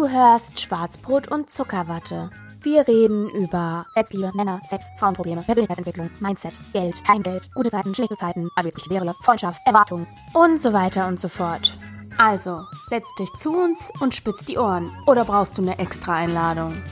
Du 0.00 0.08
hörst 0.08 0.58
Schwarzbrot 0.58 1.30
und 1.30 1.50
Zuckerwatte. 1.50 2.30
Wir 2.62 2.88
reden 2.88 3.28
über 3.28 3.84
Selbstliebe, 3.92 4.32
Männer, 4.34 4.62
Sex, 4.66 4.86
Frauenprobleme, 4.96 5.42
Persönlichkeitsentwicklung, 5.42 6.08
Mindset, 6.20 6.58
Geld, 6.72 7.04
kein 7.04 7.22
Geld, 7.22 7.50
gute 7.54 7.68
Zeiten, 7.68 7.94
schlechte 7.94 8.16
Zeiten, 8.16 8.48
also 8.56 8.70
wirklich 8.70 8.88
wäre, 8.88 9.14
Freundschaft, 9.20 9.60
Erwartungen 9.66 10.06
und 10.32 10.58
so 10.58 10.72
weiter 10.72 11.06
und 11.06 11.20
so 11.20 11.28
fort. 11.28 11.76
Also, 12.16 12.62
setz 12.88 13.14
dich 13.18 13.30
zu 13.34 13.54
uns 13.54 13.92
und 14.00 14.14
spitz 14.14 14.42
die 14.46 14.56
Ohren. 14.56 14.90
Oder 15.06 15.26
brauchst 15.26 15.58
du 15.58 15.62
eine 15.62 15.78
extra 15.78 16.14
Einladung? 16.14 16.82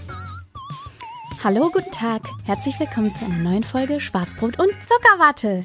Hallo, 1.43 1.71
guten 1.73 1.91
Tag. 1.91 2.25
Herzlich 2.45 2.79
willkommen 2.79 3.15
zu 3.15 3.25
einer 3.25 3.39
neuen 3.39 3.65
Folge 3.65 4.03
Schwarzbrot 4.03 4.61
und 4.61 4.73
Zuckerwatte. 4.85 5.65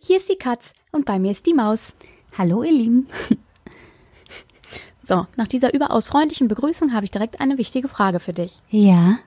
Hier 0.00 0.16
ist 0.16 0.28
die 0.28 0.38
Katz 0.38 0.74
und 0.90 1.04
bei 1.04 1.20
mir 1.20 1.30
ist 1.30 1.46
die 1.46 1.54
Maus. 1.54 1.94
Hallo, 2.36 2.64
ihr 2.64 2.72
Lieben. 2.72 3.06
So, 5.10 5.26
nach 5.34 5.48
dieser 5.48 5.74
überaus 5.74 6.06
freundlichen 6.06 6.46
Begrüßung 6.46 6.94
habe 6.94 7.04
ich 7.04 7.10
direkt 7.10 7.40
eine 7.40 7.58
wichtige 7.58 7.88
Frage 7.88 8.20
für 8.20 8.32
dich. 8.32 8.62
Ja. 8.68 9.18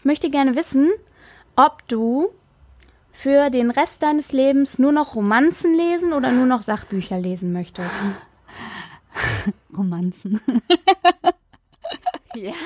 Ich 0.00 0.04
möchte 0.04 0.30
gerne 0.30 0.56
wissen, 0.56 0.90
ob 1.54 1.86
du 1.86 2.30
für 3.12 3.50
den 3.50 3.70
Rest 3.70 4.02
deines 4.02 4.32
Lebens 4.32 4.80
nur 4.80 4.90
noch 4.90 5.14
Romanzen 5.14 5.76
lesen 5.76 6.12
oder 6.12 6.32
nur 6.32 6.46
noch 6.46 6.60
Sachbücher 6.62 7.20
lesen 7.20 7.52
möchtest. 7.52 7.94
Romanzen. 9.76 10.40
Ja. 12.34 12.52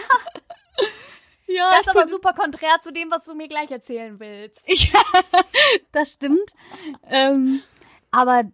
Ja, 1.47 1.69
Das 1.73 1.81
ist 1.81 1.89
aber 1.91 2.09
super 2.09 2.33
konträr 2.33 2.81
zu 2.81 2.95
dem, 2.95 3.11
was 3.11 3.27
du 3.27 3.35
mir 3.35 3.47
gleich 3.47 3.71
erzählen 3.71 4.19
willst. 4.19 4.63
Ja, 4.67 5.01
das 5.93 6.13
stimmt. 6.13 6.55
Ähm, 7.11 7.61
aber 8.11 8.45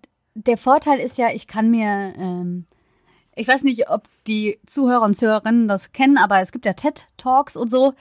der 0.47 0.57
Vorteil 0.57 0.99
ist 1.01 1.19
ja, 1.19 1.31
ich 1.33 1.47
kann 1.47 1.71
mir, 1.71 2.15
ähm, 2.17 2.67
ich 3.35 3.49
weiß 3.49 3.65
nicht, 3.65 3.91
ob 3.91 4.09
die 4.27 4.59
Zuhörer 4.67 5.03
und 5.03 5.15
Zuhörerinnen 5.15 5.69
das 5.69 5.93
kennen, 5.93 6.19
aber 6.19 6.41
es 6.41 6.53
gibt 6.53 6.67
ja 6.67 6.73
TED-Talks 6.73 7.57
und 7.57 7.71
so. 7.71 7.95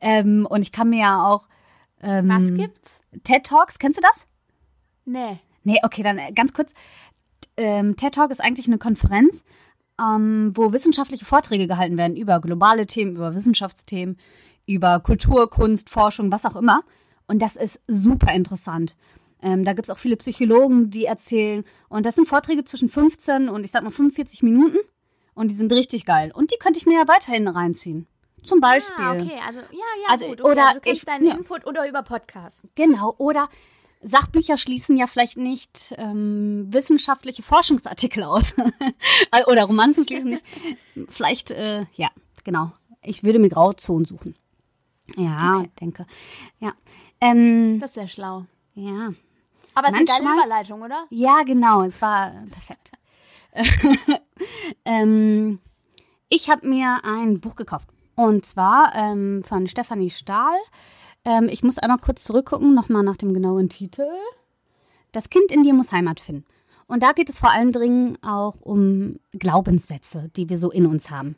Ähm, 0.00 0.46
und 0.48 0.62
ich 0.62 0.72
kann 0.72 0.90
mir 0.90 1.00
ja 1.00 1.26
auch. 1.26 1.48
Ähm, 2.02 2.28
Was 2.28 2.54
gibt's? 2.54 3.00
TED-Talks, 3.22 3.78
kennst 3.78 3.98
du 3.98 4.02
das? 4.02 4.26
Nee. 5.04 5.40
Nee, 5.64 5.80
okay, 5.82 6.02
dann 6.02 6.18
äh, 6.18 6.32
ganz 6.32 6.52
kurz. 6.52 6.72
Ähm, 7.56 7.96
TED 7.96 8.14
Talk 8.14 8.30
ist 8.30 8.42
eigentlich 8.42 8.66
eine 8.66 8.78
Konferenz, 8.78 9.44
ähm, 10.00 10.52
wo 10.54 10.72
wissenschaftliche 10.72 11.24
Vorträge 11.24 11.66
gehalten 11.66 11.96
werden 11.96 12.16
über 12.16 12.40
globale 12.40 12.86
Themen, 12.86 13.16
über 13.16 13.34
Wissenschaftsthemen, 13.34 14.18
über 14.66 15.00
Kultur, 15.00 15.48
Kunst, 15.50 15.90
Forschung, 15.90 16.32
was 16.32 16.44
auch 16.44 16.56
immer. 16.56 16.82
Und 17.26 17.40
das 17.40 17.56
ist 17.56 17.80
super 17.86 18.32
interessant. 18.32 18.96
Ähm, 19.44 19.64
da 19.64 19.74
gibt 19.74 19.86
es 19.86 19.90
auch 19.94 19.98
viele 19.98 20.16
Psychologen, 20.16 20.90
die 20.90 21.04
erzählen. 21.04 21.64
Und 21.88 22.06
das 22.06 22.14
sind 22.16 22.26
Vorträge 22.26 22.64
zwischen 22.64 22.88
15 22.88 23.48
und 23.48 23.62
ich 23.62 23.70
sag 23.70 23.82
mal 23.84 23.90
45 23.90 24.42
Minuten. 24.42 24.78
Und 25.34 25.48
die 25.50 25.54
sind 25.54 25.70
richtig 25.72 26.06
geil. 26.06 26.32
Und 26.34 26.50
die 26.52 26.56
könnte 26.58 26.78
ich 26.78 26.86
mir 26.86 26.94
ja 26.98 27.08
weiterhin 27.08 27.46
reinziehen. 27.48 28.06
Zum 28.42 28.60
Beispiel. 28.60 29.04
Ah, 29.04 29.12
okay, 29.14 29.38
also 29.46 29.58
ja, 29.60 29.78
ja, 30.02 30.08
Also, 30.10 30.26
gut. 30.26 30.40
Okay, 30.40 30.50
oder 30.52 30.74
du 30.74 30.80
kannst 30.80 30.86
ich- 30.86 31.04
deinen 31.04 31.26
ja. 31.26 31.34
Input 31.34 31.66
oder 31.66 31.88
über 31.88 32.02
Podcasten. 32.02 32.70
Genau, 32.74 33.14
oder 33.18 33.48
Sachbücher 34.02 34.58
schließen 34.58 34.96
ja 34.98 35.06
vielleicht 35.06 35.38
nicht 35.38 35.94
ähm, 35.96 36.66
wissenschaftliche 36.70 37.42
Forschungsartikel 37.42 38.22
aus. 38.22 38.54
oder 39.46 39.64
Romanzen 39.64 40.06
schließen 40.06 40.30
nicht. 40.30 40.44
Vielleicht, 41.08 41.50
äh, 41.52 41.86
ja, 41.94 42.10
genau. 42.44 42.72
Ich 43.02 43.24
würde 43.24 43.38
mir 43.38 43.48
Grauzonen 43.48 44.04
suchen. 44.04 44.36
Ja, 45.16 45.58
Okay. 45.60 45.70
denke. 45.80 46.06
Ja. 46.60 46.72
Ähm, 47.20 47.78
Das 47.80 47.90
ist 47.90 47.94
sehr 47.94 48.08
schlau. 48.08 48.44
ja. 48.74 49.12
Aber 49.74 49.88
es 49.88 49.94
ist 49.94 49.98
eine 49.98 50.04
geile 50.04 50.24
Manchmal- 50.24 50.46
Überleitung, 50.46 50.82
oder? 50.82 51.06
Ja, 51.10 51.42
genau, 51.44 51.82
es 51.82 52.00
war 52.00 52.32
perfekt. 52.50 52.92
ähm, 54.84 55.58
ich 56.28 56.50
habe 56.50 56.68
mir 56.68 57.00
ein 57.04 57.40
Buch 57.40 57.54
gekauft. 57.54 57.88
Und 58.16 58.46
zwar 58.46 58.94
ähm, 58.94 59.42
von 59.44 59.66
Stefanie 59.66 60.10
Stahl. 60.10 60.56
Ähm, 61.24 61.48
ich 61.50 61.62
muss 61.62 61.78
einmal 61.78 61.98
kurz 61.98 62.24
zurückgucken, 62.24 62.74
nochmal 62.74 63.02
nach 63.02 63.16
dem 63.16 63.34
genauen 63.34 63.68
Titel. 63.68 64.06
Das 65.12 65.30
Kind 65.30 65.50
in 65.50 65.62
dir 65.62 65.74
muss 65.74 65.92
Heimat 65.92 66.20
finden. 66.20 66.44
Und 66.86 67.02
da 67.02 67.12
geht 67.12 67.28
es 67.28 67.38
vor 67.38 67.50
allem 67.50 67.72
dringend 67.72 68.18
auch 68.22 68.56
um 68.60 69.18
Glaubenssätze, 69.32 70.30
die 70.36 70.48
wir 70.48 70.58
so 70.58 70.70
in 70.70 70.86
uns 70.86 71.10
haben. 71.10 71.36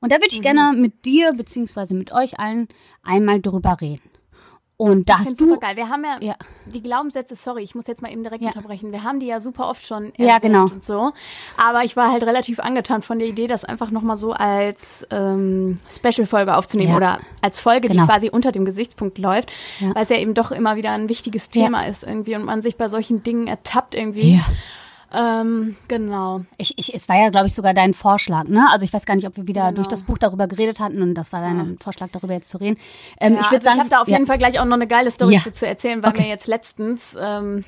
Und 0.00 0.12
da 0.12 0.16
würde 0.16 0.28
ich 0.30 0.42
gerne 0.42 0.76
mit 0.76 1.04
dir 1.04 1.32
beziehungsweise 1.32 1.94
mit 1.94 2.12
euch 2.12 2.38
allen 2.38 2.68
einmal 3.02 3.40
drüber 3.40 3.80
reden. 3.80 4.10
Und 4.80 5.08
da 5.08 5.14
Ich 5.14 5.18
hast 5.18 5.26
find's 5.26 5.40
du 5.40 5.48
super 5.48 5.60
geil. 5.66 5.76
Wir 5.76 5.88
haben 5.88 6.04
ja, 6.04 6.16
Ja. 6.20 6.34
die 6.66 6.80
Glaubenssätze, 6.80 7.34
sorry, 7.34 7.64
ich 7.64 7.74
muss 7.74 7.88
jetzt 7.88 8.00
mal 8.00 8.12
eben 8.12 8.22
direkt 8.22 8.42
Ja. 8.42 8.50
unterbrechen. 8.50 8.92
Wir 8.92 9.02
haben 9.02 9.18
die 9.18 9.26
ja 9.26 9.40
super 9.40 9.68
oft 9.68 9.84
schon 9.84 10.12
Ja, 10.16 10.38
genau. 10.38 10.66
und 10.66 10.84
so. 10.84 11.10
Aber 11.56 11.82
ich 11.82 11.96
war 11.96 12.12
halt 12.12 12.22
relativ 12.22 12.60
angetan 12.60 13.02
von 13.02 13.18
der 13.18 13.26
Idee, 13.26 13.48
das 13.48 13.64
einfach 13.64 13.90
nochmal 13.90 14.16
so 14.16 14.32
als 14.34 15.04
ähm, 15.10 15.80
Special-Folge 15.90 16.56
aufzunehmen 16.56 16.90
Ja. 16.92 16.96
oder 16.96 17.18
als 17.42 17.58
Folge, 17.58 17.88
Genau. 17.88 18.02
die 18.04 18.08
quasi 18.08 18.30
unter 18.30 18.52
dem 18.52 18.64
Gesichtspunkt 18.64 19.18
läuft, 19.18 19.50
weil 19.80 20.04
es 20.04 20.10
ja 20.10 20.16
eben 20.18 20.34
doch 20.34 20.52
immer 20.52 20.76
wieder 20.76 20.92
ein 20.92 21.08
wichtiges. 21.08 21.50
Thema 21.50 21.82
ist 21.88 22.04
irgendwie 22.04 22.36
und 22.36 22.44
man 22.44 22.62
sich 22.62 22.76
bei 22.76 22.88
solchen 22.88 23.24
Dingen 23.24 23.48
ertappt 23.48 23.96
irgendwie. 23.96 24.36
Ja. 24.36 24.42
Ähm, 25.12 25.76
genau. 25.88 26.42
Ich, 26.58 26.74
ich, 26.76 26.94
es 26.94 27.08
war 27.08 27.16
ja, 27.18 27.30
glaube 27.30 27.46
ich, 27.46 27.54
sogar 27.54 27.72
dein 27.74 27.94
Vorschlag, 27.94 28.44
ne? 28.44 28.66
Also 28.70 28.84
ich 28.84 28.92
weiß 28.92 29.06
gar 29.06 29.14
nicht, 29.16 29.26
ob 29.26 29.36
wir 29.36 29.46
wieder 29.46 29.62
Genau. 29.64 29.76
durch 29.76 29.86
das 29.88 30.02
Buch 30.02 30.18
darüber 30.18 30.46
geredet 30.46 30.80
hatten 30.80 31.00
und 31.02 31.14
das 31.14 31.32
war 31.32 31.40
dein 31.40 31.78
Vorschlag, 31.78 32.08
darüber 32.12 32.34
jetzt 32.34 32.50
zu 32.50 32.58
reden. 32.58 32.78
Ähm, 33.20 33.34
Ja, 33.34 33.40
ich 33.40 33.46
würde 33.50 33.56
also 33.56 33.64
sagen, 33.64 33.76
ich 33.76 33.80
habe 33.80 33.90
da 33.90 34.00
auf 34.02 34.08
jeden 34.08 34.20
ja. 34.22 34.26
Fall 34.26 34.38
gleich 34.38 34.60
auch 34.60 34.64
noch 34.66 34.74
eine 34.76 34.86
geile 34.86 35.10
Story 35.10 35.34
Ja. 35.36 35.52
zu, 35.52 35.66
erzählen, 35.66 36.02
weil 36.02 36.10
Okay. 36.10 36.22
mir 36.22 36.28
jetzt 36.28 36.46
letztens 36.46 37.16
ähm, 37.20 37.64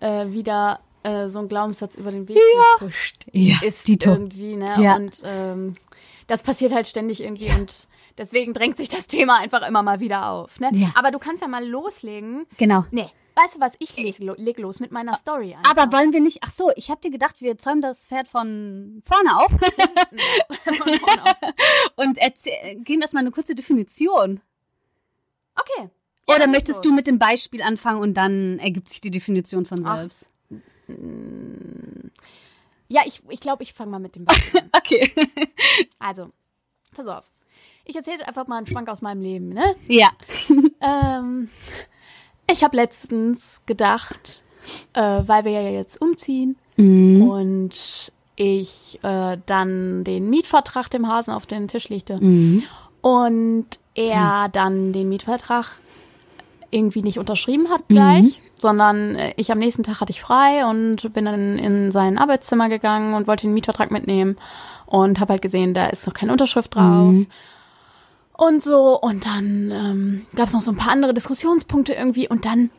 äh, 0.00 0.26
wieder 0.28 0.80
äh, 1.02 1.28
so 1.28 1.40
ein 1.40 1.48
Glaubenssatz 1.48 1.96
über 1.96 2.10
den 2.10 2.28
Weg 2.28 2.38
gehuscht 2.78 3.26
Ja, 3.32 3.56
ist 3.66 3.86
Dito. 3.88 4.10
irgendwie, 4.10 4.56
ne? 4.56 4.74
Ja. 4.80 4.96
Und 4.96 5.20
ähm, 5.24 5.74
das 6.28 6.42
passiert 6.42 6.72
halt 6.72 6.86
ständig 6.86 7.22
irgendwie 7.22 7.50
und 7.50 7.88
deswegen 8.16 8.54
drängt 8.54 8.78
sich 8.78 8.88
das 8.88 9.06
Thema 9.08 9.38
einfach 9.40 9.66
immer 9.68 9.82
mal 9.82 10.00
wieder 10.00 10.30
auf. 10.30 10.60
Ne? 10.60 10.70
Ja. 10.72 10.88
Aber 10.94 11.10
du 11.10 11.18
kannst 11.18 11.42
ja 11.42 11.48
mal 11.48 11.66
loslegen. 11.66 12.46
Genau. 12.56 12.84
Nee, 12.92 13.08
weißt 13.34 13.56
du 13.56 13.60
was? 13.60 13.74
Ich 13.78 13.96
leg, 13.96 14.18
leg 14.18 14.58
los 14.58 14.80
mit 14.80 14.92
meiner 14.92 15.16
Story. 15.16 15.54
Einfach. 15.54 15.70
Aber 15.70 15.92
wollen 15.96 16.12
wir 16.12 16.20
nicht, 16.20 16.38
ach 16.42 16.50
so, 16.50 16.70
ich 16.76 16.90
hatte 16.90 17.10
gedacht, 17.10 17.40
wir 17.40 17.56
zäumen 17.58 17.80
das 17.82 18.06
Pferd 18.06 18.28
von 18.28 19.02
vorne 19.04 19.38
auf 19.38 19.52
und 21.96 22.18
geben 22.84 23.02
erstmal 23.02 23.22
eine 23.22 23.30
kurze 23.30 23.54
Definition. 23.54 24.40
okay. 25.58 25.88
Oder 26.26 26.42
Ja, 26.42 26.46
möchtest 26.46 26.84
los. 26.84 26.90
du 26.90 26.94
mit 26.94 27.06
dem 27.06 27.18
Beispiel 27.18 27.62
anfangen 27.62 28.00
und 28.00 28.14
dann 28.14 28.58
ergibt 28.60 28.90
sich 28.90 29.00
die 29.00 29.10
Definition 29.10 29.66
von 29.66 29.84
Ach. 29.84 29.98
selbst? 29.98 30.26
Ja, 32.88 33.02
ich, 33.06 33.22
ich 33.28 33.40
glaube, 33.40 33.62
ich 33.62 33.72
fange 33.72 33.90
mal 33.90 33.98
mit 33.98 34.16
dem 34.16 34.24
Beispiel 34.24 34.60
an. 34.60 34.70
Okay. 34.76 35.12
Also, 35.98 36.30
pass 36.94 37.06
auf. 37.06 37.30
Ich 37.84 37.96
erzähle 37.96 38.18
jetzt 38.18 38.28
einfach 38.28 38.46
mal 38.46 38.58
einen 38.58 38.66
Schwank 38.66 38.88
aus 38.88 39.00
meinem 39.00 39.20
Leben, 39.22 39.48
ne? 39.50 39.74
ja. 39.88 40.10
Ähm, 40.80 41.48
ich 42.52 42.62
habe 42.64 42.76
letztens 42.76 43.60
gedacht, 43.66 44.42
äh, 44.94 45.00
weil 45.26 45.44
wir 45.44 45.52
ja 45.52 45.68
jetzt 45.70 46.00
umziehen 46.00 46.56
Mhm. 46.76 47.22
und 47.22 48.12
ich 48.36 48.98
äh, 49.02 49.36
dann 49.46 50.04
den 50.04 50.30
Mietvertrag 50.30 50.88
dem 50.90 51.06
Hasen 51.08 51.32
auf 51.34 51.44
den 51.46 51.68
Tisch 51.68 51.88
legte 51.90 52.18
Mhm. 52.18 52.62
und 53.02 53.66
er 53.94 54.48
dann 54.52 54.92
den 54.94 55.08
Mietvertrag 55.10 55.78
irgendwie 56.70 57.02
nicht 57.02 57.18
unterschrieben 57.18 57.68
hat 57.68 57.82
gleich, 57.88 58.40
sondern 58.58 59.16
äh, 59.16 59.34
ich 59.36 59.52
am 59.52 59.58
nächsten 59.58 59.82
Tag 59.82 60.00
hatte 60.00 60.12
ich 60.12 60.22
frei 60.22 60.64
und 60.64 61.12
bin 61.12 61.26
dann 61.26 61.58
in 61.58 61.92
sein 61.92 62.16
Arbeitszimmer 62.16 62.70
gegangen 62.70 63.12
und 63.12 63.26
wollte 63.26 63.46
den 63.46 63.52
Mietvertrag 63.54 63.90
mitnehmen 63.90 64.38
und 64.86 65.20
habe 65.20 65.34
halt 65.34 65.42
gesehen, 65.42 65.74
da 65.74 65.86
ist 65.88 66.06
noch 66.06 66.14
keine 66.14 66.32
Unterschrift 66.32 66.74
drauf. 66.74 67.14
Und 68.36 68.62
so, 68.62 68.98
und 69.00 69.24
dann 69.26 69.70
ähm, 69.70 70.26
gab 70.34 70.48
es 70.48 70.54
noch 70.54 70.60
so 70.62 70.72
ein 70.72 70.76
paar 70.76 70.92
andere 70.92 71.14
Diskussionspunkte 71.14 71.92
irgendwie 71.92 72.28
und 72.28 72.44
dann 72.44 72.70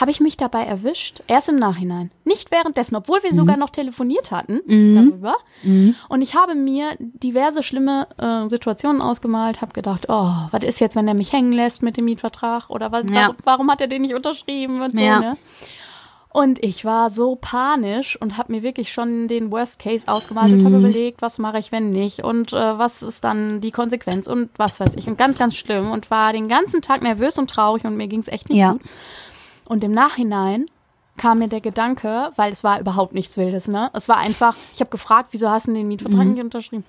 habe 0.00 0.10
ich 0.10 0.18
mich 0.18 0.36
dabei 0.36 0.64
erwischt, 0.64 1.22
erst 1.28 1.48
im 1.48 1.54
Nachhinein, 1.56 2.10
nicht 2.24 2.50
währenddessen, 2.50 2.96
obwohl 2.96 3.22
wir 3.22 3.32
sogar 3.32 3.56
noch 3.56 3.70
telefoniert 3.70 4.32
hatten 4.32 4.60
darüber. 4.96 5.36
Und 6.08 6.20
ich 6.20 6.34
habe 6.34 6.56
mir 6.56 6.96
diverse 6.98 7.62
schlimme 7.62 8.08
äh, 8.18 8.48
Situationen 8.48 9.00
ausgemalt, 9.00 9.60
habe 9.60 9.72
gedacht, 9.72 10.06
oh, 10.08 10.32
was 10.50 10.64
ist 10.64 10.80
jetzt, 10.80 10.96
wenn 10.96 11.06
er 11.06 11.14
mich 11.14 11.32
hängen 11.32 11.52
lässt 11.52 11.80
mit 11.84 11.96
dem 11.96 12.06
Mietvertrag 12.06 12.70
oder 12.70 12.90
was, 12.90 13.04
Ja. 13.08 13.20
warum, 13.22 13.36
warum 13.44 13.70
hat 13.70 13.80
er 13.80 13.86
den 13.86 14.02
nicht 14.02 14.14
unterschrieben 14.14 14.82
und 14.82 14.96
so, 14.96 15.02
Ja. 15.04 15.20
ne? 15.20 15.36
Und 16.34 16.64
ich 16.64 16.84
war 16.84 17.10
so 17.10 17.36
panisch 17.36 18.20
und 18.20 18.36
habe 18.38 18.50
mir 18.50 18.64
wirklich 18.64 18.92
schon 18.92 19.28
den 19.28 19.52
Worst 19.52 19.78
Case 19.78 20.08
ausgemalt 20.08 20.52
und 20.52 20.64
habe 20.64 20.78
überlegt, 20.78 21.22
was 21.22 21.38
mache 21.38 21.60
ich, 21.60 21.70
wenn 21.70 21.90
nicht 21.90 22.24
und 22.24 22.52
äh, 22.52 22.76
was 22.76 23.02
ist 23.02 23.22
dann 23.22 23.60
die 23.60 23.70
Konsequenz 23.70 24.26
und 24.26 24.50
was 24.56 24.80
weiß 24.80 24.94
ich. 24.96 25.06
Und 25.06 25.16
ganz, 25.16 25.38
ganz 25.38 25.54
schlimm 25.54 25.92
und 25.92 26.10
war 26.10 26.32
den 26.32 26.48
ganzen 26.48 26.82
Tag 26.82 27.02
nervös 27.04 27.38
und 27.38 27.48
traurig 27.50 27.84
und 27.84 27.96
mir 27.96 28.08
ging 28.08 28.18
es 28.18 28.26
echt 28.26 28.48
nicht 28.48 28.58
Ja. 28.58 28.72
gut. 28.72 28.82
Und 29.66 29.84
im 29.84 29.92
Nachhinein 29.92 30.66
kam 31.16 31.38
mir 31.38 31.46
der 31.46 31.60
Gedanke, 31.60 32.32
weil 32.34 32.52
es 32.52 32.64
war 32.64 32.80
überhaupt 32.80 33.14
nichts 33.14 33.36
Wildes, 33.36 33.68
ne? 33.68 33.90
Es 33.92 34.08
war 34.08 34.16
einfach, 34.16 34.56
ich 34.74 34.80
habe 34.80 34.90
gefragt, 34.90 35.28
wieso 35.30 35.48
hast 35.48 35.68
du 35.68 35.72
den 35.72 35.86
Mietvertrag 35.86 36.26
nicht 36.26 36.42
unterschrieben? 36.42 36.84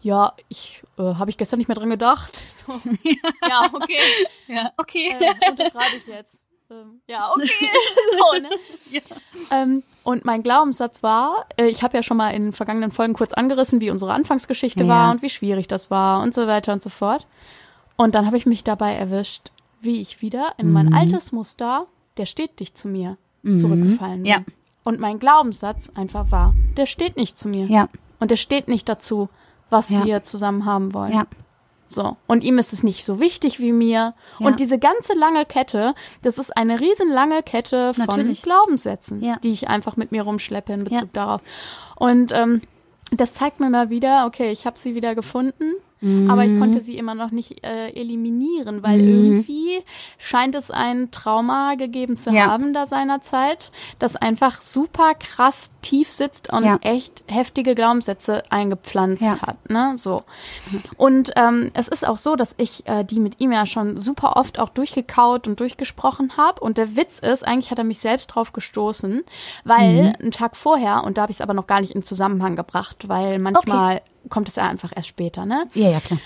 Ja, 0.00 0.32
ich 0.48 0.82
äh, 0.98 1.02
habe 1.02 1.30
ich 1.30 1.38
gestern 1.38 1.60
nicht 1.60 1.68
mehr 1.68 1.76
dran 1.76 1.90
gedacht. 1.90 2.42
So. 2.66 2.72
ja, 3.48 3.62
okay. 3.72 4.00
Ja, 4.48 4.72
okay. 4.76 5.14
Äh, 5.20 5.50
unterschreibe 5.52 5.96
ich 5.98 6.06
jetzt. 6.08 6.40
Ähm, 6.70 7.00
ja, 7.08 7.30
okay. 7.32 7.48
so, 8.18 8.40
ne? 8.42 8.50
ja. 8.90 9.00
Ähm, 9.50 9.82
und 10.02 10.24
mein 10.24 10.42
Glaubenssatz 10.42 11.02
war, 11.02 11.46
äh, 11.56 11.66
ich 11.66 11.82
habe 11.82 11.96
ja 11.96 12.02
schon 12.02 12.16
mal 12.16 12.30
in 12.30 12.52
vergangenen 12.52 12.92
Folgen 12.92 13.14
kurz 13.14 13.32
angerissen, 13.32 13.80
wie 13.80 13.90
unsere 13.90 14.12
Anfangsgeschichte 14.12 14.84
Ja. 14.84 14.88
war 14.88 15.10
und 15.12 15.22
wie 15.22 15.30
schwierig 15.30 15.68
das 15.68 15.90
war 15.90 16.22
und 16.22 16.34
so 16.34 16.46
weiter 16.46 16.72
und 16.72 16.82
so 16.82 16.90
fort. 16.90 17.26
Und 17.96 18.14
dann 18.14 18.26
habe 18.26 18.36
ich 18.36 18.46
mich 18.46 18.62
dabei 18.64 18.94
erwischt, 18.94 19.50
wie 19.80 20.00
ich 20.00 20.20
wieder 20.22 20.52
in 20.58 20.70
mein 20.72 20.86
Mhm. 20.86 20.94
altes 20.94 21.32
Muster, 21.32 21.86
der 22.16 22.26
steht 22.26 22.58
nicht 22.60 22.76
zu 22.76 22.88
mir, 22.88 23.16
zurückgefallen 23.44 24.22
bin. 24.22 24.32
Ja. 24.32 24.38
Und 24.84 25.00
mein 25.00 25.18
Glaubenssatz 25.18 25.90
einfach 25.94 26.30
war, 26.30 26.54
der 26.76 26.86
steht 26.86 27.16
nicht 27.16 27.36
zu 27.38 27.48
mir. 27.48 27.66
Ja, 27.66 27.88
Und 28.20 28.30
der 28.30 28.36
steht 28.36 28.66
nicht 28.68 28.88
dazu, 28.88 29.28
was 29.70 29.90
Ja. 29.90 30.04
wir 30.04 30.22
zusammen 30.22 30.64
haben 30.64 30.94
wollen. 30.94 31.12
ja. 31.12 31.26
So. 31.86 32.16
Und 32.26 32.42
ihm 32.42 32.58
ist 32.58 32.72
es 32.72 32.82
nicht 32.82 33.04
so 33.04 33.20
wichtig 33.20 33.60
wie 33.60 33.72
mir. 33.72 34.14
Ja. 34.38 34.46
Und 34.46 34.58
diese 34.60 34.78
ganze 34.78 35.14
lange 35.14 35.44
Kette, 35.44 35.94
das 36.22 36.38
ist 36.38 36.56
eine 36.56 36.80
riesenlange 36.80 37.42
Kette 37.42 37.94
von 37.94 38.06
Natürlich. 38.06 38.42
Glaubenssätzen, 38.42 39.22
Ja. 39.22 39.36
die 39.42 39.52
ich 39.52 39.68
einfach 39.68 39.96
mit 39.96 40.10
mir 40.12 40.22
rumschleppe 40.22 40.72
in 40.72 40.84
Bezug 40.84 41.12
darauf. 41.12 41.40
Und 41.94 42.32
ähm, 42.32 42.62
das 43.12 43.34
zeigt 43.34 43.60
mir 43.60 43.70
mal 43.70 43.88
wieder, 43.90 44.26
okay, 44.26 44.50
ich 44.50 44.66
habe 44.66 44.78
sie 44.78 44.94
wieder 44.96 45.14
gefunden, 45.14 45.74
aber 46.28 46.44
ich 46.44 46.56
konnte 46.58 46.82
sie 46.82 46.96
immer 46.98 47.14
noch 47.14 47.30
nicht 47.30 47.64
äh, 47.64 47.88
eliminieren, 47.90 48.82
weil 48.82 49.00
Mhm. 49.00 49.08
irgendwie 49.08 49.82
scheint 50.18 50.54
es 50.54 50.70
ein 50.70 51.10
Trauma 51.10 51.74
gegeben 51.74 52.16
zu 52.16 52.30
Ja. 52.30 52.46
haben 52.46 52.72
da 52.74 52.86
seinerzeit, 52.86 53.72
das 53.98 54.14
einfach 54.16 54.60
super 54.60 55.14
krass 55.14 55.70
tief 55.82 56.10
sitzt 56.10 56.52
und 56.52 56.64
Ja. 56.64 56.78
echt 56.82 57.24
heftige 57.28 57.74
Glaubenssätze 57.74 58.42
eingepflanzt 58.50 59.22
Ja. 59.22 59.40
hat, 59.40 59.70
ne? 59.70 59.92
So. 59.96 60.22
Und 60.96 61.32
ähm, 61.36 61.70
es 61.74 61.88
ist 61.88 62.06
auch 62.06 62.18
so, 62.18 62.36
dass 62.36 62.54
ich 62.58 62.86
äh, 62.86 63.04
die 63.04 63.18
mit 63.20 63.40
ihm 63.40 63.52
ja 63.52 63.66
schon 63.66 63.96
super 63.96 64.36
oft 64.36 64.58
auch 64.58 64.68
durchgekaut 64.68 65.46
und 65.48 65.60
durchgesprochen 65.60 66.36
habe. 66.36 66.60
Und 66.60 66.76
der 66.78 66.96
Witz 66.96 67.18
ist, 67.20 67.46
eigentlich 67.46 67.70
hat 67.70 67.78
er 67.78 67.84
mich 67.84 68.00
selbst 68.00 68.26
drauf 68.28 68.52
gestoßen, 68.52 69.24
weil 69.64 70.14
einen 70.20 70.30
Tag 70.32 70.56
vorher, 70.56 71.04
und 71.04 71.16
da 71.18 71.22
habe 71.22 71.30
ich 71.32 71.38
es 71.38 71.40
aber 71.40 71.54
noch 71.54 71.66
gar 71.66 71.80
nicht 71.80 71.92
in 71.94 72.02
Zusammenhang 72.02 72.54
gebracht, 72.56 73.08
weil 73.08 73.38
manchmal 73.38 74.02
kommt 74.28 74.48
es 74.48 74.58
einfach 74.58 74.92
erst 74.94 75.08
später, 75.08 75.46
ne? 75.46 75.68
Ja, 75.74 75.90
ja, 75.90 76.00
klar. 76.00 76.20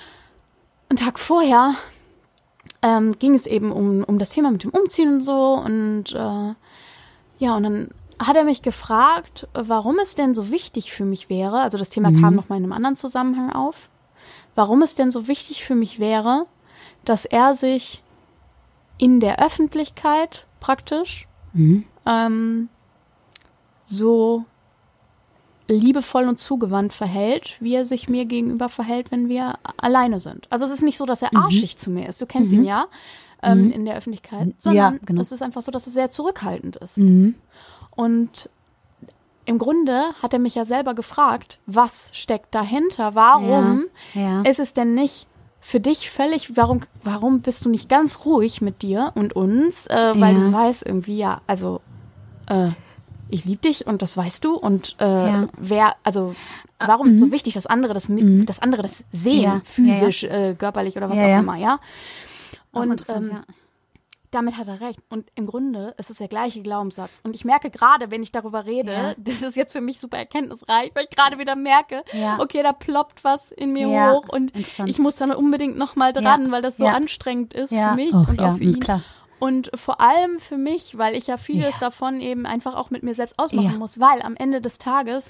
Einen 0.88 0.99
Tag 0.99 1.19
vorher 1.19 1.75
ähm, 2.82 3.19
ging 3.19 3.35
es 3.35 3.47
eben 3.47 3.73
um, 3.73 4.05
um 4.05 4.19
das 4.19 4.31
Thema 4.31 4.50
mit 4.50 4.64
dem 4.64 4.70
Umziehen 4.70 5.14
und 5.14 5.25
so. 5.25 5.55
Und 5.55 6.12
äh, 6.12 6.55
ja, 7.38 7.56
und 7.56 7.62
dann 7.62 7.88
hat 8.19 8.37
er 8.37 8.44
mich 8.44 8.62
gefragt, 8.62 9.49
warum 9.55 9.99
es 9.99 10.14
denn 10.14 10.35
so 10.35 10.50
wichtig 10.50 10.93
für 10.93 11.05
mich 11.05 11.31
wäre. 11.31 11.61
Also 11.61 11.79
das 11.79 11.91
Thema 11.91 12.12
kam 12.20 12.35
noch 12.35 12.49
mal 12.49 12.56
in 12.56 12.64
einem 12.64 12.73
anderen 12.73 12.97
Zusammenhang 12.97 13.50
auf. 13.52 13.88
Warum 14.55 14.82
es 14.82 14.94
denn 14.94 15.11
so 15.11 15.26
wichtig 15.26 15.64
für 15.64 15.75
mich 15.75 15.99
wäre, 15.99 16.47
dass 17.05 17.25
er 17.25 17.55
sich 17.55 18.02
in 18.99 19.20
der 19.20 19.43
Öffentlichkeit 19.43 20.47
praktisch 20.58 21.26
ähm, 22.06 22.69
so 23.81 24.44
liebevoll 25.72 26.28
und 26.28 26.38
zugewandt 26.38 26.93
verhält, 26.93 27.56
wie 27.61 27.75
er 27.75 27.87
sich 27.87 28.08
mir 28.08 28.25
gegenüber 28.25 28.69
verhält, 28.69 29.11
wenn 29.11 29.28
wir 29.28 29.55
alleine 29.76 30.20
sind. 30.20 30.46
Also 30.50 30.64
es 30.67 30.72
ist 30.72 30.82
nicht 30.82 30.99
so, 30.99 31.06
dass 31.06 31.22
er 31.22 31.34
arschig 31.34 31.76
zu 31.78 31.90
mir 31.90 32.08
ist. 32.08 32.20
Du 32.20 32.26
kennst 32.26 32.52
ihn 32.52 32.64
ja 32.64 32.87
ähm, 33.43 33.70
in 33.70 33.84
der 33.84 33.96
Öffentlichkeit, 33.96 34.55
sondern 34.58 35.00
genau. 35.05 35.22
es 35.22 35.32
ist 35.32 35.43
einfach 35.43 35.62
so, 35.62 35.70
dass 35.70 35.87
er 35.87 35.93
sehr 35.93 36.11
zurückhaltend 36.11 36.76
ist. 36.76 36.99
Mhm. 36.99 37.34
Und 37.94 38.50
im 39.46 39.58
Grunde 39.58 40.02
hat 40.22 40.32
er 40.32 40.38
mich 40.38 40.55
ja 40.55 40.64
selber 40.64 40.94
gefragt, 40.94 41.58
was 41.67 42.11
steckt 42.12 42.55
dahinter? 42.55 43.14
Warum 43.14 43.87
Ja, 44.14 44.20
ja. 44.20 44.43
ist 44.43 44.58
es 44.61 44.75
denn 44.75 44.94
nicht 44.94 45.26
für 45.61 45.81
dich 45.81 46.11
völlig, 46.11 46.56
warum, 46.56 46.81
warum 47.05 47.40
bist 47.40 47.64
du 47.64 47.69
nicht 47.69 47.88
ganz 47.88 48.25
ruhig 48.25 48.61
mit 48.61 48.82
dir 48.82 49.12
und 49.14 49.34
uns? 49.34 49.87
Äh, 49.87 50.12
weil 50.16 50.34
Ja. 50.34 50.40
du 50.40 50.52
weißt 50.52 50.87
irgendwie, 50.87 51.19
ja, 51.19 51.40
also 51.46 51.81
äh, 52.49 52.70
ich 53.31 53.44
liebe 53.44 53.61
dich 53.62 53.87
und 53.87 54.03
das 54.03 54.17
weißt 54.17 54.44
du 54.44 54.55
und 54.56 54.97
äh, 55.00 55.05
Ja. 55.05 55.43
Ah, 55.44 55.49
wer, 55.59 55.94
also 56.05 56.35
warum 56.79 57.09
ist 57.09 57.19
so 57.19 57.31
wichtig, 57.32 57.55
dass 57.55 57.67
andere 57.67 57.94
das, 57.94 58.09
mit, 58.09 58.49
dass 58.49 58.59
andere 58.61 58.82
das 58.82 59.05
sehen, 59.12 59.38
Mhm. 59.41 59.43
Ja, 59.44 59.61
physisch, 59.65 60.25
Äh, 60.25 60.55
körperlich 60.55 60.97
oder 60.97 61.09
was 61.11 61.17
Ja, 61.19 61.25
auch 61.25 61.29
ja. 61.29 61.38
immer, 61.41 61.56
ja? 61.56 61.79
Und 62.73 63.05
ähm, 63.09 63.31
ja. 63.32 63.43
damit 64.31 64.56
hat 64.56 64.69
er 64.69 64.81
recht. 64.81 65.00
Und 65.09 65.27
im 65.35 65.47
Grunde 65.47 65.93
ist 65.99 66.09
es 66.11 66.19
der 66.19 66.29
gleiche 66.29 66.62
Glaubenssatz. 66.62 67.21
Und 67.25 67.35
ich 67.35 67.44
merke 67.44 67.69
gerade, 67.71 68.11
wenn 68.12 68.23
ich 68.23 68.31
darüber 68.31 68.65
rede, 68.65 68.93
Ja. 68.93 69.15
das 69.19 69.43
ist 69.43 69.56
jetzt 69.56 69.73
für 69.73 69.81
mich 69.81 69.99
super 69.99 70.19
erkenntnisreich, 70.19 70.93
weil 70.94 71.05
ich 71.11 71.17
gerade 71.17 71.38
wieder 71.38 71.56
merke, 71.56 72.05
Ja. 72.12 72.38
okay, 72.41 72.62
da 72.62 72.73
ploppt 72.73 73.25
was 73.25 73.50
in 73.50 73.73
mir 73.73 73.88
Ja, 73.88 74.12
hoch 74.12 74.29
und 74.29 74.53
ich 74.87 74.99
muss 74.99 75.17
dann 75.17 75.33
unbedingt 75.33 75.76
nochmal 75.76 76.12
dran, 76.12 76.47
Ja. 76.47 76.50
weil 76.53 76.62
das 76.62 76.76
so 76.76 76.85
Ja. 76.85 76.93
anstrengend 76.93 77.55
ist 77.55 77.73
Ja. 77.73 77.91
für 77.91 77.94
mich 77.97 78.15
Och, 78.15 78.29
und 78.29 78.41
ja, 78.41 78.53
auch 78.53 78.56
für 78.56 78.62
ihn. 78.65 78.79
klar. 78.81 79.03
Und 79.40 79.70
vor 79.75 80.00
allem 80.00 80.38
für 80.38 80.56
mich, 80.58 80.96
weil 80.98 81.16
ich 81.16 81.26
ja 81.26 81.37
vieles 81.37 81.81
Ja. 81.81 81.88
davon 81.88 82.20
eben 82.20 82.46
einfach 82.46 82.76
auch 82.76 82.90
mit 82.90 83.02
mir 83.02 83.14
selbst 83.14 83.38
ausmachen 83.38 83.72
Ja. 83.72 83.78
muss, 83.78 83.98
weil 83.98 84.22
am 84.22 84.37
Ende 84.37 84.60
des 84.60 84.78
Tages, 84.78 85.25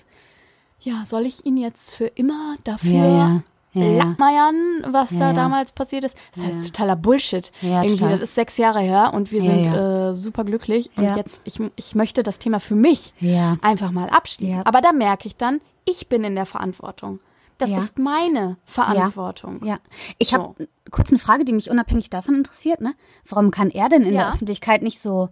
ja, 0.80 1.04
soll 1.06 1.26
ich 1.26 1.46
ihn 1.46 1.56
jetzt 1.56 1.94
für 1.94 2.06
immer 2.06 2.56
dafür 2.64 3.42
Ja, 3.72 3.82
lackmeiern, 3.98 4.84
was 4.88 5.10
da 5.16 5.32
damals 5.32 5.70
passiert 5.72 6.04
ist? 6.04 6.16
Das 6.34 6.44
heißt 6.44 6.66
totaler 6.66 6.96
Bullshit. 6.96 7.52
Irgendwie, 7.62 7.96
total. 7.96 8.10
das 8.10 8.20
ist 8.20 8.34
sechs 8.34 8.56
Jahre 8.56 8.80
her 8.80 9.12
und 9.14 9.30
wir 9.30 9.42
sind. 9.42 9.66
Äh, 9.66 10.12
super 10.14 10.42
glücklich. 10.44 10.90
Und 10.96 11.14
jetzt, 11.16 11.40
ich, 11.44 11.60
ich 11.76 11.94
möchte 11.94 12.22
das 12.22 12.38
Thema 12.40 12.58
für 12.60 12.74
mich 12.74 13.14
einfach 13.62 13.90
mal 13.92 14.08
abschließen. 14.10 14.62
Aber 14.66 14.80
da 14.80 14.92
merke 14.92 15.28
ich 15.28 15.36
dann, 15.36 15.60
ich 15.84 16.08
bin 16.08 16.24
in 16.24 16.34
der 16.34 16.46
Verantwortung. 16.46 17.20
Das 17.60 17.70
Ja. 17.70 17.78
ist 17.78 17.98
meine 17.98 18.56
Verantwortung. 18.64 19.64
Ja, 19.64 19.78
ich 20.18 20.30
So. 20.30 20.36
habe 20.38 20.68
kurz 20.90 21.10
eine 21.10 21.18
Frage, 21.18 21.44
die 21.44 21.52
mich 21.52 21.70
unabhängig 21.70 22.10
davon 22.10 22.34
interessiert. 22.34 22.80
Ne? 22.80 22.94
Warum 23.28 23.50
kann 23.50 23.70
er 23.70 23.88
denn 23.88 24.02
in 24.02 24.14
Ja. 24.14 24.22
der 24.24 24.32
Öffentlichkeit 24.34 24.82
nicht 24.82 25.00
so 25.00 25.28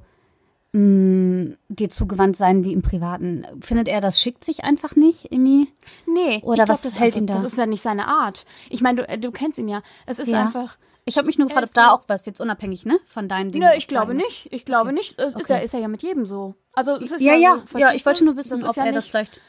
mh, 0.72 1.56
dir 1.70 1.88
zugewandt 1.90 2.36
sein 2.36 2.64
wie 2.64 2.72
im 2.72 2.82
Privaten? 2.82 3.44
Findet 3.60 3.88
er, 3.88 4.00
das 4.00 4.20
schickt 4.20 4.44
sich 4.44 4.64
einfach 4.64 4.96
nicht 4.96 5.32
irgendwie? 5.32 5.68
Nee, 6.06 6.40
Oder 6.42 6.52
ich 6.52 6.66
glaub, 6.66 6.68
was 6.68 6.82
das 6.82 6.98
hält 7.00 7.14
einfach, 7.14 7.20
ihn 7.20 7.26
da? 7.26 7.32
Das 7.34 7.44
ist 7.44 7.56
ja 7.58 7.66
nicht 7.66 7.82
seine 7.82 8.06
Art. 8.06 8.44
Ich 8.68 8.80
meine, 8.82 9.02
du, 9.02 9.08
äh, 9.08 9.18
du 9.18 9.30
kennst 9.32 9.58
ihn 9.58 9.68
ja. 9.68 9.80
Es 10.06 10.18
ist 10.18 10.28
Ja. 10.28 10.42
einfach. 10.46 10.76
Ich 11.06 11.16
habe 11.16 11.26
mich 11.26 11.38
nur 11.38 11.46
gefragt, 11.48 11.62
ob 11.64 11.68
ist 11.68 11.76
da 11.76 11.90
auch 11.92 12.02
was 12.06 12.26
jetzt 12.26 12.38
unabhängig, 12.40 12.84
ne, 12.84 13.00
von 13.06 13.28
deinen 13.28 13.50
Dingen. 13.50 13.66
Nö, 13.66 13.74
ich 13.78 13.88
glaube 13.88 14.12
nicht. 14.14 14.48
Ich 14.52 14.66
glaube 14.66 14.88
Okay. 14.90 14.98
nicht. 14.98 15.18
Äh, 15.18 15.32
Okay. 15.34 15.44
Da 15.48 15.56
ist 15.56 15.72
er 15.72 15.80
ja 15.80 15.88
mit 15.88 16.02
jedem 16.02 16.26
so. 16.26 16.54
Also 16.74 16.92
es 16.96 17.12
ist 17.12 17.22
Ja, 17.22 17.32
ja, 17.32 17.54
ja, 17.56 17.62
so, 17.72 17.78
ja. 17.78 17.92
Ich 17.94 18.04
wollte 18.04 18.24
nur 18.26 18.36
wissen, 18.36 18.50
Das 18.50 18.60
ist 18.60 18.68
ob 18.68 18.76
ja 18.76 18.84
er 18.84 18.92
das 18.92 19.04
nicht- 19.04 19.10
vielleicht. 19.12 19.40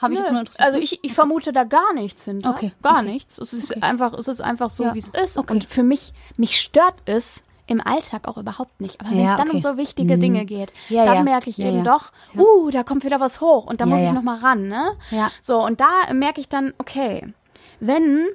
Habe 0.00 0.14
ich 0.14 0.20
jetzt 0.20 0.30
nur 0.32 0.40
interessiert. 0.40 0.66
Also 0.66 0.78
ich, 0.78 1.02
ich 1.04 1.12
vermute 1.14 1.52
da 1.52 1.64
gar 1.64 1.92
nichts 1.94 2.24
hinter. 2.24 2.50
Okay, 2.50 2.72
Gar 2.82 3.00
okay. 3.00 3.12
nichts. 3.12 3.38
Es 3.38 3.52
ist 3.52 3.82
einfach, 3.82 4.12
es 4.14 4.28
ist 4.28 4.40
einfach 4.40 4.70
so, 4.70 4.84
Ja, 4.84 4.94
wie 4.94 4.98
es 4.98 5.08
ist. 5.08 5.38
okay. 5.38 5.52
Und 5.52 5.64
für 5.64 5.82
mich, 5.82 6.12
mich 6.36 6.60
stört 6.60 6.94
es 7.04 7.42
im 7.66 7.80
Alltag 7.80 8.28
auch 8.28 8.36
überhaupt 8.36 8.80
nicht. 8.80 9.00
Aber 9.00 9.10
wenn 9.10 9.20
es 9.20 9.30
Ja, 9.32 9.36
dann 9.36 9.48
um 9.50 9.56
okay. 9.56 9.60
so 9.62 9.76
wichtige 9.78 10.18
Dinge 10.18 10.44
geht, 10.44 10.72
Ja, 10.88 11.04
dann 11.06 11.14
ja. 11.14 11.22
merke 11.22 11.48
ich 11.48 11.56
Ja, 11.58 11.68
eben 11.68 11.78
ja. 11.78 11.82
doch, 11.84 12.12
uh, 12.36 12.70
da 12.70 12.82
kommt 12.82 13.04
wieder 13.04 13.20
was 13.20 13.40
hoch 13.40 13.66
und 13.66 13.80
da 13.80 13.84
Ja, 13.86 13.90
muss 13.90 14.00
ja. 14.00 14.08
ich 14.08 14.12
noch 14.12 14.22
mal 14.22 14.36
ran, 14.38 14.68
ne? 14.68 14.92
Ja. 15.10 15.30
So, 15.40 15.64
und 15.64 15.80
da 15.80 16.12
merke 16.12 16.40
ich 16.40 16.48
dann, 16.48 16.74
okay, 16.78 17.32
wenn 17.80 18.26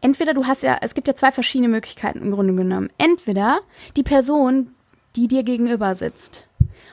entweder 0.00 0.32
du 0.34 0.46
hast 0.46 0.62
ja, 0.62 0.78
es 0.80 0.94
gibt 0.94 1.08
ja 1.08 1.14
zwei 1.14 1.32
verschiedene 1.32 1.68
Möglichkeiten 1.68 2.20
im 2.22 2.30
Grunde 2.30 2.54
genommen. 2.54 2.90
Entweder 2.96 3.60
die 3.96 4.02
Person, 4.02 4.74
die 5.16 5.28
dir 5.28 5.42
gegenüber 5.42 5.94
sitzt 5.94 6.48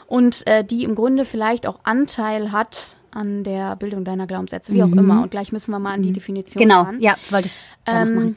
und 0.08 0.46
äh, 0.48 0.64
die 0.66 0.84
im 0.84 0.96
Grunde 0.96 1.24
vielleicht 1.24 1.68
auch 1.68 1.80
Anteil 1.84 2.52
hat 2.52 2.98
an 3.18 3.44
der 3.44 3.76
Bildung 3.76 4.04
deiner 4.06 4.28
Glaubenssätze, 4.28 4.74
wie 4.74 4.84
auch 4.84 4.92
immer. 4.92 5.22
Und 5.24 5.32
gleich 5.32 5.52
müssen 5.52 5.72
wir 5.72 5.80
mal 5.80 5.94
an 5.94 6.04
die 6.04 6.14
Definition 6.14 6.62
genau, 6.62 6.84
ran. 6.84 7.00
ja, 7.02 7.16
wollte 7.30 7.48
ich 7.48 7.54
Ähm, 7.86 8.36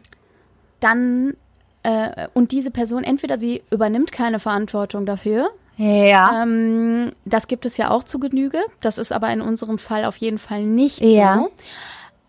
dann 0.80 1.34
äh, 1.82 2.28
und 2.34 2.52
diese 2.52 2.70
Person 2.70 3.04
entweder 3.04 3.38
sie 3.38 3.62
übernimmt 3.70 4.12
keine 4.12 4.38
Verantwortung 4.38 5.06
dafür. 5.06 5.49
Ja. 5.76 6.42
Ähm, 6.42 7.12
das 7.25 7.49
gibt 7.49 7.64
es 7.64 7.76
ja 7.78 7.90
auch 7.90 8.04
zu 8.04 8.18
Genüge. 8.18 8.58
Das 8.80 8.99
ist 8.99 9.12
aber 9.12 9.30
in 9.32 9.40
unserem 9.40 9.78
Fall 9.78 10.04
auf 10.04 10.16
jeden 10.16 10.38
Fall 10.38 10.64
nicht 10.64 11.00
Ja. 11.00 11.37
so. 11.38 11.50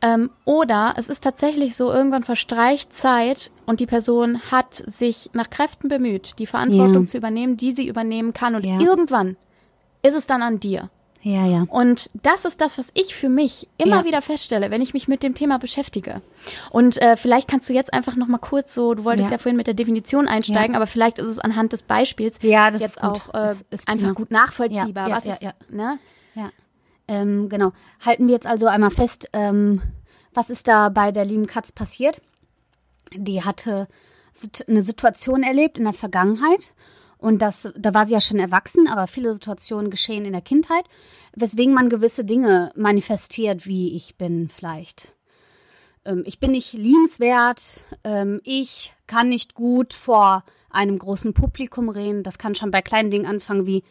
Ähm, 0.04 0.30
oder 0.46 0.94
es 0.98 1.10
ist 1.10 1.24
tatsächlich 1.24 1.76
so, 1.76 1.92
irgendwann 1.92 2.24
verstreicht 2.24 2.92
Zeit 2.94 3.52
und 3.68 3.80
die 3.80 3.86
Person 3.86 4.42
hat 4.52 4.74
sich 4.74 5.30
nach 5.34 5.50
Kräften 5.50 5.90
bemüht, 5.90 6.40
die 6.40 6.48
Verantwortung 6.48 7.04
Ja. 7.04 7.10
zu 7.10 7.18
übernehmen, 7.18 7.56
die 7.58 7.72
sie 7.72 7.88
übernehmen 7.88 8.34
kann. 8.34 8.56
Und 8.56 8.66
Ja. 8.66 8.80
irgendwann 8.80 9.36
ist 10.02 10.16
es 10.16 10.26
dann 10.28 10.42
an 10.42 10.60
dir. 10.60 10.90
Ja, 11.24 11.46
ja. 11.46 11.66
Und 11.70 12.10
das 12.24 12.46
ist 12.46 12.62
das, 12.62 12.78
was 12.78 12.90
ich 12.96 13.14
für 13.16 13.30
mich 13.30 13.68
immer 13.78 13.98
Ja. 14.00 14.06
wieder 14.06 14.22
feststelle, 14.22 14.72
wenn 14.72 14.82
ich 14.82 14.94
mich 14.94 15.08
mit 15.08 15.22
dem 15.24 15.36
Thema 15.36 15.60
beschäftige. 15.60 16.22
Und 16.72 17.00
äh, 17.02 17.16
vielleicht 17.16 17.48
kannst 17.48 17.70
du 17.70 17.74
jetzt 17.74 17.94
einfach 17.94 18.16
noch 18.16 18.28
mal 18.28 18.40
kurz 18.40 18.74
so, 18.74 18.94
du 18.96 19.04
wolltest 19.06 19.30
ja, 19.30 19.34
Ja. 19.34 19.38
vorhin 19.38 19.58
mit 19.58 19.68
der 19.68 19.74
Definition 19.76 20.28
einsteigen, 20.28 20.76
aber 20.76 20.88
vielleicht 20.88 21.20
ist 21.20 21.28
es 21.28 21.38
anhand 21.40 21.74
des 21.74 21.84
Beispiels 21.84 22.38
Ja, 22.42 22.72
das 22.72 22.82
jetzt 22.82 22.98
ist 22.98 23.02
gut. 23.04 23.10
auch 23.10 23.34
äh, 23.36 23.46
Ist- 23.48 23.68
ist 23.72 23.88
einfach 23.88 24.08
prima. 24.08 24.16
gut 24.16 24.32
nachvollziehbar. 24.32 25.04
Ja, 25.06 25.10
ja, 25.10 25.16
was 25.16 25.26
ja, 25.26 25.34
ist, 25.34 25.42
ja. 25.44 25.52
ne? 25.70 26.00
Ja, 26.34 26.50
ähm, 27.08 27.50
genau. 27.50 27.72
Halten 28.06 28.28
wir 28.28 28.34
jetzt 28.34 28.48
also 28.48 28.68
einmal 28.68 28.90
fest, 28.92 29.28
ähm, 29.34 29.82
was 30.34 30.50
ist 30.50 30.68
da 30.68 30.90
bei 30.90 31.12
der 31.12 31.26
lieben 31.26 31.46
Katz 31.46 31.72
passiert? 31.72 32.22
Die 33.14 33.44
hatte 33.44 33.88
eine 34.68 34.82
Situation 34.82 35.44
erlebt 35.44 35.78
in 35.78 35.84
der 35.84 35.94
Vergangenheit 35.94 36.74
und 37.22 37.42
das, 37.42 37.70
da 37.78 37.94
war 37.94 38.08
sie 38.08 38.14
ja 38.14 38.20
schon 38.20 38.40
erwachsen, 38.40 38.88
aber 38.88 39.06
viele 39.06 39.34
Situationen 39.34 39.92
geschehen 39.92 40.26
in 40.26 40.34
der 40.34 40.42
Kindheit, 40.42 40.86
weswegen 41.36 41.74
man 41.74 41.88
gewisse 41.88 42.26
Dinge 42.26 42.72
manifestiert, 42.76 43.68
wie 43.68 43.96
ich 43.96 44.18
bin 44.18 44.50
vielleicht. 44.50 45.14
Ähm, 46.04 46.24
ich 46.26 46.40
bin 46.40 46.52
nicht 46.52 46.74
liebenswert, 46.74 47.86
ähm, 48.04 48.42
ich 48.44 48.96
kann 49.06 49.30
nicht 49.30 49.54
gut 49.54 49.94
vor 49.94 50.44
einem 50.72 50.98
großen 50.98 51.34
Publikum 51.34 51.90
reden. 51.90 52.24
Das 52.24 52.40
kann 52.40 52.56
schon 52.56 52.72
bei 52.72 52.82
kleinen 52.82 53.12
Dingen 53.12 53.28
anfangen 53.28 53.68
wie 53.68 53.84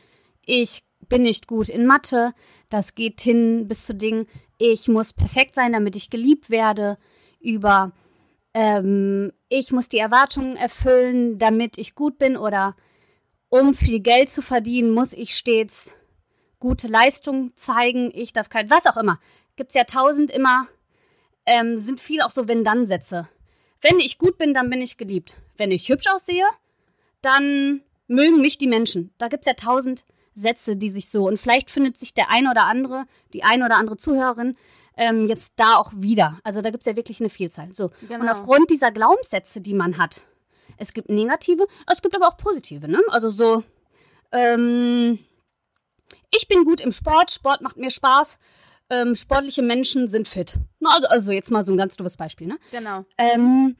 ich 0.44 0.82
bin 1.08 1.22
nicht 1.22 1.46
gut 1.46 1.68
in 1.68 1.86
Mathe. 1.86 2.32
Das 2.68 2.96
geht 2.96 3.20
hin 3.20 3.68
bis 3.68 3.86
zu 3.86 3.94
Dingen, 3.94 4.26
ich 4.58 4.88
muss 4.88 5.12
perfekt 5.12 5.54
sein, 5.54 5.72
damit 5.72 5.94
ich 5.94 6.10
geliebt 6.10 6.50
werde. 6.50 6.98
Über 7.38 7.92
ähm, 8.54 9.32
ich 9.48 9.70
muss 9.70 9.88
die 9.88 9.98
Erwartungen 9.98 10.56
erfüllen, 10.56 11.38
damit 11.38 11.78
ich 11.78 11.94
gut 11.94 12.18
bin. 12.18 12.36
Oder 12.36 12.74
um 13.50 13.74
viel 13.74 14.00
Geld 14.00 14.30
zu 14.30 14.40
verdienen, 14.40 14.92
muss 14.92 15.12
ich 15.12 15.34
stets 15.34 15.92
gute 16.60 16.88
Leistung 16.88 17.52
zeigen. 17.56 18.10
Ich 18.14 18.32
darf 18.32 18.48
kein, 18.48 18.70
was 18.70 18.86
auch 18.86 18.96
immer. 18.96 19.18
Gibt 19.56 19.70
es 19.70 19.74
ja 19.74 19.84
tausend 19.84 20.30
immer, 20.30 20.68
ähm, 21.46 21.78
sind 21.78 22.00
viel 22.00 22.20
auch 22.22 22.30
so 22.30 22.46
Wenn-Dann-Sätze. 22.46 23.28
Wenn 23.80 23.98
ich 23.98 24.18
gut 24.18 24.38
bin, 24.38 24.54
dann 24.54 24.70
bin 24.70 24.80
ich 24.80 24.98
geliebt. 24.98 25.36
Wenn 25.56 25.70
ich 25.70 25.88
hübsch 25.88 26.06
aussehe, 26.06 26.44
dann 27.22 27.82
mögen 28.06 28.40
mich 28.40 28.58
die 28.58 28.66
Menschen. 28.66 29.12
Da 29.18 29.28
gibt 29.28 29.46
es 29.46 29.46
ja 29.46 29.54
tausend 29.54 30.04
Sätze, 30.34 30.76
die 30.76 30.90
sich 30.90 31.08
so. 31.08 31.26
Und 31.26 31.38
vielleicht 31.38 31.70
findet 31.70 31.98
sich 31.98 32.14
der 32.14 32.30
eine 32.30 32.50
oder 32.50 32.64
andere, 32.64 33.06
die 33.32 33.42
eine 33.42 33.64
oder 33.64 33.76
andere 33.76 33.96
Zuhörerin 33.96 34.56
ähm, 34.96 35.26
jetzt 35.26 35.54
da 35.56 35.76
auch 35.76 35.92
wieder. 35.96 36.38
Also 36.44 36.60
da 36.60 36.70
gibt 36.70 36.82
es 36.82 36.86
ja 36.86 36.96
wirklich 36.96 37.20
eine 37.20 37.30
Vielzahl. 37.30 37.74
So. 37.74 37.90
Genau. 38.06 38.20
Und 38.20 38.28
aufgrund 38.28 38.70
dieser 38.70 38.90
Glaubenssätze, 38.90 39.60
die 39.60 39.74
man 39.74 39.96
hat, 39.98 40.22
es 40.76 40.92
gibt 40.92 41.08
negative, 41.08 41.66
es 41.90 42.02
gibt 42.02 42.14
aber 42.14 42.28
auch 42.28 42.36
positive, 42.36 42.88
ne? 42.88 43.00
Also 43.08 43.30
so, 43.30 43.64
ähm, 44.32 45.18
ich 46.30 46.48
bin 46.48 46.64
gut 46.64 46.80
im 46.80 46.92
Sport, 46.92 47.32
Sport 47.32 47.60
macht 47.60 47.76
mir 47.76 47.90
Spaß, 47.90 48.38
ähm, 48.90 49.14
sportliche 49.14 49.62
Menschen 49.62 50.08
sind 50.08 50.28
fit. 50.28 50.56
Also, 50.84 51.08
also 51.08 51.32
jetzt 51.32 51.50
mal 51.50 51.64
so 51.64 51.72
ein 51.72 51.78
ganz 51.78 51.96
doofes 51.96 52.16
Beispiel, 52.16 52.48
ne? 52.48 52.58
Genau. 52.70 53.04
Ähm, 53.18 53.76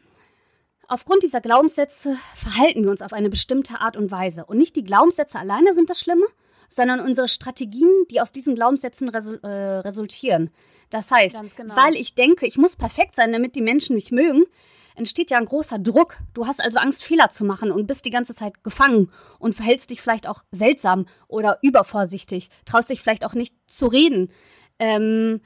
aufgrund 0.89 1.23
dieser 1.23 1.41
Glaubenssätze 1.41 2.17
verhalten 2.35 2.85
wir 2.85 2.91
uns 2.91 3.03
auf 3.03 3.13
eine 3.13 3.31
bestimmte 3.31 3.81
Art 3.81 3.97
und 3.97 4.11
Weise. 4.11 4.45
Und 4.45 4.59
nicht 4.59 4.77
die 4.77 4.85
Glaubenssätze 4.85 5.39
alleine 5.39 5.75
sind 5.75 5.91
das 5.91 6.01
Schlimme, 6.01 6.27
sondern 6.69 7.01
unsere 7.01 7.29
Strategien, 7.29 7.91
die 8.11 8.21
aus 8.21 8.33
diesen 8.33 8.55
Glaubenssätzen 8.55 9.09
resu 9.09 9.35
äh, 9.43 9.79
resultieren. 9.81 10.51
Das 10.91 11.11
heißt, 11.11 11.37
genau. 11.57 11.77
weil 11.77 11.95
ich 11.95 12.15
denke, 12.15 12.47
ich 12.47 12.57
muss 12.57 12.77
perfekt 12.77 13.17
sein, 13.17 13.33
damit 13.33 13.55
die 13.55 13.61
Menschen 13.61 13.95
mich 13.95 14.11
mögen, 14.13 14.45
entsteht 14.95 15.31
ja 15.31 15.39
ein 15.39 15.45
großer 15.47 15.79
Druck. 15.79 16.17
Du 16.35 16.47
hast 16.47 16.61
also 16.63 16.79
Angst, 16.79 17.03
Fehler 17.05 17.31
zu 17.31 17.45
machen 17.45 17.71
und 17.71 17.87
bist 17.87 18.05
die 18.05 18.11
ganze 18.11 18.35
Zeit 18.35 18.63
gefangen 18.65 19.11
und 19.39 19.55
verhältst 19.55 19.91
dich 19.91 20.01
vielleicht 20.01 20.27
auch 20.27 20.43
seltsam 20.51 21.07
oder 21.29 21.59
übervorsichtig, 21.63 22.51
traust 22.65 22.91
dich 22.91 23.01
vielleicht 23.03 23.25
auch 23.25 23.35
nicht 23.35 23.55
zu 23.67 23.87
reden. 23.87 24.31
Ähm, 24.79 25.41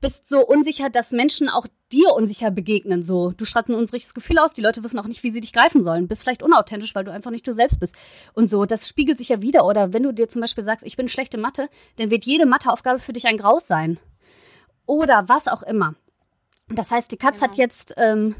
bist 0.00 0.28
so 0.28 0.46
unsicher, 0.46 0.90
dass 0.90 1.10
Menschen 1.10 1.48
auch 1.48 1.66
dir 1.90 2.12
unsicher 2.14 2.52
begegnen. 2.52 3.02
So, 3.02 3.32
du 3.32 3.44
strahlst 3.44 3.68
ein 3.68 3.74
unsicheres 3.74 4.14
Gefühl 4.14 4.38
aus, 4.38 4.52
die 4.52 4.60
Leute 4.60 4.84
wissen 4.84 4.98
auch 5.00 5.08
nicht, 5.08 5.24
wie 5.24 5.30
sie 5.30 5.40
dich 5.40 5.52
greifen 5.52 5.82
sollen. 5.82 6.06
Bist 6.06 6.22
vielleicht 6.22 6.44
unauthentisch, 6.44 6.94
weil 6.94 7.02
du 7.04 7.10
einfach 7.12 7.32
nicht 7.32 7.46
du 7.48 7.52
selbst 7.52 7.80
bist. 7.80 7.96
Und 8.32 8.48
so, 8.48 8.64
das 8.64 8.86
spiegelt 8.88 9.18
sich 9.18 9.30
ja 9.30 9.42
wieder. 9.42 9.64
Oder 9.66 9.92
wenn 9.92 10.04
du 10.04 10.12
dir 10.12 10.28
zum 10.28 10.40
Beispiel 10.40 10.62
sagst, 10.62 10.86
ich 10.86 10.96
bin 10.96 11.08
schlechte 11.08 11.36
Mathe, 11.38 11.68
dann 11.96 12.10
wird 12.10 12.26
jede 12.26 12.46
Matheaufgabe 12.46 13.00
für 13.00 13.12
dich 13.12 13.26
ein 13.26 13.38
Graus 13.38 13.66
sein. 13.66 13.98
Oder 14.86 15.28
was 15.28 15.48
auch 15.48 15.62
immer. 15.62 15.96
Das 16.68 16.92
heißt, 16.92 17.10
die 17.10 17.16
Katz 17.16 17.40
Genau. 17.40 17.50
hat 17.50 17.56
jetzt 17.56 17.94
ähm, 17.96 18.36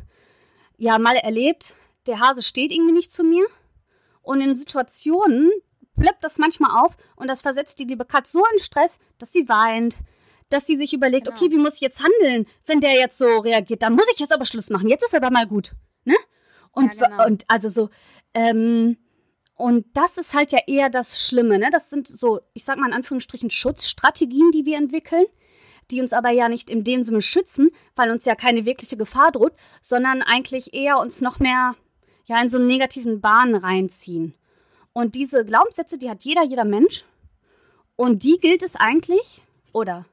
ja 0.79 0.99
mal 0.99 1.17
erlebt, 1.17 1.75
der 2.07 2.21
Hase 2.21 2.43
steht 2.43 2.73
irgendwie 2.73 2.93
nicht 2.93 3.13
zu 3.13 3.23
mir. 3.25 3.47
Und 4.23 4.41
in 4.41 4.55
Situationen 4.55 5.51
plöppt 5.97 6.23
das 6.25 6.39
manchmal 6.39 6.85
auf 6.85 6.97
und 7.17 7.29
das 7.29 7.41
versetzt 7.41 7.79
die 7.79 7.85
liebe 7.85 8.05
Katz 8.05 8.33
so 8.33 8.43
in 8.53 8.59
Stress, 8.59 9.01
dass 9.19 9.33
sie 9.33 9.49
weint, 9.49 9.99
dass 10.49 10.67
sie 10.67 10.77
sich 10.77 10.95
überlegt, 10.95 11.27
Genau. 11.27 11.37
okay, 11.37 11.51
wie 11.51 11.57
muss 11.59 11.75
ich 11.75 11.81
jetzt 11.81 12.03
handeln, 12.03 12.47
wenn 12.67 12.81
der 12.81 12.93
jetzt 12.95 13.19
so 13.19 13.39
reagiert? 13.39 13.83
Dann 13.83 13.95
muss 13.95 14.07
ich 14.13 14.19
jetzt 14.21 14.35
aber 14.35 14.45
Schluss 14.45 14.71
machen. 14.71 14.89
Jetzt 14.89 15.05
ist 15.05 15.15
aber 15.15 15.31
mal 15.31 15.47
gut, 15.47 15.73
ne? 16.05 16.15
Und, 16.73 16.95
Ja, 16.95 17.09
genau. 17.09 17.27
und 17.27 17.45
also 17.49 17.69
so, 17.69 17.91
ähm, 18.35 18.97
und 19.57 19.87
das 19.95 20.17
ist 20.19 20.35
halt 20.35 20.53
ja 20.53 20.61
eher 20.67 20.89
das 20.89 21.27
Schlimme, 21.27 21.59
ne? 21.59 21.69
Das 21.73 21.91
sind 21.91 22.07
so, 22.07 22.41
ich 22.55 22.65
sag 22.65 22.79
mal 22.79 22.87
in 22.87 22.93
Anführungsstrichen 22.95 23.51
Schutzstrategien, 23.51 24.53
die 24.53 24.65
wir 24.67 24.77
entwickeln, 24.77 25.27
die 25.91 26.01
uns 26.01 26.13
aber 26.13 26.31
ja 26.31 26.49
nicht 26.49 26.71
in 26.71 26.85
dem 26.85 27.03
Sinne 27.03 27.23
schützen, 27.23 27.71
weil 27.97 28.11
uns 28.11 28.25
ja 28.25 28.35
keine 28.35 28.65
wirkliche 28.65 28.97
Gefahr 28.97 29.33
droht, 29.33 29.55
sondern 29.81 30.23
eigentlich 30.23 30.75
eher 30.75 30.99
uns 30.99 31.21
noch 31.21 31.39
mehr 31.39 31.75
ja 32.27 32.41
in 32.41 32.49
so 32.49 32.59
einen 32.59 32.67
negativen 32.67 33.21
Bahn 33.21 33.55
reinziehen. 33.55 34.35
Und 34.93 35.15
diese 35.15 35.45
Glaubenssätze, 35.45 35.99
die 35.99 36.11
hat 36.11 36.25
jeder, 36.25 36.45
jeder 36.45 36.65
Mensch. 36.65 37.05
Und 37.97 38.23
die 38.23 38.39
gilt 38.39 38.63
es 38.63 38.77
eigentlich, 38.77 39.43
oder 39.73 40.07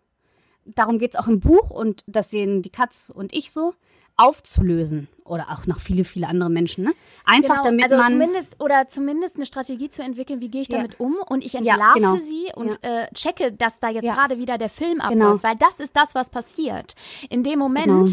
darum 0.66 0.98
geht 0.98 1.12
es 1.14 1.20
auch 1.20 1.28
im 1.28 1.40
Buch, 1.40 1.70
und 1.70 2.04
das 2.08 2.32
sehen 2.32 2.62
die 2.62 2.72
Katz 2.72 3.12
und 3.14 3.34
ich 3.34 3.52
so, 3.52 3.74
aufzulösen. 4.16 5.08
Oder 5.28 5.48
auch 5.50 5.66
noch 5.66 5.80
viele, 5.80 6.04
viele 6.04 6.28
andere 6.28 6.52
Menschen, 6.52 6.84
ne? 6.84 6.94
Einfach 7.26 7.56
Genau, 7.56 7.64
damit 7.64 7.84
also 7.86 7.98
man. 7.98 8.12
zumindest 8.12 8.62
oder 8.62 8.88
zumindest 8.88 9.38
eine 9.38 9.48
Strategie 9.48 9.90
zu 9.90 10.04
entwickeln, 10.04 10.40
wie 10.40 10.50
gehe 10.50 10.62
ich 10.62 10.68
Ja. 10.68 10.78
damit 10.78 11.00
um 11.00 11.16
und 11.28 11.44
ich 11.44 11.54
Ja, 11.54 11.62
entlarve 11.62 11.96
genau. 12.00 12.16
sie 12.18 12.52
und 12.54 12.78
äh, 12.84 13.08
checke, 13.16 13.52
dass 13.52 13.80
da 13.80 13.90
jetzt 13.90 14.04
Ja. 14.06 14.14
gerade 14.14 14.38
wieder 14.38 14.60
der 14.60 14.70
Film 14.70 15.02
abläuft, 15.02 15.42
Genau. 15.42 15.44
weil 15.44 15.56
das 15.56 15.80
ist 15.80 15.96
das, 15.96 16.14
was 16.14 16.30
passiert. 16.30 16.94
In 17.30 17.42
dem 17.42 17.58
Moment, 17.58 17.88
Genau. 17.88 18.06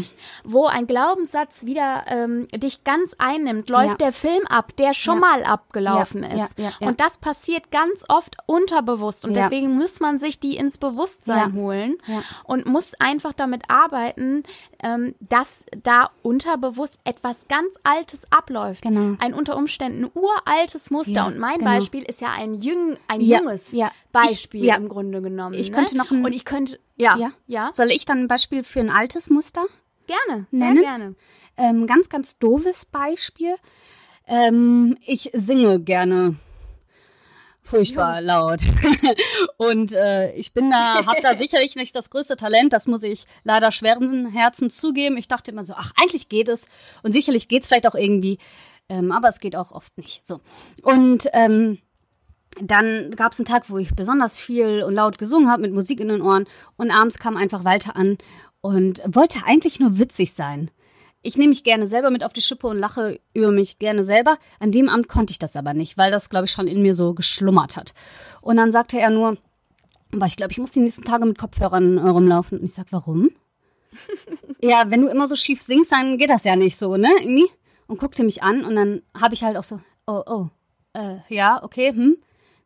wo 0.43 0.65
ein 0.65 0.87
Glaubenssatz 0.87 1.65
wieder 1.65 2.03
ähm, 2.07 2.47
dich 2.51 2.83
ganz 2.83 3.13
einnimmt, 3.19 3.69
läuft 3.69 3.89
Ja. 4.01 4.07
der 4.07 4.13
Film 4.13 4.47
ab, 4.47 4.75
der 4.77 4.95
schon 4.95 5.15
Ja. 5.15 5.19
mal 5.21 5.43
abgelaufen 5.43 6.23
Ja, 6.23 6.45
ist. 6.45 6.57
ja, 6.57 6.65
ja, 6.65 6.71
ja. 6.79 6.87
Und 6.87 6.99
das 6.99 7.19
passiert 7.19 7.69
ganz 7.69 8.05
oft 8.09 8.37
unterbewusst 8.47 9.23
und 9.23 9.35
Ja. 9.35 9.43
deswegen 9.43 9.75
muss 9.75 9.99
man 9.99 10.17
sich 10.17 10.39
die 10.39 10.57
ins 10.57 10.79
Bewusstsein 10.79 11.53
Ja. 11.53 11.61
holen 11.61 11.95
Ja. 12.07 12.23
und 12.45 12.65
muss 12.65 12.95
einfach 12.95 13.33
damit 13.33 13.69
arbeiten, 13.69 14.41
ähm, 14.83 15.15
dass 15.19 15.65
da 15.81 16.09
unterbewusst 16.21 16.99
etwas 17.05 17.47
ganz 17.47 17.75
Altes 17.83 18.27
abläuft. 18.31 18.83
Genau. 18.83 19.15
Ein 19.19 19.33
unter 19.33 19.55
Umständen 19.57 20.05
uraltes 20.13 20.91
Muster. 20.91 21.13
Ja, 21.13 21.27
und 21.27 21.39
mein 21.39 21.59
genau. 21.59 21.71
Beispiel 21.71 22.03
ist 22.03 22.21
ja 22.21 22.31
ein, 22.31 22.53
jüng, 22.53 22.97
ein 23.07 23.21
Ja, 23.21 23.39
junges 23.39 23.71
ja. 23.71 23.91
Beispiel 24.11 24.65
Ich- 24.65 24.75
im 24.75 24.89
Grunde 24.89 25.21
genommen. 25.21 25.55
Ich 25.55 25.71
ne? 25.71 25.75
könnte 25.77 25.97
noch 25.97 26.11
ein- 26.11 26.23
Und 26.23 26.33
ich 26.33 26.45
könnte, 26.45 26.79
ja, 26.97 27.17
ja. 27.17 27.31
ja, 27.47 27.69
Soll 27.73 27.91
ich 27.91 28.05
dann 28.05 28.19
ein 28.19 28.27
Beispiel 28.27 28.63
für 28.63 28.79
ein 28.81 28.89
altes 28.89 29.29
Muster? 29.29 29.65
gerne, 30.05 30.47
sehr 30.51 30.59
Nennen? 30.73 30.81
gerne. 30.81 31.15
Ähm, 31.55 31.87
ganz, 31.87 32.09
ganz 32.09 32.37
doofes 32.37 32.85
Beispiel. 32.85 33.55
Ähm, 34.27 34.97
ich 35.05 35.29
singe 35.33 35.79
gerne 35.79 36.35
furchtbar 37.63 38.21
laut. 38.21 38.61
Und 39.57 39.93
äh, 39.93 40.33
ich 40.33 40.53
bin 40.53 40.69
da, 40.69 41.05
habe 41.05 41.21
da 41.21 41.35
sicherlich 41.37 41.75
nicht 41.75 41.95
das 41.95 42.09
größte 42.09 42.35
Talent, 42.35 42.73
das 42.73 42.87
muss 42.87 43.03
ich 43.03 43.25
leider 43.43 43.71
schweren 43.71 44.27
Herzens 44.27 44.77
zugeben. 44.77 45.17
Ich 45.17 45.27
dachte 45.27 45.51
immer 45.51 45.63
so, 45.63 45.73
ach, 45.75 45.91
eigentlich 45.99 46.29
geht 46.29 46.49
es. 46.49 46.65
Und 47.01 47.13
sicherlich 47.13 47.47
geht 47.47 47.63
es 47.63 47.67
vielleicht 47.67 47.87
auch 47.87 47.95
irgendwie, 47.95 48.37
ähm, 48.89 49.11
aber 49.11 49.29
es 49.29 49.39
geht 49.39 49.55
auch 49.55 49.71
oft 49.71 49.97
nicht. 49.97 50.25
So. 50.25 50.41
Und 50.83 51.27
ähm, 51.33 51.79
dann 52.61 53.11
gab 53.15 53.31
es 53.31 53.39
einen 53.39 53.45
Tag, 53.45 53.69
wo 53.69 53.77
ich 53.77 53.95
besonders 53.95 54.37
viel 54.37 54.83
und 54.83 54.93
laut 54.93 55.17
gesungen 55.17 55.49
habe, 55.49 55.63
mit 55.63 55.73
Musik 55.73 55.99
in 55.99 56.09
den 56.09 56.21
Ohren. 56.21 56.45
Und 56.77 56.91
abends 56.91 57.17
kam 57.17 57.37
einfach 57.37 57.63
Walter 57.63 57.95
an 57.95 58.17
und 58.61 59.01
wollte 59.07 59.39
eigentlich 59.45 59.79
nur 59.79 59.97
witzig 59.97 60.33
sein. 60.33 60.69
Ich 61.23 61.37
nehme 61.37 61.49
mich 61.49 61.63
gerne 61.63 61.87
selber 61.87 62.11
mit 62.11 62.23
auf 62.23 62.33
die 62.33 62.41
Schippe 62.41 62.67
und 62.67 62.77
lache 62.77 63.19
über 63.33 63.51
mich 63.51 63.79
gerne 63.79 64.03
selber. 64.03 64.37
An 64.59 64.71
dem 64.71 64.89
Abend 64.89 65.07
konnte 65.07 65.31
ich 65.31 65.39
das 65.39 65.55
aber 65.55 65.73
nicht, 65.73 65.97
weil 65.97 66.11
das, 66.11 66.29
glaube 66.29 66.45
ich, 66.45 66.51
schon 66.51 66.67
in 66.67 66.81
mir 66.81 66.93
so 66.93 67.13
geschlummert 67.13 67.77
hat. 67.77 67.93
Und 68.41 68.57
dann 68.57 68.73
sagte 68.73 68.99
er 68.99 69.09
nur, 69.09 69.37
aber 70.11 70.25
ich 70.25 70.35
glaube, 70.35 70.51
ich 70.51 70.57
muss 70.59 70.71
die 70.71 70.81
nächsten 70.81 71.03
Tage 71.03 71.25
mit 71.25 71.37
Kopfhörern 71.37 71.97
äh, 71.97 72.09
rumlaufen. 72.09 72.59
Und 72.59 72.65
ich 72.65 72.73
sag, 72.73 72.87
warum? 72.91 73.31
ja, 74.61 74.83
wenn 74.91 75.01
du 75.01 75.07
immer 75.07 75.27
so 75.29 75.35
schief 75.35 75.61
singst, 75.61 75.91
dann 75.93 76.17
geht 76.17 76.29
das 76.29 76.43
ja 76.43 76.55
nicht 76.55 76.77
so, 76.77 76.97
ne? 76.97 77.09
Irgendwie. 77.21 77.49
Und 77.87 77.99
guckte 77.99 78.23
mich 78.23 78.43
an 78.43 78.63
und 78.63 78.75
dann 78.75 79.01
habe 79.19 79.33
ich 79.33 79.43
halt 79.43 79.57
auch 79.57 79.63
so, 79.63 79.79
oh, 80.07 80.23
oh, 80.25 80.47
äh, 80.93 81.17
ja, 81.27 81.61
okay, 81.63 81.89
hm, 81.89 82.17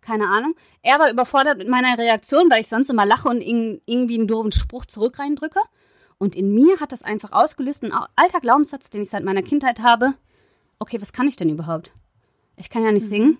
keine 0.01 0.27
Ahnung. 0.27 0.55
Er 0.81 0.99
war 0.99 1.11
überfordert 1.11 1.57
mit 1.57 1.67
meiner 1.67 1.97
Reaktion, 1.97 2.49
weil 2.49 2.61
ich 2.61 2.69
sonst 2.69 2.89
immer 2.89 3.05
lache 3.05 3.27
und 3.27 3.41
in, 3.41 3.81
irgendwie 3.85 4.17
einen 4.17 4.27
doofen 4.27 4.51
Spruch 4.51 4.85
zurück 4.85 5.19
reindrücke. 5.19 5.59
Und 6.17 6.35
in 6.35 6.53
mir 6.53 6.79
hat 6.79 6.91
das 6.91 7.03
einfach 7.03 7.31
ausgelöst, 7.31 7.83
ein 7.83 7.93
alter 8.15 8.39
Glaubenssatz, 8.39 8.89
den 8.89 9.03
ich 9.03 9.09
seit 9.09 9.23
meiner 9.23 9.43
Kindheit 9.43 9.79
habe. 9.79 10.13
Okay, 10.79 10.99
was 10.99 11.13
kann 11.13 11.27
ich 11.27 11.35
denn 11.35 11.49
überhaupt? 11.49 11.91
Ich 12.55 12.69
kann 12.69 12.83
ja 12.83 12.91
nicht 12.91 13.07
singen. 13.07 13.37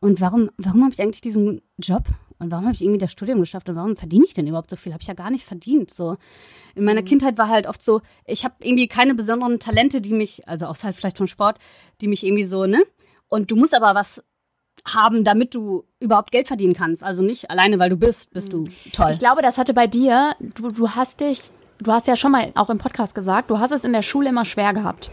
Und 0.00 0.20
warum, 0.20 0.50
warum 0.58 0.82
habe 0.82 0.92
ich 0.92 1.00
eigentlich 1.00 1.22
diesen 1.22 1.62
Job? 1.78 2.04
Und 2.38 2.50
warum 2.50 2.64
habe 2.64 2.74
ich 2.74 2.82
irgendwie 2.82 2.98
das 2.98 3.12
Studium 3.12 3.40
geschafft? 3.40 3.68
Und 3.70 3.76
warum 3.76 3.96
verdiene 3.96 4.24
ich 4.26 4.34
denn 4.34 4.46
überhaupt 4.46 4.68
so 4.68 4.76
viel? 4.76 4.92
Habe 4.92 5.00
ich 5.00 5.08
ja 5.08 5.14
gar 5.14 5.30
nicht 5.30 5.46
verdient. 5.46 5.92
So. 5.92 6.16
In 6.74 6.84
meiner 6.84 7.02
Kindheit 7.02 7.38
war 7.38 7.48
halt 7.48 7.66
oft 7.66 7.80
so, 7.80 8.02
ich 8.26 8.44
habe 8.44 8.54
irgendwie 8.60 8.88
keine 8.88 9.14
besonderen 9.14 9.58
Talente, 9.60 10.00
die 10.02 10.12
mich, 10.12 10.46
also 10.46 10.66
außerhalb 10.66 10.94
vielleicht 10.94 11.16
vom 11.16 11.26
Sport, 11.26 11.58
die 12.00 12.08
mich 12.08 12.24
irgendwie 12.24 12.44
so, 12.44 12.66
ne? 12.66 12.82
Und 13.28 13.50
du 13.50 13.56
musst 13.56 13.74
aber 13.74 13.98
was 13.98 14.22
haben, 14.86 15.24
damit 15.24 15.54
du 15.54 15.84
überhaupt 16.00 16.32
Geld 16.32 16.48
verdienen 16.48 16.74
kannst. 16.74 17.02
Also 17.02 17.22
nicht 17.22 17.50
alleine, 17.50 17.78
weil 17.78 17.90
du 17.90 17.96
bist, 17.96 18.32
bist 18.32 18.52
du 18.52 18.64
toll. 18.92 19.12
Ich 19.12 19.18
glaube, 19.18 19.40
das 19.40 19.56
hatte 19.56 19.72
bei 19.72 19.86
dir, 19.86 20.36
du, 20.40 20.70
du 20.70 20.90
hast 20.90 21.20
dich, 21.20 21.50
du 21.78 21.92
hast 21.92 22.06
ja 22.06 22.16
schon 22.16 22.32
mal 22.32 22.52
auch 22.54 22.70
im 22.70 22.78
Podcast 22.78 23.14
gesagt, 23.14 23.50
du 23.50 23.58
hast 23.58 23.72
es 23.72 23.84
in 23.84 23.92
der 23.92 24.02
Schule 24.02 24.28
immer 24.30 24.44
schwer 24.44 24.72
gehabt. 24.72 25.10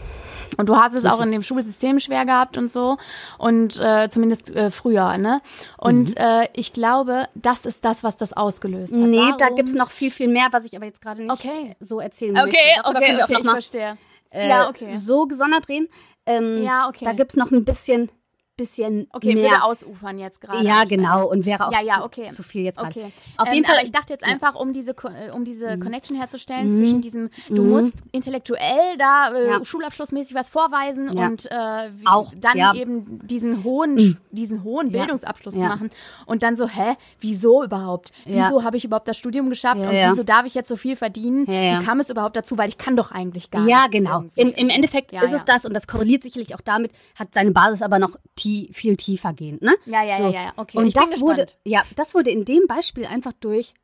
Und 0.58 0.68
du 0.68 0.76
hast 0.76 0.92
es 0.94 1.06
auch 1.06 1.20
in 1.22 1.30
dem 1.32 1.42
Schulsystem 1.42 1.98
schwer 1.98 2.26
gehabt 2.26 2.58
und 2.58 2.70
so. 2.70 2.98
Und 3.38 3.78
äh, 3.80 4.08
zumindest 4.10 4.54
äh, 4.54 4.70
früher, 4.70 5.16
ne? 5.16 5.40
Und 5.78 6.10
Mhm. 6.10 6.14
äh, 6.18 6.48
ich 6.52 6.74
glaube, 6.74 7.26
das 7.34 7.64
ist 7.64 7.86
das, 7.86 8.04
was 8.04 8.18
das 8.18 8.34
ausgelöst 8.34 8.92
hat. 8.92 9.00
Nee, 9.00 9.16
da 9.38 9.44
Warum- 9.46 9.56
gibt's 9.56 9.72
noch 9.72 9.90
viel, 9.90 10.10
viel 10.10 10.28
mehr, 10.28 10.48
was 10.50 10.66
ich 10.66 10.76
aber 10.76 10.84
jetzt 10.84 11.00
gerade 11.00 11.22
nicht 11.22 11.32
Okay. 11.32 11.74
so 11.80 12.00
erzählen 12.00 12.36
Okay, 12.36 12.44
möchte. 12.44 12.58
Okay, 12.58 12.82
auch 12.82 12.90
okay, 12.90 13.32
noch 13.32 13.44
ich 13.44 13.48
verstehe. 13.50 13.96
äh, 14.30 14.48
ja, 14.50 14.68
okay. 14.68 14.92
so 14.92 15.26
gesondert 15.26 15.68
reden. 15.70 15.88
Ähm, 16.26 16.62
Ja, 16.62 16.86
okay. 16.86 17.06
Da 17.06 17.12
gibt's 17.14 17.34
noch 17.36 17.50
ein 17.50 17.64
bisschen 17.64 18.10
bisschen 18.56 19.06
Okay, 19.12 19.34
mehr. 19.34 19.50
würde 19.50 19.62
ausufern 19.64 20.18
jetzt 20.18 20.40
gerade. 20.40 20.64
ja, 20.64 20.84
genau. 20.84 21.26
Und 21.28 21.46
wäre 21.46 21.66
auch 21.68 21.72
Ja, 21.72 21.80
ja, 21.80 21.94
zu, 21.96 22.04
okay. 22.04 22.28
zu 22.30 22.42
viel 22.42 22.62
jetzt 22.64 22.78
gerade. 22.78 22.90
Okay. 22.90 23.12
Auf 23.38 23.48
ähm, 23.48 23.54
jeden 23.54 23.66
Fall. 23.66 23.76
Aber 23.76 23.84
ich 23.84 23.92
dachte 23.92 24.12
jetzt 24.12 24.24
einfach, 24.24 24.54
um 24.54 24.72
diese, 24.72 24.90
äh, 24.92 25.30
um 25.34 25.44
diese 25.44 25.78
Connection 25.78 26.16
herzustellen 26.16 26.66
Mhm. 26.66 26.70
zwischen 26.74 27.00
diesem, 27.00 27.30
du 27.48 27.62
Mhm. 27.62 27.70
musst 27.70 27.94
intellektuell 28.12 28.96
da 28.98 29.32
äh, 29.34 29.48
Ja. 29.48 29.64
schulabschlussmäßig 29.64 30.34
was 30.36 30.48
vorweisen 30.48 31.10
Ja. 31.12 31.26
und 31.26 31.50
äh, 31.50 31.54
wie, 31.96 32.06
Auch, 32.06 32.32
dann 32.36 32.56
ja. 32.58 32.74
eben 32.74 33.26
diesen 33.26 33.64
hohen, 33.64 33.94
Mhm. 33.94 34.16
diesen 34.30 34.62
hohen 34.64 34.90
Ja. 34.90 34.98
Bildungsabschluss 35.00 35.54
zu 35.54 35.60
Ja. 35.60 35.68
machen 35.68 35.90
und 36.26 36.42
dann 36.42 36.54
so, 36.56 36.68
hä, 36.68 36.94
wieso 37.20 37.64
überhaupt? 37.64 38.12
Ja. 38.24 38.46
Wieso 38.46 38.64
habe 38.64 38.76
ich 38.76 38.84
überhaupt 38.84 39.08
das 39.08 39.16
Studium 39.16 39.48
geschafft 39.48 39.80
Ja, 39.80 39.88
und 39.88 39.94
ja. 39.96 40.10
wieso 40.10 40.22
darf 40.24 40.46
ich 40.46 40.54
jetzt 40.54 40.68
so 40.68 40.76
viel 40.76 40.96
verdienen? 40.96 41.46
Ja, 41.46 41.54
ja. 41.60 41.80
Wie 41.80 41.84
kam 41.84 42.00
es 42.00 42.10
überhaupt 42.10 42.36
dazu? 42.36 42.58
Weil 42.58 42.68
ich 42.68 42.78
kann 42.78 42.96
doch 42.96 43.10
eigentlich 43.12 43.50
gar 43.50 43.66
ja, 43.66 43.78
nichts 43.88 43.92
genau. 43.92 44.24
Im, 44.34 44.52
Im. 44.52 44.68
Endeffekt 44.68 45.12
Ja, 45.12 45.22
ist 45.22 45.30
ja. 45.30 45.36
es 45.36 45.44
das 45.44 45.64
und 45.64 45.74
das 45.74 45.86
korreliert 45.86 46.22
sicherlich 46.22 46.54
auch 46.54 46.60
damit, 46.60 46.92
hat 47.18 47.28
seine 47.34 47.50
Basis 47.52 47.82
aber 47.82 47.98
noch 47.98 48.16
tie 48.42 48.72
viel 48.72 48.96
tiefer 48.96 49.32
gehend, 49.32 49.62
ne? 49.62 49.74
Ja, 49.86 50.02
ja, 50.02 50.18
So. 50.18 50.24
ja, 50.24 50.30
ja, 50.44 50.52
okay. 50.56 50.78
Und 50.78 50.86
ich 50.88 50.94
das 50.94 51.20
wurde, 51.20 51.46
ja, 51.64 51.82
das 51.96 52.14
wurde 52.14 52.30
in 52.30 52.44
dem 52.44 52.66
Beispiel 52.66 53.06
einfach 53.06 53.32
durch 53.40 53.74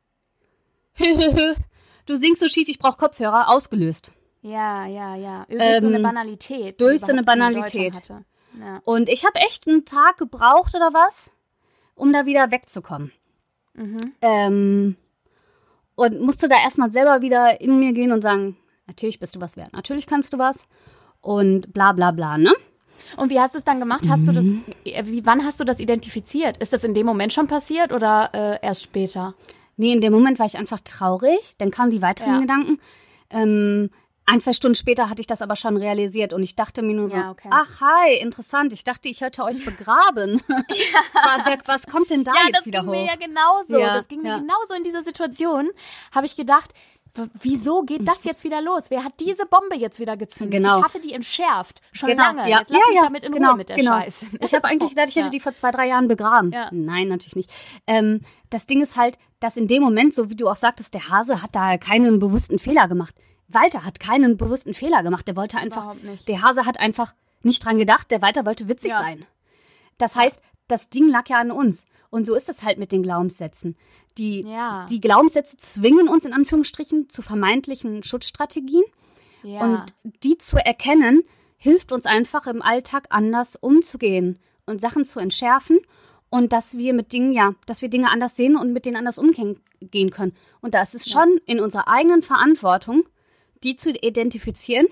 du 2.05 2.15
singst 2.17 2.41
so 2.41 2.47
schief, 2.49 2.67
ich 2.67 2.79
brauche 2.79 2.97
Kopfhörer, 2.97 3.49
ausgelöst. 3.49 4.11
Ja, 4.41 4.85
ja, 4.85 5.15
ja. 5.15 5.45
Durch 5.49 5.79
so 5.79 5.87
eine 5.87 5.97
Ähm, 5.97 6.03
Banalität. 6.03 6.79
durch 6.81 7.01
so 7.01 7.11
eine 7.11 7.23
Banalität. 7.23 7.93
Ja. 8.59 8.81
Und 8.85 9.09
ich 9.09 9.25
habe 9.25 9.39
echt 9.39 9.67
einen 9.67 9.85
Tag 9.85 10.17
gebraucht 10.17 10.73
oder 10.75 10.93
was, 10.93 11.29
um 11.95 12.11
da 12.13 12.25
wieder 12.25 12.51
wegzukommen. 12.51 13.11
Mhm. 13.75 14.13
Ähm, 14.21 14.95
und 15.95 16.21
musste 16.21 16.47
da 16.47 16.55
erstmal 16.61 16.91
selber 16.91 17.21
wieder 17.21 17.61
in 17.61 17.79
mir 17.79 17.93
gehen 17.93 18.11
und 18.11 18.21
sagen, 18.21 18.57
natürlich 18.87 19.19
bist 19.19 19.35
du 19.35 19.41
was 19.41 19.55
wert, 19.57 19.73
natürlich 19.73 20.07
kannst 20.07 20.33
du 20.33 20.37
was 20.37 20.65
und 21.21 21.71
bla 21.73 21.91
bla 21.93 22.11
bla, 22.11 22.37
ne? 22.37 22.53
Und 23.17 23.29
wie 23.29 23.39
hast 23.39 23.53
du 23.55 23.57
es 23.59 23.63
dann 23.63 23.79
gemacht? 23.79 24.05
Hast 24.09 24.27
du 24.27 24.31
das, 24.31 24.45
Mhm. 24.45 24.63
äh, 24.85 25.03
wie, 25.05 25.25
wann 25.25 25.45
hast 25.45 25.59
du 25.59 25.63
das 25.63 25.79
identifiziert? 25.79 26.57
Ist 26.57 26.73
das 26.73 26.83
in 26.83 26.93
dem 26.93 27.05
Moment 27.05 27.33
schon 27.33 27.47
passiert 27.47 27.91
oder 27.91 28.29
äh, 28.33 28.65
erst 28.65 28.83
später? 28.83 29.33
Nee, 29.77 29.93
in 29.93 30.01
dem 30.01 30.11
Moment 30.13 30.39
war 30.39 30.45
ich 30.45 30.57
einfach 30.57 30.79
traurig, 30.81 31.39
dann 31.57 31.71
kamen 31.71 31.89
die 31.91 32.01
weiteren 32.01 32.33
Ja. 32.33 32.39
Gedanken. 32.41 32.79
Ähm, 33.29 33.89
ein, 34.25 34.39
zwei 34.41 34.53
Stunden 34.53 34.75
später 34.75 35.09
hatte 35.09 35.21
ich 35.21 35.27
das 35.27 35.41
aber 35.41 35.55
schon 35.55 35.75
realisiert 35.75 36.33
und 36.33 36.43
ich 36.43 36.55
dachte 36.55 36.83
mir 36.83 36.93
nur 36.93 37.09
so, 37.09 37.17
Ja, 37.17 37.31
okay. 37.31 37.47
ach 37.51 37.81
hi, 37.81 38.13
interessant, 38.17 38.73
ich 38.73 38.83
dachte, 38.83 39.07
ich 39.09 39.21
hätte 39.21 39.43
euch 39.43 39.65
begraben. 39.65 40.41
was, 40.47 41.45
wer- 41.45 41.57
was 41.65 41.87
kommt 41.87 42.11
denn 42.11 42.23
da 42.23 42.33
ja, 42.33 42.41
jetzt 42.47 42.57
das 42.59 42.65
wieder 42.67 42.81
ging 42.81 42.89
hoch? 42.89 42.93
mir 42.93 43.05
ja 43.05 43.15
genauso. 43.15 43.79
Ja, 43.79 43.95
das 43.95 44.07
ging 44.07 44.21
mir 44.21 44.27
ja. 44.29 44.37
genauso 44.37 44.75
in 44.75 44.83
dieser 44.83 45.01
Situation. 45.01 45.69
Habe 46.13 46.27
ich 46.27 46.35
gedacht, 46.35 46.73
wieso 47.41 47.83
geht 47.83 48.07
das 48.07 48.23
jetzt 48.23 48.43
wieder 48.43 48.61
los? 48.61 48.89
Wer 48.89 49.03
hat 49.03 49.13
diese 49.19 49.45
Bombe 49.45 49.75
jetzt 49.75 49.99
wieder 49.99 50.17
gezündet? 50.17 50.61
Genau. 50.61 50.79
Ich 50.79 50.83
hatte 50.83 51.01
die 51.01 51.13
entschärft. 51.13 51.81
Schon 51.91 52.09
Genau, 52.09 52.23
lange. 52.23 52.49
ja. 52.49 52.59
Jetzt 52.59 52.69
lass 52.69 52.81
ja, 52.81 52.87
mich 52.89 52.97
ja, 52.97 53.03
damit 53.03 53.23
in 53.23 53.31
genau, 53.31 53.49
Ruhe 53.49 53.57
mit 53.57 53.69
der 53.69 53.77
genau. 53.77 53.99
Scheiße. 53.99 54.25
Ich 54.41 54.53
habe 54.53 54.63
eigentlich 54.67 54.89
gedacht, 54.89 55.09
ich 55.09 55.15
hätte 55.15 55.29
die 55.29 55.39
vor 55.39 55.53
zwei, 55.53 55.71
drei 55.71 55.87
Jahren 55.87 56.07
begraben. 56.07 56.53
Nein, 56.71 57.07
natürlich 57.07 57.35
nicht. 57.35 57.49
Ähm, 57.87 58.21
das 58.49 58.65
Ding 58.67 58.81
ist 58.81 58.95
halt, 58.97 59.17
dass 59.39 59.57
in 59.57 59.67
dem 59.67 59.81
Moment, 59.81 60.13
so 60.13 60.29
wie 60.29 60.35
du 60.35 60.47
auch 60.47 60.55
sagtest, 60.55 60.93
der 60.93 61.09
Hase 61.09 61.41
hat 61.41 61.55
da 61.55 61.77
keinen 61.77 62.19
bewussten 62.19 62.59
Fehler 62.59 62.87
gemacht. 62.87 63.15
Walter 63.47 63.83
hat 63.83 63.99
keinen 63.99 64.37
bewussten 64.37 64.73
Fehler 64.73 65.03
gemacht. 65.03 65.27
Der 65.27 65.35
wollte 65.35 65.57
einfach, 65.57 65.95
der 66.27 66.41
Hase 66.41 66.65
hat 66.65 66.79
einfach 66.79 67.13
nicht 67.41 67.65
dran 67.65 67.77
gedacht. 67.77 68.11
Der 68.11 68.21
Walter 68.21 68.45
wollte 68.45 68.67
witzig 68.67 68.91
sein. 68.91 69.25
Das 69.97 70.15
heißt, 70.15 70.41
das 70.69 70.89
Ding 70.89 71.09
lag 71.09 71.27
ja 71.27 71.39
an 71.39 71.51
uns. 71.51 71.85
Und 72.09 72.25
so 72.25 72.33
ist 72.33 72.49
es 72.49 72.63
halt 72.63 72.77
mit 72.79 72.91
den 72.91 73.03
Glaubenssätzen. 73.03 73.75
Die, 74.17 74.41
Ja. 74.41 74.85
die 74.89 75.01
Glaubenssätze 75.01 75.57
zwingen 75.57 76.07
uns 76.07 76.25
in 76.25 76.33
Anführungsstrichen 76.33 77.09
zu 77.09 77.21
vermeintlichen 77.21 78.03
Schutzstrategien. 78.03 78.83
Ja. 79.43 79.61
Und 79.61 79.83
die 80.23 80.37
zu 80.37 80.57
erkennen, 80.57 81.23
hilft 81.57 81.91
uns 81.91 82.05
einfach 82.05 82.47
im 82.47 82.61
Alltag 82.61 83.07
anders 83.09 83.55
umzugehen 83.55 84.39
und 84.65 84.81
Sachen 84.81 85.05
zu 85.05 85.19
entschärfen 85.19 85.79
und 86.29 86.53
dass 86.53 86.77
wir 86.77 86.93
mit 86.93 87.11
Dingen, 87.11 87.33
ja, 87.33 87.53
dass 87.65 87.81
wir 87.81 87.89
Dinge 87.89 88.09
anders 88.09 88.35
sehen 88.35 88.55
und 88.55 88.73
mit 88.73 88.85
denen 88.85 88.95
anders 88.95 89.17
umgehen 89.17 89.59
gehen 89.81 90.11
können. 90.11 90.33
Und 90.61 90.73
da 90.73 90.81
ist 90.81 90.95
es 90.95 91.09
schon 91.09 91.39
in 91.45 91.59
unserer 91.59 91.87
eigenen 91.87 92.21
Verantwortung, 92.21 93.03
die 93.63 93.75
zu 93.75 93.91
identifizieren, 93.91 94.87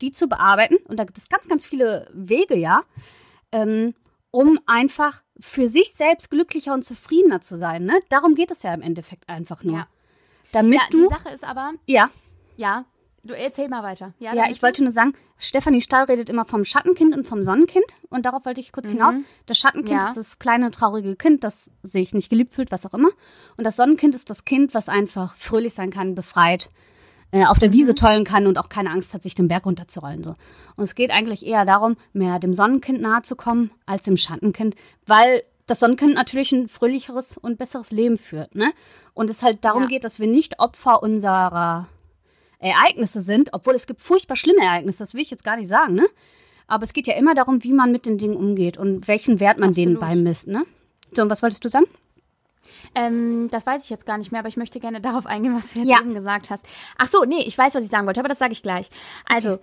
die 0.00 0.12
zu 0.12 0.28
bearbeiten. 0.28 0.76
Und 0.88 0.98
da 0.98 1.04
gibt 1.04 1.18
es 1.18 1.28
ganz, 1.28 1.46
ganz 1.46 1.64
viele 1.64 2.10
Wege, 2.14 2.56
ja, 2.56 2.82
ähm, 3.52 3.94
um 4.30 4.58
einfach 4.66 5.22
für 5.38 5.68
sich 5.68 5.92
selbst 5.94 6.30
glücklicher 6.30 6.74
und 6.74 6.84
zufriedener 6.84 7.40
zu 7.40 7.56
sein. 7.58 7.84
Ne? 7.84 7.98
Darum 8.08 8.34
geht 8.34 8.50
es 8.50 8.62
ja 8.62 8.72
im 8.74 8.82
Endeffekt 8.82 9.28
einfach 9.28 9.62
nur. 9.64 9.76
Ja. 9.78 9.86
Damit 10.52 10.74
ja, 10.80 10.86
die 10.92 10.96
du, 10.96 11.08
Sache 11.08 11.28
ist 11.30 11.44
aber, 11.44 11.72
ja, 11.86 12.10
ja, 12.56 12.84
du 13.22 13.34
erzähl 13.34 13.68
mal 13.68 13.82
weiter. 13.82 14.14
Ja, 14.18 14.34
Ja, 14.34 14.44
ich 14.50 14.58
du- 14.58 14.62
wollte 14.64 14.82
nur 14.82 14.92
sagen, 14.92 15.12
Stefanie 15.38 15.80
Stahl 15.80 16.04
redet 16.04 16.28
immer 16.28 16.44
vom 16.44 16.64
Schattenkind 16.64 17.14
und 17.16 17.24
vom 17.26 17.42
Sonnenkind. 17.42 17.84
Und 18.10 18.26
darauf 18.26 18.44
wollte 18.44 18.60
ich 18.60 18.72
kurz 18.72 18.90
hinaus. 18.90 19.14
Das 19.46 19.58
Schattenkind 19.58 20.00
Ja. 20.00 20.08
ist 20.08 20.16
das 20.16 20.38
kleine, 20.38 20.70
traurige 20.70 21.16
Kind, 21.16 21.44
das 21.44 21.70
sich 21.82 22.12
nicht 22.12 22.28
geliebt 22.30 22.52
fühlt, 22.52 22.70
was 22.72 22.84
auch 22.84 22.94
immer. 22.94 23.10
Und 23.56 23.64
das 23.64 23.76
Sonnenkind 23.76 24.14
ist 24.14 24.28
das 24.28 24.44
Kind, 24.44 24.74
was 24.74 24.88
einfach 24.88 25.34
fröhlich 25.36 25.72
sein 25.74 25.90
kann, 25.90 26.14
befreit, 26.14 26.68
äh, 27.32 27.44
auf 27.44 27.58
der 27.58 27.72
Wiese 27.72 27.94
tollen 27.94 28.24
kann 28.24 28.46
und 28.46 28.58
auch 28.58 28.68
keine 28.68 28.90
Angst 28.90 29.14
hat, 29.14 29.22
sich 29.22 29.34
den 29.34 29.48
Berg 29.48 29.66
runterzurollen. 29.66 30.24
So. 30.24 30.34
Und 30.76 30.84
es 30.84 30.94
geht 30.94 31.10
eigentlich 31.10 31.46
eher 31.46 31.64
darum, 31.64 31.96
mehr 32.12 32.38
dem 32.38 32.54
Sonnenkind 32.54 33.00
nahe 33.00 33.22
zu 33.22 33.36
kommen, 33.36 33.70
als 33.86 34.04
dem 34.04 34.16
Schattenkind, 34.16 34.74
weil 35.06 35.42
das 35.66 35.78
Sonnenkind 35.80 36.14
natürlich 36.14 36.50
ein 36.52 36.66
fröhlicheres 36.68 37.36
und 37.36 37.56
besseres 37.58 37.92
Leben 37.92 38.18
führt. 38.18 38.54
Ne? 38.56 38.72
Und 39.14 39.30
es 39.30 39.42
halt 39.42 39.64
darum 39.64 39.82
Ja. 39.82 39.88
geht, 39.88 40.04
dass 40.04 40.18
wir 40.18 40.26
nicht 40.26 40.58
Opfer 40.58 41.02
unserer 41.02 41.86
Ereignisse 42.58 43.20
sind, 43.20 43.50
obwohl 43.52 43.74
es 43.74 43.86
gibt 43.86 44.00
furchtbar 44.00 44.36
schlimme 44.36 44.62
Ereignisse, 44.62 44.98
das 44.98 45.14
will 45.14 45.20
ich 45.22 45.30
jetzt 45.30 45.44
gar 45.44 45.56
nicht 45.56 45.68
sagen, 45.68 45.94
ne? 45.94 46.06
Aber 46.66 46.84
es 46.84 46.92
geht 46.92 47.06
ja 47.06 47.14
immer 47.14 47.34
darum, 47.34 47.64
wie 47.64 47.72
man 47.72 47.90
mit 47.90 48.06
den 48.06 48.18
Dingen 48.18 48.36
umgeht 48.36 48.76
und 48.76 49.08
welchen 49.08 49.40
Wert 49.40 49.58
man 49.58 49.72
denen 49.72 49.96
Absolut. 49.96 50.16
beimisst, 50.16 50.46
ne? 50.46 50.64
So, 51.12 51.22
und 51.22 51.30
was 51.30 51.42
wolltest 51.42 51.64
du 51.64 51.68
sagen? 51.68 51.86
Ähm, 52.94 53.48
das 53.50 53.66
weiß 53.66 53.84
ich 53.84 53.90
jetzt 53.90 54.06
gar 54.06 54.18
nicht 54.18 54.32
mehr, 54.32 54.40
aber 54.40 54.48
ich 54.48 54.56
möchte 54.56 54.80
gerne 54.80 55.00
darauf 55.00 55.26
eingehen, 55.26 55.54
was 55.56 55.72
du 55.74 55.80
jetzt 55.80 55.88
Ja. 55.88 55.98
eben 56.00 56.14
gesagt 56.14 56.50
hast. 56.50 56.64
Ach 56.98 57.08
so, 57.08 57.24
nee, 57.24 57.42
ich 57.46 57.56
weiß, 57.56 57.74
was 57.74 57.84
ich 57.84 57.90
sagen 57.90 58.06
wollte, 58.06 58.20
aber 58.20 58.28
das 58.28 58.38
sage 58.38 58.52
ich 58.52 58.62
gleich. 58.62 58.88
Also, 59.26 59.58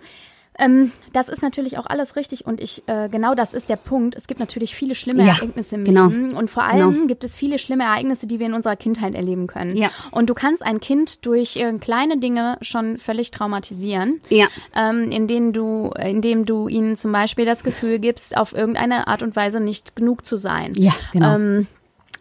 ähm, 0.60 0.90
das 1.12 1.28
ist 1.28 1.40
natürlich 1.40 1.78
auch 1.78 1.86
alles 1.86 2.16
richtig 2.16 2.44
und 2.44 2.60
ich, 2.60 2.82
äh, 2.88 3.08
genau 3.08 3.36
das 3.36 3.54
ist 3.54 3.68
der 3.68 3.76
Punkt. 3.76 4.16
Es 4.16 4.26
gibt 4.26 4.40
natürlich 4.40 4.74
viele 4.74 4.96
schlimme 4.96 5.22
Ja, 5.24 5.28
Ereignisse 5.34 5.76
im 5.76 5.84
genau. 5.84 6.08
Leben 6.08 6.32
und 6.32 6.50
vor 6.50 6.64
allem 6.64 6.92
Genau. 6.94 7.06
gibt 7.06 7.22
es 7.22 7.36
viele 7.36 7.60
schlimme 7.60 7.84
Ereignisse, 7.84 8.26
die 8.26 8.40
wir 8.40 8.46
in 8.46 8.54
unserer 8.54 8.74
Kindheit 8.74 9.14
erleben 9.14 9.46
können. 9.46 9.76
Ja. 9.76 9.88
Und 10.10 10.28
du 10.28 10.34
kannst 10.34 10.64
ein 10.64 10.80
Kind 10.80 11.24
durch 11.26 11.54
äh, 11.58 11.72
kleine 11.74 12.18
Dinge 12.18 12.58
schon 12.60 12.98
völlig 12.98 13.30
traumatisieren 13.30 14.18
Ja. 14.30 14.48
ähm, 14.74 15.12
in 15.12 15.28
denen 15.28 15.52
du, 15.52 15.92
indem 15.96 16.44
du 16.44 16.66
ihnen 16.66 16.96
zum 16.96 17.12
Beispiel 17.12 17.44
das 17.44 17.62
Gefühl 17.62 18.00
gibst, 18.00 18.36
auf 18.36 18.52
irgendeine 18.52 19.06
Art 19.06 19.22
und 19.22 19.36
Weise 19.36 19.60
nicht 19.60 19.94
genug 19.94 20.26
zu 20.26 20.36
sein. 20.38 20.72
Ja, 20.74 20.92
genau. 21.12 21.36
Ähm, 21.36 21.66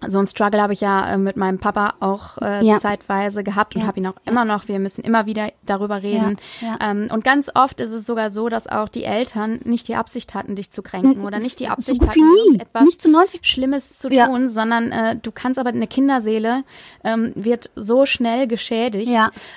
so 0.07 0.19
ein 0.19 0.27
Struggle 0.27 0.61
habe 0.61 0.73
ich 0.73 0.81
ja 0.81 1.13
äh, 1.13 1.17
mit 1.17 1.37
meinem 1.37 1.59
Papa 1.59 1.95
auch 1.99 2.37
äh, 2.41 2.63
Ja. 2.65 2.77
zeitweise 2.79 3.43
gehabt 3.43 3.75
und 3.75 3.81
Ja. 3.81 3.87
habe 3.87 3.99
ihn 3.99 4.07
auch 4.07 4.17
immer 4.25 4.45
noch. 4.45 4.67
Wir 4.67 4.79
müssen 4.79 5.01
immer 5.03 5.25
wieder 5.25 5.51
darüber 5.65 6.03
reden. 6.03 6.37
Ja. 6.61 6.77
Ähm, 6.81 7.09
und 7.11 7.23
ganz 7.23 7.49
oft 7.55 7.79
ist 7.81 7.91
es 7.91 8.05
sogar 8.05 8.29
so, 8.29 8.49
dass 8.49 8.67
auch 8.67 8.89
die 8.89 9.03
Eltern 9.05 9.59
nicht 9.63 9.87
die 9.87 9.95
Absicht 9.95 10.33
hatten, 10.35 10.55
dich 10.55 10.69
zu 10.71 10.81
kränken 10.83 11.23
oder 11.25 11.39
nicht 11.39 11.59
die 11.59 11.65
so 11.65 11.71
Absicht 11.71 12.01
wie 12.03 12.07
hatten, 12.09 12.59
etwas 12.59 12.83
Nicht 12.83 13.01
zu 13.01 13.09
90 13.09 13.45
Schlimmes 13.45 13.97
zu 13.97 14.09
tun, 14.09 14.49
sondern 14.49 14.91
äh, 14.91 15.15
du 15.15 15.31
kannst 15.31 15.59
aber 15.59 15.69
eine 15.69 15.87
Kinderseele 15.87 16.63
ähm, 17.03 17.31
wird 17.35 17.69
so 17.75 18.05
schnell 18.05 18.47
geschädigt, 18.47 19.11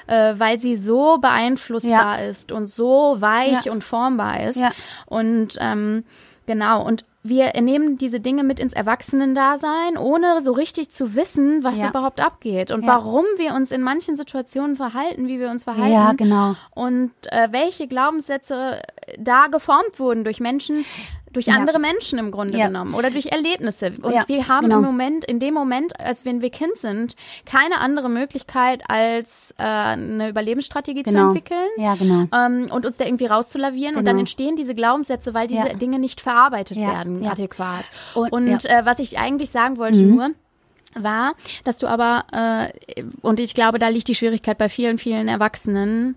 äh, 0.06 0.34
weil 0.38 0.58
sie 0.58 0.76
so 0.76 1.18
beeinflussbar 1.18 2.22
ist 2.24 2.52
und 2.52 2.68
so 2.68 3.16
weich 3.18 3.68
und 3.70 3.84
formbar 3.84 4.40
ist. 4.44 4.62
Und 5.06 5.56
ähm, 5.60 6.04
genau, 6.46 6.84
und 6.84 7.04
wir 7.22 7.52
nehmen 7.60 7.98
diese 7.98 8.18
Dinge 8.18 8.42
mit 8.44 8.58
ins 8.60 8.72
Erwachsenendasein, 8.72 9.98
ohne 9.98 10.40
so 10.40 10.52
richtig 10.52 10.90
zu 10.90 11.14
wissen, 11.14 11.62
was 11.62 11.78
Ja. 11.78 11.88
überhaupt 11.90 12.18
abgeht 12.20 12.70
und 12.70 12.82
Ja. 12.84 12.88
warum 12.94 13.24
wir 13.36 13.54
uns 13.54 13.70
in 13.72 13.82
manchen 13.82 14.16
Situationen 14.16 14.76
verhalten, 14.76 15.28
wie 15.28 15.38
wir 15.38 15.50
uns 15.50 15.64
verhalten. 15.64 15.92
Ja, 15.92 16.12
genau. 16.14 16.56
Und 16.74 17.10
äh, 17.30 17.48
welche 17.50 17.88
Glaubenssätze 17.88 18.80
da 19.18 19.48
geformt 19.48 19.98
wurden 19.98 20.24
durch 20.24 20.40
Menschen, 20.40 20.84
durch 21.32 21.46
Ja. 21.46 21.54
andere 21.54 21.78
Menschen 21.78 22.18
im 22.18 22.30
Grunde 22.32 22.58
Ja. 22.58 22.66
genommen 22.66 22.94
oder 22.94 23.10
durch 23.10 23.26
Erlebnisse. 23.26 23.92
Und 24.02 24.12
Ja, 24.12 24.24
wir 24.26 24.48
haben 24.48 24.64
genau. 24.64 24.78
im 24.78 24.84
Moment, 24.84 25.24
in 25.24 25.38
dem 25.38 25.54
Moment, 25.54 25.98
als 26.00 26.24
wenn 26.24 26.40
wir 26.42 26.50
Kind 26.50 26.76
sind, 26.76 27.14
keine 27.46 27.78
andere 27.78 28.08
Möglichkeit, 28.08 28.82
als 28.88 29.54
äh, 29.58 29.62
eine 29.62 30.28
Überlebensstrategie 30.28 31.04
zu 31.04 31.10
Genau. 31.10 31.28
entwickeln 31.28 31.68
Ja, 31.76 31.94
genau. 31.94 32.26
ähm, 32.34 32.68
und 32.72 32.84
uns 32.84 32.96
da 32.96 33.04
irgendwie 33.04 33.26
rauszulavieren. 33.26 33.96
Und 33.96 34.04
dann 34.06 34.14
Genau. 34.16 34.20
entstehen 34.20 34.56
diese 34.56 34.74
Glaubenssätze, 34.74 35.32
weil 35.34 35.46
diese. 35.46 35.60
Dinge 35.80 35.98
nicht 35.98 36.20
verarbeitet 36.20 36.76
werden 36.76 37.24
adäquat. 37.26 37.90
Und- 38.14 38.32
Und. 38.32 38.44
Mhm. 38.46 38.58
äh, 38.64 38.84
was 38.84 38.98
ich 38.98 39.18
eigentlich 39.18 39.50
sagen 39.50 39.78
wollte 39.78 40.00
nur, 40.02 40.30
war, 40.94 41.34
dass 41.64 41.78
du 41.78 41.86
aber, 41.86 42.24
äh, 42.32 43.02
und 43.22 43.38
ich 43.38 43.54
glaube, 43.54 43.78
da 43.78 43.88
liegt 43.88 44.08
die 44.08 44.14
Schwierigkeit 44.16 44.58
bei 44.58 44.68
vielen, 44.68 44.98
vielen 44.98 45.28
Erwachsenen, 45.28 46.16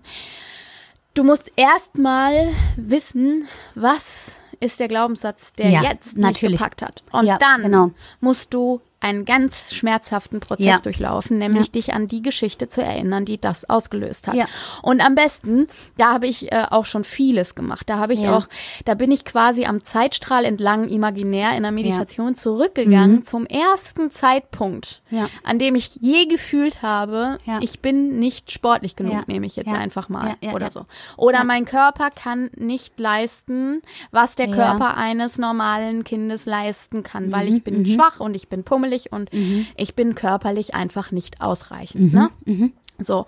du 1.14 1.22
musst 1.22 1.52
erstmal 1.56 2.48
wissen, 2.76 3.46
was 3.76 4.34
ist 4.64 4.80
der 4.80 4.88
Glaubenssatz, 4.88 5.52
der 5.52 5.70
Ja, 5.70 5.82
jetzt 5.82 6.16
natürlich. 6.16 6.52
nicht 6.52 6.58
gepackt 6.60 6.82
hat. 6.82 7.02
Und 7.12 7.26
Ja, 7.26 7.38
dann 7.38 7.62
genau. 7.62 7.90
musst 8.20 8.52
du 8.54 8.80
einen 9.04 9.24
ganz 9.24 9.72
schmerzhaften 9.74 10.40
Prozess 10.40 10.66
Ja. 10.66 10.78
durchlaufen, 10.78 11.38
nämlich 11.38 11.66
Ja. 11.66 11.72
dich 11.72 11.92
an 11.94 12.06
die 12.08 12.22
Geschichte 12.22 12.68
zu 12.68 12.82
erinnern, 12.82 13.24
die 13.24 13.38
das 13.40 13.68
ausgelöst 13.68 14.26
hat. 14.28 14.34
Ja. 14.34 14.46
Und 14.82 15.00
am 15.00 15.14
besten, 15.14 15.66
da 15.96 16.12
habe 16.14 16.26
ich 16.26 16.50
äh, 16.50 16.64
auch 16.70 16.86
schon 16.86 17.04
vieles 17.04 17.54
gemacht. 17.54 17.88
Da 17.88 17.98
habe 17.98 18.14
ich 18.14 18.26
auch, 18.28 18.48
da 18.86 18.94
bin 18.94 19.10
ich 19.12 19.24
quasi 19.24 19.66
am 19.66 19.82
Zeitstrahl 19.82 20.44
entlang 20.44 20.88
imaginär 20.88 21.56
in 21.56 21.62
der 21.64 21.72
Meditation 21.72 22.34
zurückgegangen 22.34 23.16
Mhm. 23.16 23.24
zum 23.24 23.44
ersten 23.46 24.10
Zeitpunkt, 24.10 25.02
an 25.44 25.58
dem 25.58 25.74
ich 25.74 25.96
je 26.00 26.26
gefühlt 26.26 26.80
habe, 26.82 27.38
ich 27.60 27.80
bin 27.80 28.18
nicht 28.18 28.50
sportlich 28.50 28.96
genug, 28.96 29.28
nehme 29.28 29.44
ich 29.46 29.56
jetzt 29.56 29.72
einfach 29.72 30.08
mal 30.08 30.36
oder 30.54 30.70
so. 30.70 30.86
Oder 31.18 31.44
mein 31.44 31.66
Körper 31.66 32.10
kann 32.10 32.50
nicht 32.56 32.98
leisten, 32.98 33.82
was 34.10 34.36
der. 34.36 34.54
Körper 34.54 34.96
eines 34.96 35.36
normalen 35.38 36.04
Kindes 36.04 36.46
leisten 36.46 37.02
kann, 37.02 37.32
weil 37.32 37.48
Mhm, 37.50 37.56
ich 37.56 37.64
bin 37.64 37.86
schwach 37.86 38.20
und 38.20 38.36
ich 38.36 38.48
bin 38.48 38.62
pummelig 38.62 38.93
und 39.12 39.30
ich 39.76 39.94
bin 39.94 40.14
körperlich 40.14 40.74
einfach 40.74 41.10
nicht 41.10 41.40
ausreichend. 41.40 42.12
Ne? 42.12 42.30
Mhm. 42.44 42.72
So. 42.98 43.26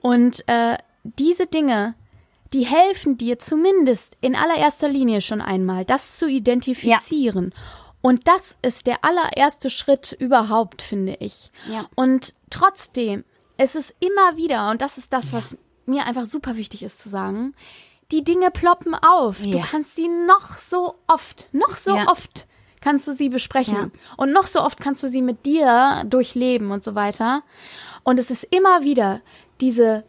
Und 0.00 0.46
äh, 0.48 0.76
diese 1.02 1.46
Dinge, 1.46 1.94
die 2.52 2.64
helfen 2.66 3.16
dir 3.18 3.38
zumindest 3.38 4.16
in 4.20 4.34
allererster 4.36 4.88
Linie 4.88 5.20
schon 5.20 5.40
einmal, 5.40 5.84
das 5.84 6.16
zu 6.18 6.26
identifizieren. 6.28 7.52
Und 8.02 8.26
das 8.28 8.56
ist 8.62 8.86
der 8.86 9.04
allererste 9.04 9.68
Schritt 9.70 10.12
überhaupt, 10.18 10.80
finde 10.82 11.16
ich. 11.20 11.50
Ja. 11.70 11.86
Und 11.96 12.34
trotzdem, 12.48 13.24
es 13.58 13.74
ist 13.74 13.94
immer 14.00 14.36
wieder, 14.36 14.70
und 14.70 14.80
das 14.80 14.96
ist 14.96 15.12
das, 15.12 15.32
was 15.32 15.56
mir 15.86 16.06
einfach 16.06 16.24
super 16.24 16.56
wichtig 16.56 16.82
ist 16.82 17.02
zu 17.02 17.08
sagen, 17.08 17.54
die 18.10 18.24
Dinge 18.24 18.50
ploppen 18.50 18.94
auf. 18.94 19.42
Du 19.42 19.50
Ja. 19.50 19.64
kannst 19.70 19.96
sie 19.96 20.08
noch 20.08 20.58
so 20.58 20.94
oft, 21.06 21.48
noch 21.52 21.76
so 21.76 21.94
Ja. 21.94 22.06
oft 22.08 22.46
kannst 22.80 23.06
du 23.08 23.12
sie 23.12 23.28
besprechen. 23.28 23.74
Ja. 23.74 23.90
Und 24.16 24.32
noch 24.32 24.46
so 24.46 24.62
oft 24.62 24.80
kannst 24.80 25.02
du 25.02 25.08
sie 25.08 25.22
mit 25.22 25.44
dir 25.46 26.02
durchleben 26.06 26.70
und 26.70 26.82
so 26.82 26.94
weiter. 26.94 27.42
Und 28.04 28.18
es 28.18 28.30
ist 28.30 28.44
immer 28.44 28.82
wieder 28.82 29.20
diese 29.60 30.04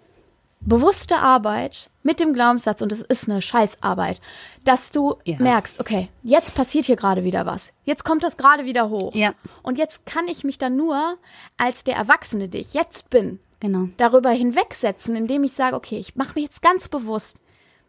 bewusste 0.64 1.18
Arbeit 1.18 1.90
mit 2.04 2.20
dem 2.20 2.34
Glaubenssatz, 2.34 2.82
und 2.84 2.92
es 2.92 3.02
ist 3.02 3.28
eine 3.28 3.42
Scheißarbeit, 3.42 4.22
dass 4.64 4.92
du 4.92 5.16
Ja. 5.24 5.38
merkst, 5.40 5.80
okay, 5.80 6.10
jetzt 6.24 6.54
passiert 6.56 6.86
hier 6.86 6.96
gerade 6.96 7.24
wieder 7.24 7.46
was. 7.48 7.74
Jetzt 7.84 8.04
kommt 8.06 8.24
das 8.24 8.38
gerade 8.38 8.66
wieder 8.66 8.90
hoch. 8.90 9.14
Ja. 9.16 9.34
Und 9.64 9.78
jetzt 9.80 10.06
kann 10.06 10.28
ich 10.28 10.44
mich 10.44 10.58
dann 10.60 10.76
nur 10.76 11.18
als 11.58 11.84
der 11.84 11.96
Erwachsene, 11.96 12.48
der 12.48 12.62
ich 12.62 12.74
jetzt 12.76 13.10
bin, 13.10 13.40
Genau. 13.60 13.90
darüber 13.98 14.30
hinwegsetzen, 14.30 15.16
indem 15.16 15.44
ich 15.44 15.54
sage, 15.54 15.76
okay, 15.76 15.98
ich 15.98 16.16
mache 16.16 16.34
mir 16.36 16.42
jetzt 16.42 16.62
ganz 16.62 16.88
bewusst, 16.90 17.38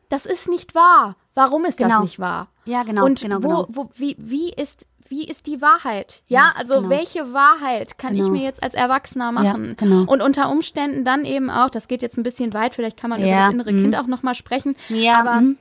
das 0.08 0.24
ist 0.26 0.48
nicht 0.48 0.74
wahr. 0.74 1.16
Warum 1.34 1.64
ist 1.66 1.80
das 1.80 1.88
Genau. 1.88 2.02
nicht 2.02 2.18
wahr? 2.18 2.48
Ja, 2.64 2.82
genau, 2.84 3.04
Und 3.04 3.20
genau, 3.20 3.36
wo, 3.42 3.48
genau. 3.48 3.66
wo, 3.70 3.90
wie, 3.94 4.16
wie 4.18 4.50
ist 4.52 4.86
wie 5.08 5.24
ist 5.28 5.46
die 5.46 5.60
Wahrheit? 5.60 6.22
Ja, 6.26 6.40
Ja, 6.40 6.52
also 6.56 6.76
genau. 6.76 6.88
welche 6.88 7.34
Wahrheit 7.34 7.98
kann 7.98 8.14
Genau. 8.14 8.24
ich 8.26 8.30
mir 8.32 8.42
jetzt 8.44 8.62
als 8.62 8.72
Erwachsener 8.72 9.30
machen? 9.30 9.74
genau. 9.76 10.10
Und 10.10 10.22
unter 10.22 10.50
Umständen 10.50 11.04
dann 11.04 11.26
eben 11.26 11.50
auch, 11.50 11.68
das 11.68 11.86
geht 11.86 12.00
jetzt 12.00 12.16
ein 12.16 12.22
bisschen 12.22 12.54
weit, 12.54 12.74
vielleicht 12.74 12.96
kann 12.96 13.10
man 13.10 13.20
über 13.20 13.28
Ja, 13.28 13.44
das 13.46 13.52
innere 13.52 13.72
mhm. 13.72 13.82
Kind 13.82 13.96
auch 13.96 14.06
nochmal 14.06 14.34
sprechen, 14.34 14.74
Ja, 14.88 15.20
aber 15.20 15.42
mhm. 15.42 15.58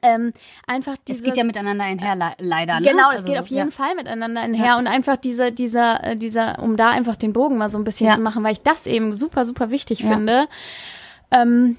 ähm, 0.00 0.32
einfach 0.66 0.96
dieses... 1.06 1.20
Es 1.20 1.26
geht 1.26 1.36
ja 1.36 1.44
miteinander 1.44 1.84
einher, 1.84 2.14
le 2.16 2.32
leider. 2.38 2.80
Ne? 2.80 2.88
Genau, 2.88 3.10
es 3.10 3.16
Also 3.16 3.26
geht 3.26 3.34
so, 3.36 3.42
auf 3.42 3.48
jeden 3.48 3.68
ja. 3.68 3.76
Fall 3.76 3.94
miteinander 3.94 4.40
einher 4.40 4.78
und 4.78 4.86
einfach 4.86 5.18
dieser, 5.18 5.50
dieser, 5.50 6.02
äh, 6.02 6.16
dieser, 6.16 6.62
um 6.62 6.78
da 6.78 6.88
einfach 6.88 7.16
den 7.16 7.34
Bogen 7.34 7.58
mal 7.58 7.68
so 7.68 7.76
ein 7.76 7.84
bisschen 7.84 8.06
Ja. 8.06 8.14
zu 8.14 8.22
machen, 8.22 8.42
weil 8.42 8.52
ich 8.52 8.62
das 8.62 8.86
eben 8.86 9.12
super, 9.12 9.44
super 9.44 9.68
wichtig 9.68 10.00
Ja. 10.00 10.08
finde. 10.14 10.46
Ähm, 11.30 11.76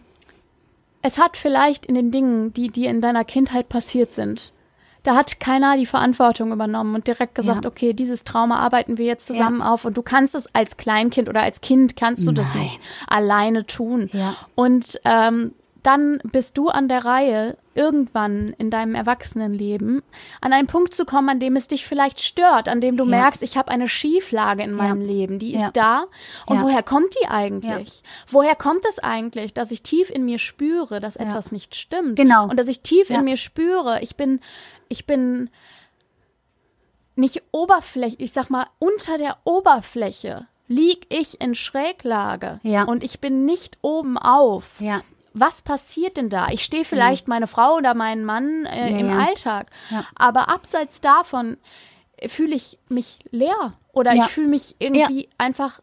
es 1.01 1.17
hat 1.17 1.37
vielleicht 1.37 1.87
in 1.87 1.95
den 1.95 2.11
Dingen, 2.11 2.53
die 2.53 2.69
dir 2.69 2.91
in 2.91 3.01
deiner 3.01 3.23
Kindheit 3.23 3.67
passiert 3.67 4.13
sind, 4.13 4.51
da 5.05 5.15
hat 5.15 5.39
keiner 5.39 5.77
die 5.77 5.85
Verantwortung 5.85 6.51
übernommen 6.51 6.95
und 6.95 7.07
direkt 7.07 7.35
gesagt, 7.35 7.63
Ja. 7.63 7.69
okay, 7.71 7.93
dieses 7.93 8.23
Trauma 8.25 8.59
arbeiten 8.59 8.97
wir 8.97 9.05
jetzt 9.05 9.25
zusammen 9.27 9.61
auf 9.61 9.85
und 9.85 9.95
du 9.95 10.01
kannst 10.01 10.35
es 10.35 10.47
als 10.53 10.77
Kleinkind 10.77 11.29
oder 11.29 11.41
als 11.43 11.61
Kind 11.61 11.95
kannst 11.95 12.27
du 12.27 12.31
das 12.33 12.53
Nein. 12.53 12.63
nicht 12.63 12.79
alleine 13.07 13.65
tun. 13.65 14.09
Ja. 14.13 14.35
Und 14.55 14.99
ähm, 15.05 15.53
dann 15.83 16.17
bist 16.23 16.57
du 16.57 16.69
an 16.69 16.87
der 16.89 17.05
Reihe, 17.05 17.57
irgendwann 17.75 18.55
in 18.57 18.71
deinem 18.71 18.95
Erwachsenenleben 18.95 20.01
an 20.41 20.53
einen 20.53 20.65
Punkt 20.65 20.93
zu 20.93 21.05
kommen, 21.05 21.27
an 21.29 21.39
dem 21.41 21.55
es 21.57 21.67
dich 21.67 21.85
vielleicht 21.85 22.21
stört, 22.21 22.69
an 22.69 22.79
dem 22.81 22.95
du 22.97 23.03
Ja. 23.03 23.09
merkst, 23.09 23.43
ich 23.43 23.57
habe 23.57 23.69
eine 23.69 23.87
Schieflage 23.89 24.63
in 24.63 24.71
meinem 24.71 25.01
Leben, 25.01 25.39
die 25.39 25.53
ist 25.53 25.61
Ja. 25.61 25.71
da. 25.73 26.05
Und 26.47 26.57
Ja. 26.57 26.63
woher 26.63 26.83
kommt 26.83 27.13
die 27.21 27.27
eigentlich? 27.27 28.01
Woher 28.31 28.55
kommt 28.55 28.85
es 28.89 28.97
eigentlich, 28.99 29.53
dass 29.53 29.71
ich 29.71 29.83
tief 29.83 30.09
in 30.09 30.23
mir 30.25 30.39
spüre, 30.39 30.99
dass 31.01 31.17
etwas 31.17 31.51
nicht 31.51 31.75
stimmt? 31.75 32.15
Genau. 32.15 32.47
Und 32.47 32.57
dass 32.57 32.67
ich 32.67 32.79
tief 32.81 33.09
Ja. 33.09 33.19
in 33.19 33.25
mir 33.25 33.37
spüre, 33.37 33.99
ich 34.01 34.15
bin, 34.15 34.39
ich 34.89 35.05
bin 35.05 35.49
nicht 37.15 37.43
oberflächlich, 37.51 38.19
ich 38.19 38.33
sag 38.33 38.49
mal, 38.49 38.67
unter 38.79 39.17
der 39.17 39.37
Oberfläche 39.45 40.47
lieg 40.67 41.05
ich 41.09 41.39
in 41.41 41.55
Schräglage 41.55 42.59
Ja. 42.63 42.83
und 42.83 43.03
ich 43.03 43.19
bin 43.21 43.45
nicht 43.45 43.77
oben 43.81 44.17
auf. 44.17 44.81
Ja. 44.81 45.01
Was 45.33 45.61
passiert 45.61 46.17
denn 46.17 46.29
da? 46.29 46.47
Ich 46.49 46.63
stehe 46.63 46.85
vielleicht 46.85 47.27
meine 47.27 47.47
Frau 47.47 47.75
oder 47.75 47.93
meinen 47.93 48.25
Mann 48.25 48.65
äh, 48.65 48.91
Ja, 48.91 48.97
im 48.97 49.09
ja. 49.09 49.19
Alltag, 49.19 49.69
aber 50.15 50.49
abseits 50.49 51.01
davon 51.01 51.57
äh, 52.17 52.29
fühle 52.29 52.55
ich 52.55 52.79
mich 52.89 53.19
leer 53.31 53.73
oder 53.93 54.13
ich 54.13 54.23
fühle 54.25 54.47
mich 54.47 54.75
irgendwie 54.79 55.29
einfach 55.37 55.79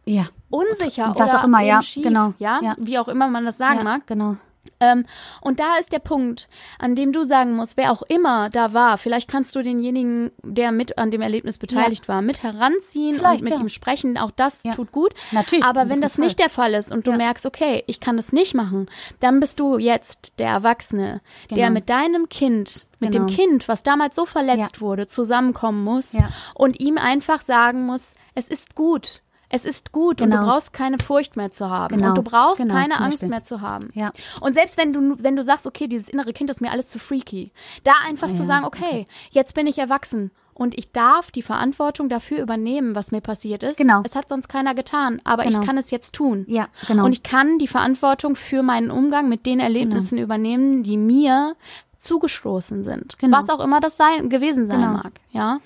unsicher 0.51 1.15
Was 1.17 1.31
oder 1.31 1.41
auch 1.41 1.45
immer, 1.45 1.61
ja, 1.61 1.81
schief, 1.81 2.03
genau, 2.05 2.35
ja? 2.39 2.75
wie 2.79 2.99
auch 2.99 3.09
immer 3.09 3.29
man 3.29 3.45
das 3.47 3.57
sagen 3.57 3.85
mag. 3.85 4.07
Genau. 4.07 4.37
Ähm, 4.83 5.07
und 5.41 5.61
da 5.61 5.77
ist 5.79 5.93
der 5.93 5.99
Punkt, 6.01 6.49
an 6.79 6.95
dem 6.95 7.13
du 7.13 7.25
sagen 7.25 7.55
musst, 7.55 7.77
wer 7.77 7.93
auch 7.93 8.03
immer 8.03 8.51
da 8.51 8.73
war, 8.73 8.99
vielleicht 8.99 9.31
kannst 9.31 9.55
du 9.57 9.63
denjenigen, 9.63 10.31
der 10.43 10.73
mit 10.73 10.99
an 10.99 11.11
dem 11.11 11.23
Erlebnis 11.23 11.59
beteiligt 11.59 12.09
war, 12.09 12.21
mit 12.21 12.43
heranziehen 12.43 13.17
Vielleicht, 13.17 13.41
und 13.43 13.49
mit 13.49 13.55
ja. 13.55 13.61
ihm 13.61 13.69
sprechen. 13.69 14.19
Auch 14.19 14.31
das 14.33 14.65
Ja. 14.65 14.73
tut 14.73 14.93
gut. 14.93 15.15
Natürlich, 15.31 15.65
Aber 15.65 15.89
wenn 15.89 16.01
das 16.01 16.19
nicht 16.19 16.39
der 16.39 16.51
Fall 16.51 16.75
ist 16.75 16.91
und 16.93 17.07
du 17.07 17.13
Ja. 17.13 17.17
merkst, 17.17 17.47
okay, 17.47 17.85
ich 17.87 18.01
kann 18.01 18.17
das 18.17 18.33
nicht 18.33 18.55
machen, 18.55 18.87
dann 19.21 19.41
bist 19.41 19.61
du 19.61 19.79
jetzt 19.79 20.39
der 20.41 20.49
Erwachsene, 20.49 21.21
der 21.51 21.57
Genau. 21.57 21.71
mit 21.71 21.89
deinem 21.89 22.29
Kind, 22.29 22.87
mit 22.99 23.13
Genau. 23.13 23.27
dem 23.27 23.35
Kind, 23.35 23.69
was 23.69 23.83
damals 23.83 24.17
so 24.17 24.27
verletzt 24.27 24.77
Ja. 24.77 24.81
wurde, 24.81 25.07
zusammenkommen 25.07 25.85
muss 25.85 26.13
Ja. 26.15 26.29
und 26.55 26.81
ihm 26.81 26.99
einfach 26.99 27.41
sagen 27.41 27.87
muss, 27.87 28.15
es 28.35 28.49
ist 28.49 28.75
gut. 28.75 29.22
Es 29.55 29.65
ist 29.67 29.93
gut 29.93 30.21
und 30.23 30.31
Genau. 30.31 30.43
du 30.45 30.49
brauchst 30.49 30.73
keine 30.73 30.99
Furcht 30.99 31.37
mehr 31.37 31.53
zu 31.53 31.69
haben. 31.69 31.97
Genau. 31.99 32.09
Und 32.11 32.19
du 32.19 32.23
brauchst 32.23 32.63
Genau, 32.63 32.75
keine 32.75 32.95
Angst 32.99 33.11
Beispiel. 33.19 33.29
mehr 33.29 33.45
zu 33.45 33.61
haben. 33.61 33.91
Ja. 33.95 34.13
Und 34.41 34.55
selbst 34.55 34.79
wenn 34.79 34.93
du, 34.93 35.17
wenn 35.23 35.37
du 35.37 35.45
sagst, 35.45 35.67
okay, 35.67 35.87
dieses 35.87 36.09
innere 36.09 36.33
Kind 36.33 36.49
ist 36.51 36.61
mir 36.63 36.71
alles 36.71 36.89
zu 36.89 36.99
freaky, 36.99 37.53
da 37.85 37.93
einfach 38.07 38.29
zu 38.33 38.41
Ja, 38.41 38.45
sagen, 38.45 38.65
okay, 38.65 39.07
jetzt 39.31 39.55
bin 39.55 39.67
ich 39.67 39.77
erwachsen 39.79 40.31
und 40.55 40.77
ich 40.79 40.91
darf 40.93 41.31
die 41.31 41.43
Verantwortung 41.43 42.09
dafür 42.09 42.41
übernehmen, 42.41 42.95
was 42.95 43.13
mir 43.13 43.21
passiert 43.21 43.63
ist. 43.63 43.77
Genau. 43.77 44.01
Es 44.05 44.15
hat 44.15 44.29
sonst 44.29 44.49
keiner 44.49 44.75
getan, 44.75 45.21
aber 45.25 45.45
Genau. 45.45 45.61
ich 45.61 45.67
kann 45.67 45.77
es 45.77 45.91
jetzt 45.91 46.15
tun. 46.15 46.45
Ja, 46.49 46.69
genau. 46.89 47.05
Und 47.05 47.13
ich 47.13 47.23
kann 47.23 47.59
die 47.59 47.69
Verantwortung 47.69 48.37
für 48.37 48.63
meinen 48.63 48.91
Umgang 48.91 49.29
mit 49.29 49.45
den 49.45 49.61
Erlebnissen 49.61 50.17
übernehmen, 50.19 50.83
die 50.83 50.97
mir 50.97 51.57
zugestoßen 51.99 52.85
sind. 52.85 53.19
Genau. 53.19 53.39
Was 53.39 53.49
auch 53.49 53.61
immer 53.61 53.81
das 53.81 53.97
sein, 53.97 54.29
gewesen 54.29 54.67
sein 54.67 54.81
Genau. 54.81 54.93
mag. 54.95 55.13
Ja. 55.31 55.61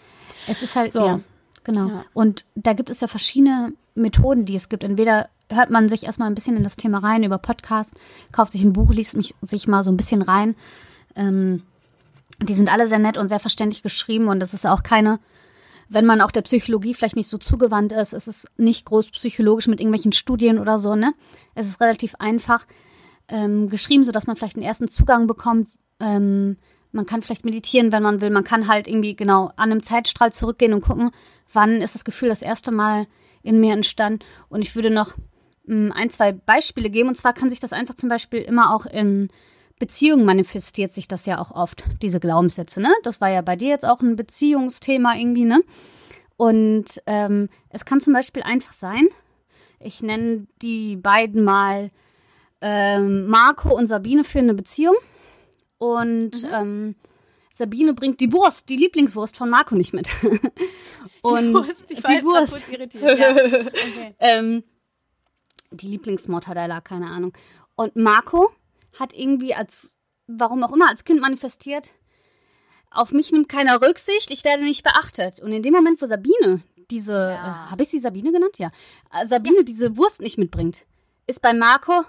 Es 0.47 0.63
ist 0.63 0.77
halt, 0.77 0.93
So. 0.93 1.05
ja, 1.07 1.21
genau. 1.67 1.89
Ja. 1.89 2.05
Und 2.15 2.47
da 2.55 2.73
gibt 2.73 2.89
es 2.89 3.01
ja 3.01 3.09
verschiedene 3.09 3.75
Methoden, 3.95 4.47
die 4.47 4.55
es 4.55 4.71
gibt. 4.71 4.85
Entweder 4.85 5.29
hört 5.51 5.71
man 5.71 5.89
sich 5.89 6.05
erstmal 6.05 6.31
ein 6.31 6.35
bisschen 6.35 6.57
in 6.57 6.65
das 6.65 6.77
Thema 6.77 6.99
rein 6.99 7.23
über 7.23 7.39
Podcast, 7.39 7.95
kauft 8.33 8.53
sich 8.53 8.63
ein 8.63 8.73
Buch, 8.73 8.91
liest 8.91 9.17
mich, 9.17 9.35
sich 9.43 9.69
mal 9.69 9.85
so 9.85 9.91
ein 9.91 9.97
bisschen 9.97 10.23
rein. 10.23 10.55
Ähm, 11.15 11.63
die 12.41 12.55
sind 12.55 12.71
alle 12.71 12.89
sehr 12.89 12.99
nett 12.99 13.19
und 13.19 13.29
sehr 13.29 13.41
verständlich 13.41 13.83
geschrieben 13.83 14.29
und 14.29 14.43
es 14.43 14.55
ist 14.55 14.67
auch 14.67 14.83
keine, 14.83 15.19
wenn 15.89 16.05
man 16.05 16.21
auch 16.21 16.31
der 16.31 16.43
Psychologie 16.43 16.95
vielleicht 16.95 17.17
nicht 17.17 17.29
so 17.29 17.39
zugewandt 17.39 17.93
ist, 17.93 18.13
es 18.13 18.29
ist 18.29 18.51
nicht 18.57 18.85
groß 18.85 19.11
psychologisch 19.11 19.69
mit 19.69 19.81
irgendwelchen 19.81 20.13
Studien 20.13 20.59
oder 20.59 20.79
so, 20.79 20.95
ne? 20.95 21.15
Es 21.55 21.67
ist 21.69 21.81
relativ 21.81 22.15
einfach 22.17 22.67
ähm, 23.29 23.69
geschrieben, 23.69 24.05
sodass 24.05 24.27
man 24.27 24.37
vielleicht 24.37 24.57
einen 24.57 24.65
ersten 24.65 24.89
Zugang 24.89 25.27
bekommt. 25.27 25.69
Ähm, 26.01 26.57
man 26.97 27.07
kann 27.07 27.23
vielleicht 27.23 27.45
meditieren, 27.45 27.93
wenn 27.93 28.03
man 28.03 28.21
will. 28.21 28.31
Man 28.31 28.45
kann 28.45 28.67
halt 28.67 28.89
irgendwie 28.89 29.15
genau 29.15 29.53
an 29.57 29.71
einem 29.71 29.83
Zeitstrahl 29.83 30.33
zurückgehen 30.33 30.73
und 30.73 30.81
gucken, 30.81 31.13
wann 31.53 31.81
ist 31.81 31.95
das 31.95 32.05
Gefühl 32.05 32.29
das 32.29 32.43
erste 32.43 32.73
Mal 32.73 33.07
in 33.43 33.61
mir 33.61 33.73
entstanden. 33.73 34.25
Und 34.49 34.63
ich 34.63 34.75
würde 34.75 34.91
noch 34.91 35.15
ähm, 35.69 35.93
ein, 35.95 36.11
zwei 36.11 36.33
Beispiele 36.33 36.91
geben. 36.91 37.09
Und 37.09 37.15
zwar 37.15 37.35
kann 37.35 37.51
sich 37.51 37.61
das 37.61 37.73
einfach 37.73 37.95
zum 37.95 38.09
Beispiel 38.09 38.41
immer 38.41 38.75
auch 38.75 38.87
in 38.87 39.29
Beziehungen 39.79 40.25
manifestiert 40.25 40.93
sich 40.93 41.07
das 41.07 41.27
ja 41.27 41.39
auch 41.39 41.51
oft, 41.51 41.85
diese 42.01 42.19
Glaubenssätze, 42.19 42.81
ne? 42.81 42.95
Das 43.03 43.21
war 43.21 43.29
ja 43.29 43.43
bei 43.43 43.57
dir 43.57 43.69
jetzt 43.69 43.85
auch 43.85 44.01
ein 44.01 44.17
Beziehungsthema 44.17 45.15
irgendwie, 45.17 45.45
ne? 45.45 45.63
Und 46.39 47.03
ähm, 47.07 47.51
es 47.69 47.85
kann 47.85 48.01
zum 48.01 48.15
Beispiel 48.15 48.43
einfach 48.43 48.73
sein, 48.73 49.09
ich 49.79 50.03
nenne 50.03 50.47
die 50.63 50.97
beiden 50.97 51.45
mal 51.45 51.91
ähm, 52.63 53.27
Marco 53.27 53.75
und 53.77 53.87
Sabine 53.87 54.25
für 54.25 54.39
eine 54.39 54.55
Beziehung. 54.55 54.97
Und 55.79 56.45
ähm, 56.53 56.95
Sabine 57.53 57.95
bringt 57.95 58.21
die 58.21 58.33
Wurst, 58.33 58.69
die 58.69 58.77
Lieblingswurst 58.77 59.37
von 59.37 59.51
Marco 59.51 59.75
nicht 59.75 59.93
mit. 59.93 60.11
und 61.23 61.55
Wurst, 61.55 61.91
ich 61.91 61.97
die 61.97 62.03
grad 62.03 62.25
Wurst. 62.25 62.69
irritiert. 62.69 63.19
Ja. 63.19 63.35
Okay. 63.37 64.15
Ähm, 64.19 64.65
die 65.71 65.89
Lieblingsmortadella, 65.89 66.81
keine 66.81 67.07
Ahnung. 67.07 67.33
Und 67.75 67.97
Marco 67.97 68.51
hat 68.99 69.13
irgendwie 69.13 69.55
als, 69.55 69.95
warum 70.27 70.63
auch 70.65 70.73
immer, 70.73 70.89
als 70.89 71.05
Kind 71.05 71.21
manifestiert, 71.21 71.91
auf 72.91 73.13
mich 73.13 73.33
nimmt 73.33 73.49
keiner 73.49 73.83
Rücksicht, 73.83 74.31
ich 74.31 74.45
werde 74.45 74.63
nicht 74.65 74.83
beachtet. 74.85 75.41
Und 75.41 75.53
in 75.53 75.63
dem 75.63 75.75
Moment, 75.75 76.01
wo 76.01 76.07
Sabine 76.07 76.63
diese, 76.91 77.13
Ja. 77.13 77.67
äh, 77.67 77.71
habe 77.71 77.83
ich 77.83 77.89
sie 77.91 77.99
Sabine 77.99 78.33
genannt? 78.33 78.59
Ja. 78.59 78.71
Äh, 79.13 79.27
Sabine 79.27 79.65
diese 79.65 79.97
Wurst 79.97 80.21
nicht 80.21 80.39
mitbringt, 80.39 80.87
ist 81.27 81.43
bei 81.43 81.53
Marco 81.53 82.05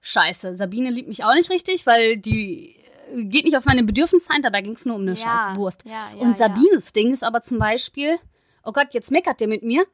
scheiße. 0.00 0.54
Sabine 0.54 0.90
liebt 0.90 1.08
mich 1.08 1.24
auch 1.24 1.32
nicht 1.34 1.50
richtig, 1.50 1.86
weil 1.86 2.16
die 2.16 2.81
geht 3.14 3.44
nicht 3.44 3.56
auf 3.56 3.64
meine 3.64 3.82
Bedürfnisse 3.84 4.30
ein, 4.30 4.42
dabei 4.42 4.62
ging 4.62 4.72
es 4.74 4.84
nur 4.84 4.96
um 4.96 5.02
eine 5.02 5.14
Ja, 5.14 5.16
scheiß 5.46 5.56
Wurst. 5.56 5.82
ja, 5.84 6.10
ja, 6.14 6.20
Und 6.20 6.36
Sabines 6.38 6.92
Ding 6.92 7.12
ist 7.12 7.24
aber 7.24 7.42
zum 7.42 7.58
Beispiel, 7.58 8.16
oh 8.64 8.72
Gott, 8.72 8.88
jetzt 8.92 9.10
meckert 9.10 9.40
der 9.40 9.48
mit 9.48 9.62
mir. 9.62 9.84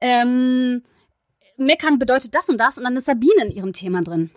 Ähm, 0.00 0.82
meckern 1.56 1.98
bedeutet 1.98 2.34
das 2.34 2.48
und 2.48 2.58
das 2.58 2.76
und 2.78 2.84
dann 2.84 2.96
ist 2.96 3.06
Sabine 3.06 3.44
in 3.44 3.50
ihrem 3.50 3.72
Thema 3.72 4.02
drin. 4.02 4.30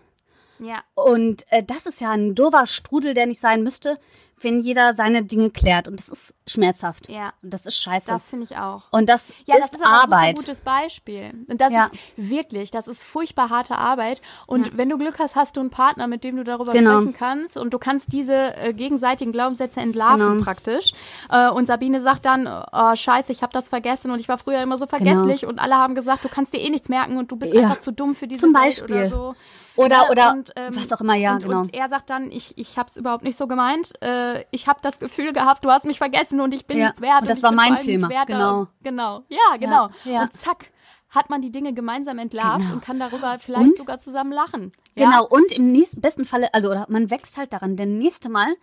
Ja, 0.60 0.84
Und 0.94 1.46
äh, 1.52 1.63
das 1.63 1.86
ist 1.86 2.02
ja 2.02 2.12
ein 2.12 2.36
dover 2.36 2.68
Strudel, 2.68 3.13
der 3.13 3.26
nicht 3.28 3.39
sein 3.39 3.63
müsste, 3.63 3.98
wenn 4.41 4.62
jeder 4.62 4.93
seine 4.93 5.23
Dinge 5.23 5.49
klärt. 5.49 5.88
Und 5.88 5.99
das 5.99 6.10
ist 6.10 6.36
schmerzhaft. 6.47 7.10
ja, 7.10 7.34
Und 7.43 7.52
das 7.54 7.65
ist 7.65 7.78
scheiße. 7.82 8.12
das 8.12 8.30
finde 8.30 8.45
ich 8.49 8.58
auch. 8.58 8.84
und 8.91 9.08
das 9.10 9.32
Ja, 9.45 9.56
ist, 9.56 9.62
das 9.73 9.80
ist 9.80 9.86
aber 9.86 9.89
ein 9.89 10.02
Arbeit. 10.13 10.38
super 10.38 10.47
gutes 10.47 10.62
Beispiel. 10.62 11.34
Und 11.47 11.62
das 11.62 11.71
Ja. 11.73 11.86
ist 11.86 11.93
wirklich, 12.30 12.71
das 12.71 12.88
ist 12.88 13.04
furchtbar 13.04 13.49
harte 13.49 13.78
Arbeit. 13.78 14.21
Und 14.47 14.78
wenn 14.78 14.89
du 14.89 14.97
Glück 14.97 15.19
hast, 15.19 15.36
hast 15.36 15.58
du 15.58 15.62
einen 15.62 15.69
Partner, 15.69 16.08
mit 16.08 16.23
dem 16.23 16.36
du 16.38 16.43
darüber 16.43 16.71
Genau. 16.73 17.02
sprechen 17.02 17.13
kannst. 17.13 17.58
Und 17.58 17.73
du 17.73 17.80
kannst 17.80 18.12
diese 18.13 18.56
äh, 18.58 18.73
gegenseitigen 18.73 19.32
Glaubenssätze 19.32 19.80
entlarven 19.80 20.28
Genau. 20.34 20.43
praktisch. 20.43 20.93
Äh, 21.30 21.49
und 21.49 21.67
Sabine 21.67 22.02
sagt 22.02 22.25
dann, 22.25 22.47
oh, 22.47 22.95
scheiße, 22.95 23.32
ich 23.32 23.41
habe 23.41 23.54
das 23.54 23.67
vergessen 23.69 24.12
und 24.12 24.19
ich 24.19 24.28
war 24.30 24.38
früher 24.38 24.62
immer 24.62 24.78
so 24.78 24.88
vergesslich. 24.88 25.45
Und 25.45 25.60
alle 25.60 25.75
haben 25.75 25.95
gesagt, 25.95 26.23
du 26.25 26.30
kannst 26.30 26.54
dir 26.54 26.60
eh 26.62 26.69
nichts 26.69 26.89
merken 26.89 27.17
und 27.17 27.32
du 27.32 27.36
bist 27.36 27.52
Genau. 27.52 27.63
Ja. 27.63 27.69
einfach 27.69 27.82
zu 27.82 27.91
dumm 27.91 28.15
für 28.15 28.28
diese 28.28 28.41
Zum 28.41 28.54
Welt 28.54 28.63
Beispiel. 28.63 28.95
oder 28.95 29.10
so. 29.10 29.36
Oder- 29.75 29.95
Ja, 30.04 30.10
oder 30.10 30.32
und, 30.34 30.52
ähm, 30.58 30.75
was 30.75 30.91
auch 30.91 30.99
immer, 30.99 31.15
ja, 31.15 31.34
und, 31.36 31.43
genau. 31.43 31.60
Und 31.62 31.73
er 31.73 31.88
sagt 31.88 32.10
dann, 32.10 32.32
ich, 32.32 32.58
ich 32.58 32.78
habe 32.78 32.89
es 32.89 32.97
überhaupt 32.97 33.23
nicht 33.23 33.38
so 33.38 33.47
gemeint. 33.47 33.93
Äh, 34.02 34.29
ich 34.52 34.68
habe 34.68 34.80
das 34.82 35.00
Gefühl 35.00 35.34
gehabt, 35.34 35.63
du 35.65 35.70
hast 35.70 35.86
mich 35.86 35.98
vergessen 35.98 36.42
und 36.42 36.54
ich 36.54 36.65
bin 36.65 36.78
Ja, 36.78 36.86
nichts 36.86 37.02
wert. 37.02 37.22
und 37.22 37.30
das 37.30 37.39
ich 37.39 37.44
war 37.44 37.52
mein 37.52 37.76
Thema, 37.76 38.08
genau. 38.26 38.68
Genau, 38.84 39.24
ja, 39.30 39.58
genau. 39.60 39.89
ja. 40.06 40.24
Und 40.24 40.34
zack, 40.34 40.72
hat 41.10 41.30
man 41.30 41.42
die 41.42 41.52
Dinge 41.52 41.74
gemeinsam 41.74 42.20
entlarvt 42.20 42.60
Genau. 42.62 42.74
und 42.76 42.84
kann 42.84 43.00
darüber 43.00 43.38
vielleicht 43.39 43.70
Und? 43.72 43.78
sogar 43.78 43.98
zusammen 43.98 44.32
lachen. 44.32 44.72
Ja? 44.96 45.06
Genau, 45.10 45.26
und 45.28 45.52
im 45.52 45.72
nächsten 45.72 46.02
besten 46.02 46.26
Falle, 46.26 46.54
also 46.54 46.70
oder 46.70 46.86
man 46.89 47.10
wächst 47.10 47.38
halt 47.38 47.52
daran, 47.54 47.76
denn 47.78 47.98
nächste 47.98 48.30
Mal, 48.30 48.54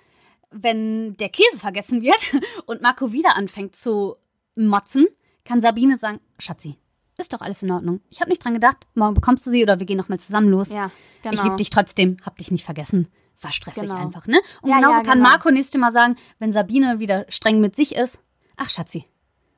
wenn 0.50 1.16
der 1.16 1.29
Käse 1.29 1.59
vergessen 1.59 2.02
wird 2.02 2.40
und 2.66 2.83
Marco 2.83 3.12
wieder 3.12 3.37
anfängt 3.37 3.74
zu 3.76 4.16
motzen, 4.55 5.07
kann 5.44 5.61
Sabine 5.61 5.96
sagen, 5.96 6.20
Schatzi, 6.38 6.76
ist 7.18 7.33
doch 7.33 7.40
alles 7.40 7.62
in 7.62 7.70
Ordnung. 7.70 8.00
Ich 8.11 8.20
habe 8.20 8.31
nicht 8.31 8.44
dran 8.44 8.55
gedacht, 8.55 8.87
morgen 8.94 9.14
bekommst 9.14 9.46
du 9.46 9.50
sie 9.50 9.62
oder 9.62 9.79
wir 9.79 9.87
gehen 9.87 9.96
nochmal 9.96 10.20
zusammen 10.20 10.48
los. 10.48 10.68
Ja, 10.68 10.90
genau. 11.22 11.35
Ich 11.35 11.42
liebe 11.42 11.57
dich 11.57 11.70
trotzdem, 11.70 12.18
hab 12.24 12.37
dich 12.37 12.50
nicht 12.50 12.64
vergessen. 12.64 13.09
War 13.42 13.53
stressig 13.53 13.83
Genau. 13.83 13.96
einfach, 13.96 14.27
ne? 14.27 14.38
Und 14.62 14.70
Ja, 14.70 14.77
genauso 14.77 14.99
ja, 14.99 15.03
kann 15.03 15.18
genau. 15.18 15.29
Marco 15.31 15.51
nächste 15.51 15.79
Mal 15.79 15.92
sagen, 15.92 16.16
wenn 16.38 16.53
Sabine 16.53 16.99
wieder 17.01 17.27
streng 17.29 17.61
mit 17.61 17.77
sich 17.77 17.94
ist, 17.94 18.18
ach 18.57 18.70
Schatzi, 18.70 19.05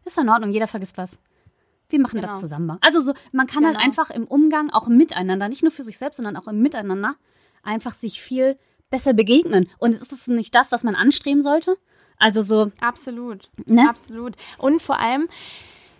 ist 0.04 0.18
in 0.18 0.28
Ordnung, 0.28 0.50
jeder 0.50 0.66
vergisst 0.66 0.98
was. 0.98 1.18
Wir 1.88 2.00
machen 2.00 2.20
Genau. 2.20 2.32
das 2.32 2.40
zusammen. 2.40 2.76
Also 2.80 3.00
so, 3.00 3.14
man 3.32 3.46
kann 3.46 3.64
halt 3.64 3.76
Genau. 3.76 3.86
einfach 3.86 4.10
im 4.10 4.24
Umgang, 4.26 4.70
auch 4.70 4.88
im 4.88 4.96
Miteinander, 4.96 5.48
nicht 5.48 5.62
nur 5.62 5.72
für 5.72 5.82
sich 5.82 5.96
selbst, 5.96 6.16
sondern 6.16 6.36
auch 6.36 6.48
im 6.48 6.60
Miteinander, 6.60 7.14
einfach 7.62 7.94
sich 7.94 8.20
viel 8.20 8.58
besser 8.90 9.14
begegnen. 9.14 9.68
Und 9.78 9.92
ist 9.94 10.12
es 10.12 10.26
nicht 10.28 10.54
das, 10.54 10.72
was 10.72 10.82
man 10.84 10.94
anstreben 10.94 11.40
sollte? 11.42 11.78
Also 12.18 12.42
so, 12.42 12.72
Absolut. 12.80 13.48
Ne? 13.66 13.88
Absolut. 13.88 14.34
Und 14.58 14.82
vor 14.82 14.98
allem, 14.98 15.28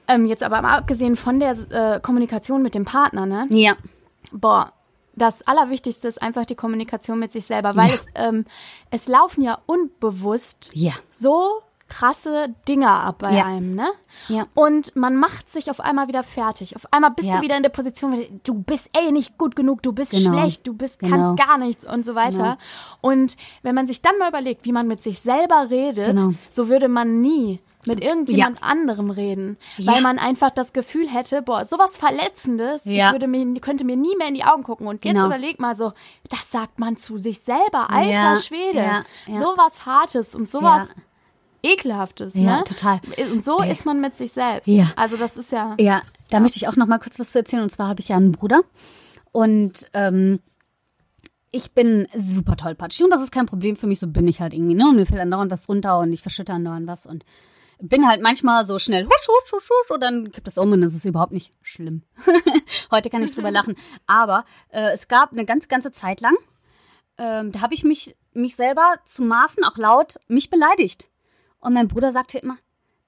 ähm, 0.09 0.27
jetzt 0.27 0.43
aber 0.43 0.61
mal 0.62 0.77
abgesehen 0.79 1.14
von 1.17 1.38
der 1.38 1.53
äh, 1.71 2.01
Kommunikation 2.01 2.62
mit 2.62 2.75
dem 2.75 2.85
Partner, 2.85 3.25
ne? 3.25 3.47
ja, 3.51 3.77
Boah, 4.33 4.73
das 5.18 5.46
Allerwichtigste 5.46 6.09
ist 6.09 6.22
einfach 6.22 6.44
die 6.46 6.54
Kommunikation 6.54 7.18
mit 7.18 7.33
sich 7.33 7.44
selber, 7.46 7.74
weil 7.76 7.88
Ja. 7.88 7.94
es, 7.94 8.07
ähm, 8.14 8.44
es 8.90 9.07
laufen 9.09 9.42
ja 9.42 9.59
unbewusst 9.66 10.70
ja, 10.72 10.92
so 11.11 11.62
krasse 11.88 12.54
Dinge 12.68 12.90
ab 12.90 13.16
bei 13.20 13.33
Ja. 13.35 13.46
einem, 13.46 13.74
ne? 13.74 13.88
Ja. 14.28 14.46
Und 14.54 14.94
man 14.94 15.16
macht 15.16 15.48
sich 15.48 15.70
auf 15.70 15.81
einmal 15.81 16.07
wieder 16.07 16.22
fertig. 16.22 16.76
Auf 16.76 16.92
einmal 16.92 17.12
bist 17.12 17.28
Ja. 17.31 17.37
du 17.37 17.42
wieder 17.42 17.57
in 17.57 17.62
der 17.62 17.70
Position, 17.70 18.14
du 18.44 18.54
bist 18.54 18.90
ey 18.92 19.11
nicht 19.11 19.38
gut 19.38 19.57
genug, 19.57 19.83
du 19.83 19.92
bist 19.94 20.11
Genau. 20.11 20.38
schlecht, 20.38 20.66
du 20.66 20.74
bist 20.74 20.98
Genau. 20.98 21.16
kannst 21.16 21.46
gar 21.46 21.57
nichts 21.57 21.90
und 21.90 22.04
so 22.04 22.14
weiter. 22.14 22.59
Und 23.00 23.38
wenn 23.62 23.74
man 23.74 23.87
sich 23.87 24.02
dann 24.02 24.18
mal 24.18 24.28
überlegt, 24.28 24.66
wie 24.66 24.72
man 24.72 24.87
mit 24.87 25.02
sich 25.02 25.20
selber 25.20 25.68
redet, 25.70 26.16
Genau. 26.16 26.35
so 26.50 26.68
würde 26.68 26.88
man 26.88 27.22
nie 27.22 27.59
mit 27.88 28.05
irgendjemand 28.05 28.62
anderem 28.62 29.11
reden, 29.11 29.57
Ja. 29.77 29.92
weil 29.94 30.03
man 30.03 30.18
einfach 30.18 30.51
das 30.51 30.72
Gefühl 30.72 31.09
hätte, 31.09 31.42
boah, 31.42 31.64
sowas 31.64 31.98
Verletzendes, 31.98 32.83
Ja. 32.85 33.07
ich 33.09 33.12
würde 33.14 33.27
mir, 33.27 33.61
könnte 33.61 33.85
mir 33.85 33.96
nie 33.96 34.16
mehr 34.16 34.29
in 34.29 34.35
die 34.35 34.44
Augen 34.44 34.62
gucken. 34.62 34.87
Und 34.87 35.05
jetzt 35.05 35.14
Genau. 35.14 35.27
überleg 35.27 35.59
mal 35.59 35.74
so, 35.74 35.92
das 36.31 36.51
sagt 36.51 36.79
man 36.79 36.96
zu 36.96 37.18
sich 37.18 37.40
selber, 37.40 37.90
alter 37.90 38.11
Ja, 38.11 38.37
Schwede, 38.37 38.79
ja, 38.79 39.05
ja. 39.27 39.38
sowas 39.40 39.85
Hartes 39.87 40.35
und 40.35 40.48
sowas 40.48 40.88
Ja. 40.88 41.03
Ekelhaftes, 41.70 42.35
Ja, 42.35 42.59
ne? 42.59 42.64
total. 42.64 43.01
Und 43.33 43.44
so 43.44 43.59
Ey. 43.61 43.72
ist 43.72 43.85
man 43.85 44.01
mit 44.01 44.14
sich 44.14 44.31
selbst. 44.33 44.68
Ja. 44.68 44.92
Also 44.94 45.16
das 45.16 45.37
ist 45.37 45.51
ja. 45.51 45.74
Ja, 45.81 46.03
da 46.31 46.38
möchte 46.38 46.57
ich 46.57 46.68
auch 46.68 46.77
noch 46.77 46.87
mal 46.87 46.98
kurz 46.98 47.18
was 47.18 47.33
zu 47.33 47.38
erzählen. 47.40 47.62
Und 47.62 47.70
zwar 47.70 47.88
habe 47.88 48.01
ich 48.01 48.09
ja 48.11 48.16
einen 48.16 48.31
Bruder. 48.31 48.61
Und 49.33 49.88
ähm, 49.92 50.38
ich 51.51 51.72
bin 51.72 52.07
super 52.14 52.57
tollpatschig. 52.57 53.05
Und 53.05 53.11
das 53.11 53.22
ist 53.22 53.33
kein 53.33 53.46
Problem 53.46 53.74
für 53.74 53.87
mich. 53.88 53.98
So 53.98 54.07
bin 54.07 54.29
ich 54.29 54.40
halt 54.40 54.53
irgendwie. 54.55 54.74
Ne? 54.74 54.85
Und 54.88 54.96
mir 54.96 55.07
fällt 55.07 55.20
andauernd 55.20 55.51
was 55.51 55.68
runter 55.68 55.98
und 55.98 56.12
ich 56.12 56.22
verschütte 56.22 56.53
andauernd 56.53 56.87
was. 56.87 57.07
Und 57.07 57.24
bin 57.81 58.09
halt 58.09 58.23
manchmal 58.23 58.64
so 58.64 58.79
schnell 58.79 59.05
husch, 59.07 59.29
husch, 59.29 59.53
husch, 59.53 59.71
husch. 59.71 59.91
Und 59.91 60.01
dann 60.01 60.33
kippt 60.33 60.49
es 60.49 60.59
um 60.59 60.73
und 60.73 60.81
das 60.81 60.95
ist 60.95 61.05
überhaupt 61.05 61.33
nicht 61.33 61.53
schlimm. 61.62 62.03
Heute 62.91 63.11
kann 63.11 63.23
ich 63.23 63.35
drüber 63.35 63.51
lachen. 63.51 63.77
Aber 64.07 64.45
äh, 64.71 64.93
es 64.93 65.09
gab 65.09 65.33
eine 65.33 65.45
ganz, 65.45 65.69
ganze 65.69 65.93
Zeit 65.93 66.21
lang, 66.21 66.35
ähm, 67.19 67.53
da 67.53 67.61
habe 67.61 67.75
ich 67.75 67.85
mich, 67.85 68.17
mich 68.33 68.57
selber 68.57 68.97
zu 69.05 69.23
Maßen 69.23 69.64
auch 69.64 69.77
laut 69.77 70.19
mich 70.29 70.51
beleidigt. 70.51 71.09
Und 71.61 71.75
mein 71.75 71.88
Bruder 71.88 72.12
sagte 72.12 72.38
immer, 72.38 72.59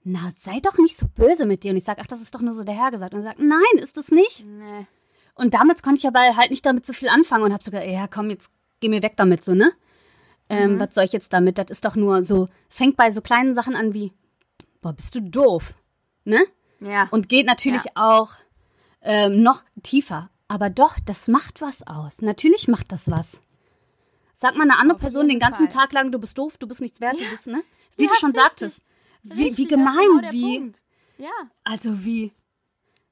na, 0.03 0.33
sei 0.41 0.61
doch 0.61 0.79
nicht 0.79 0.97
so 0.97 1.07
böse 1.07 1.47
mit 1.47 1.63
dir. 1.63 1.71
Und 1.71 1.77
ich 1.77 1.85
sage, 1.85 2.01
ach, 2.03 2.07
das 2.07 2.21
ist 2.23 2.35
doch 2.35 2.41
nur 2.41 2.55
so 2.55 2.65
der 2.65 2.75
Herr 2.75 2.91
gesagt. 2.91 3.15
Und 3.15 3.21
er 3.21 3.25
sagt, 3.25 3.39
nein, 3.39 3.79
ist 3.79 3.97
es 3.97 4.11
nicht. 4.11 4.45
Nee. 4.45 4.87
Und 5.35 5.55
damals 5.55 5.83
konnte 5.83 5.99
ich 5.99 6.07
aber 6.07 6.37
halt 6.37 6.51
nicht 6.51 6.67
damit 6.67 6.85
so 6.85 6.93
viel 6.93 7.09
anfangen 7.09 7.45
und 7.45 7.53
habe 7.53 7.63
sogar, 7.63 7.85
ja, 7.85 8.07
komm, 8.09 8.31
jetzt 8.31 8.53
geh 8.81 8.89
mir 8.89 9.03
weg 9.03 9.15
damit, 9.17 9.45
so, 9.45 9.55
ne? 9.55 9.73
Ähm, 10.49 10.81
Was 10.81 10.95
soll 10.95 11.05
ich 11.05 11.13
jetzt 11.13 11.33
damit? 11.33 11.59
Das 11.59 11.71
ist 11.71 11.85
doch 11.85 11.95
nur 11.95 12.25
so, 12.25 12.49
fängt 12.69 12.97
bei 12.97 13.13
so 13.13 13.21
kleinen 13.21 13.55
Sachen 13.55 13.77
an 13.77 13.95
wie, 13.95 14.13
boah, 14.81 14.93
bist 14.93 15.15
du 15.15 15.21
doof, 15.21 15.75
ne? 16.25 16.45
Ja. 16.81 17.09
Und 17.11 17.29
geht 17.29 17.47
natürlich 17.47 17.97
auch 17.97 18.33
ähm, 19.03 19.43
noch 19.43 19.63
tiefer. 19.83 20.31
Aber 20.49 20.71
doch, 20.71 20.97
das 21.05 21.29
macht 21.29 21.61
was 21.61 21.87
aus. 21.87 22.23
Natürlich 22.23 22.69
macht 22.69 22.91
das 22.91 23.11
was. 23.11 23.41
Sag 24.35 24.57
mal 24.57 24.65
eine 24.65 24.79
andere 24.79 24.97
Auf 24.97 25.03
Person 25.03 25.29
den 25.29 25.39
ganzen 25.39 25.71
Fall. 25.71 25.83
Tag 25.83 25.93
lang, 25.93 26.11
du 26.11 26.19
bist 26.19 26.37
doof, 26.39 26.57
du 26.59 26.67
bist 26.67 26.81
nichts 26.81 27.01
wert, 27.01 27.15
du 27.15 27.31
bist, 27.31 27.47
ne? 27.47 27.63
Wie 27.97 28.05
Ja, 28.05 28.09
du 28.09 28.15
schon 28.15 28.35
sagtest. 28.35 28.83
Wie, 29.23 29.57
wie 29.57 29.67
gemein, 29.67 29.95
genau 30.21 30.33
wie. 30.33 30.73
Ja. 31.19 31.31
Also 31.63 32.05
wie 32.05 32.33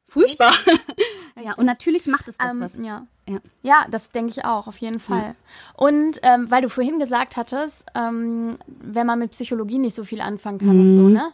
furchtbar. 0.08 0.50
ja, 1.44 1.54
und 1.56 1.66
natürlich 1.66 2.06
macht 2.06 2.26
es 2.28 2.38
das 2.38 2.54
Ähm, 2.54 2.60
was. 2.60 2.76
ja. 2.78 3.06
Ja. 3.28 3.38
Ja, 3.62 3.86
das 3.90 4.10
denke 4.10 4.30
ich 4.30 4.44
auch, 4.46 4.66
auf 4.66 4.78
jeden 4.78 4.98
Fall. 4.98 5.34
Und 5.76 6.18
ähm, 6.22 6.50
weil 6.50 6.62
du 6.62 6.70
vorhin 6.70 6.98
gesagt 6.98 7.36
hattest, 7.36 7.84
ähm, 7.94 8.56
wenn 8.66 9.06
man 9.06 9.18
mit 9.18 9.32
Psychologie 9.32 9.78
nicht 9.78 9.94
so 9.94 10.02
viel 10.04 10.22
anfangen 10.22 10.58
kann 10.58 10.80
und 10.80 10.92
so, 10.92 11.08
ne? 11.08 11.32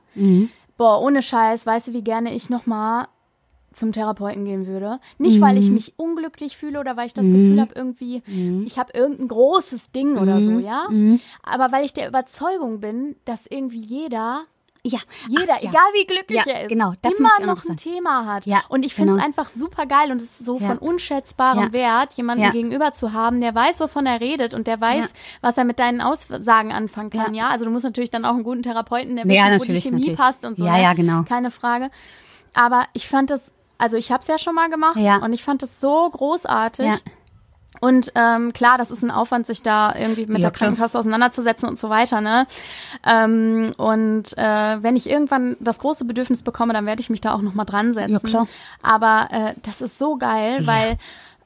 Boah, 0.77 1.01
ohne 1.01 1.23
Scheiß, 1.23 1.65
weißt 1.67 1.89
du, 1.89 1.93
wie 1.93 2.03
gerne 2.03 2.35
ich 2.35 2.51
nochmal 2.51 3.07
zum 3.73 3.93
Therapeuten 3.93 4.45
gehen 4.45 4.67
würde. 4.67 4.99
Nicht, 5.19 5.41
weil 5.41 5.57
ich 5.59 5.71
mich 5.71 5.95
unglücklich 5.97 6.57
fühle 6.57 6.79
oder 6.81 6.97
weil 6.97 7.07
ich 7.07 7.15
das 7.15 7.27
Gefühl 7.27 7.61
habe, 7.61 7.75
irgendwie, 7.77 8.23
ich 8.65 8.79
habe 8.79 8.93
irgendein 8.97 9.29
großes 9.29 9.93
Ding 9.93 10.17
oder 10.19 10.43
so, 10.45 10.59
ja? 10.59 10.87
Aber 11.45 11.71
weil 11.73 11.85
ich 11.85 11.93
der 11.93 12.09
Überzeugung 12.09 12.81
bin, 12.81 13.15
dass 13.25 13.47
irgendwie 13.49 13.81
jeder 13.81 14.43
Ja. 14.87 14.99
jeder, 15.29 15.55
Ach, 15.57 15.63
ja. 15.63 15.71
egal 15.71 15.83
wie 15.95 16.05
glücklich 16.05 16.45
Ja, 16.45 16.53
er 16.53 16.63
ist, 16.65 16.69
genau, 16.69 16.93
immer 17.03 17.47
noch 17.47 17.57
ein 17.57 17.69
sagen. 17.69 17.77
Thema 17.79 18.27
hat. 18.27 18.45
Ja, 18.45 18.63
und 18.69 18.85
ich 18.85 18.95
finde 18.95 19.13
es 19.13 19.17
genau. 19.17 19.27
einfach 19.27 19.49
super 19.49 19.87
geil 19.87 20.11
und 20.11 20.19
es 20.19 20.25
ist 20.25 20.45
so 20.45 20.59
Ja. 20.59 20.67
von 20.69 20.79
unschätzbarem 20.79 21.59
Ja. 21.65 21.73
Wert, 21.73 22.13
jemanden 22.15 22.45
Ja. 22.45 22.51
gegenüber 22.51 22.93
zu 22.93 23.15
haben, 23.15 23.41
der 23.41 23.55
weiß, 23.55 23.81
wovon 23.81 24.05
er 24.05 24.21
redet 24.21 24.53
und 24.53 24.67
der 24.67 24.79
weiß, 24.83 25.07
Ja. 25.07 25.17
was 25.41 25.57
er 25.57 25.65
mit 25.65 25.79
deinen 25.79 26.03
Aussagen 26.03 26.71
anfangen 26.71 27.09
kann. 27.09 27.33
Ja, 27.35 27.45
Ja. 27.45 27.51
also 27.51 27.65
du 27.65 27.71
musst 27.71 27.85
natürlich 27.85 28.11
dann 28.11 28.27
auch 28.27 28.35
einen 28.35 28.45
guten 28.45 28.63
Therapeuten, 28.63 29.17
der 29.17 29.25
Ja, 29.27 29.49
wissen, 29.53 29.61
wo 29.61 29.73
die 29.73 29.81
Chemie 29.81 30.01
natürlich. 30.01 30.19
passt 30.19 30.45
und 30.45 30.59
so. 30.59 30.67
Ja, 30.67 30.73
ne? 30.73 30.83
ja, 30.83 30.93
genau. 30.93 31.23
Keine 31.23 31.51
Frage. 31.51 31.91
Aber 32.53 32.85
ich 32.93 33.09
fand 33.09 33.31
das, 33.31 33.53
also 33.79 33.97
ich 33.97 34.13
habe 34.13 34.21
es 34.21 34.29
ja 34.29 34.37
schon 34.37 34.55
mal 34.55 34.69
gemacht 34.69 34.97
Ja. 34.97 35.17
und 35.17 35.33
ich 35.33 35.43
fand 35.43 35.63
das 35.63 35.81
so 35.81 36.11
großartig. 36.11 36.91
Ja. 37.75 37.89
Und 37.89 38.13
ähm, 38.15 38.53
klar, 38.53 38.79
das 38.79 38.91
ist 38.91 39.03
ein 39.03 39.11
Aufwand, 39.11 39.47
sich 39.47 39.63
da 39.63 39.95
irgendwie 39.95 40.27
mit 40.27 40.43
Ja, 40.43 40.51
der. 40.51 40.59
Krankenkasse 40.59 40.99
auseinanderzusetzen 40.99 41.69
und 41.69 41.79
so 41.79 41.91
weiter. 41.91 42.21
Ne? 42.21 42.47
Ähm, 43.07 43.71
und 43.77 44.37
äh, 44.39 44.83
wenn 44.83 44.97
ich 44.97 45.09
irgendwann 45.09 45.57
das 45.61 45.79
große 45.81 46.05
Bedürfnis 46.05 46.43
bekomme, 46.43 46.73
dann 46.73 46.87
werde 46.87 47.01
ich 47.01 47.11
mich 47.11 47.21
da 47.21 47.35
auch 47.35 47.43
noch 47.43 47.55
mal 47.55 47.65
dran 47.65 47.93
setzen. 47.93 48.13
Ja, 48.13 48.19
klar. 48.21 48.47
Aber 48.83 49.29
äh, 49.31 49.55
das 49.63 49.81
ist 49.81 49.99
so 49.99 50.17
geil, 50.17 50.67
weil 50.67 50.97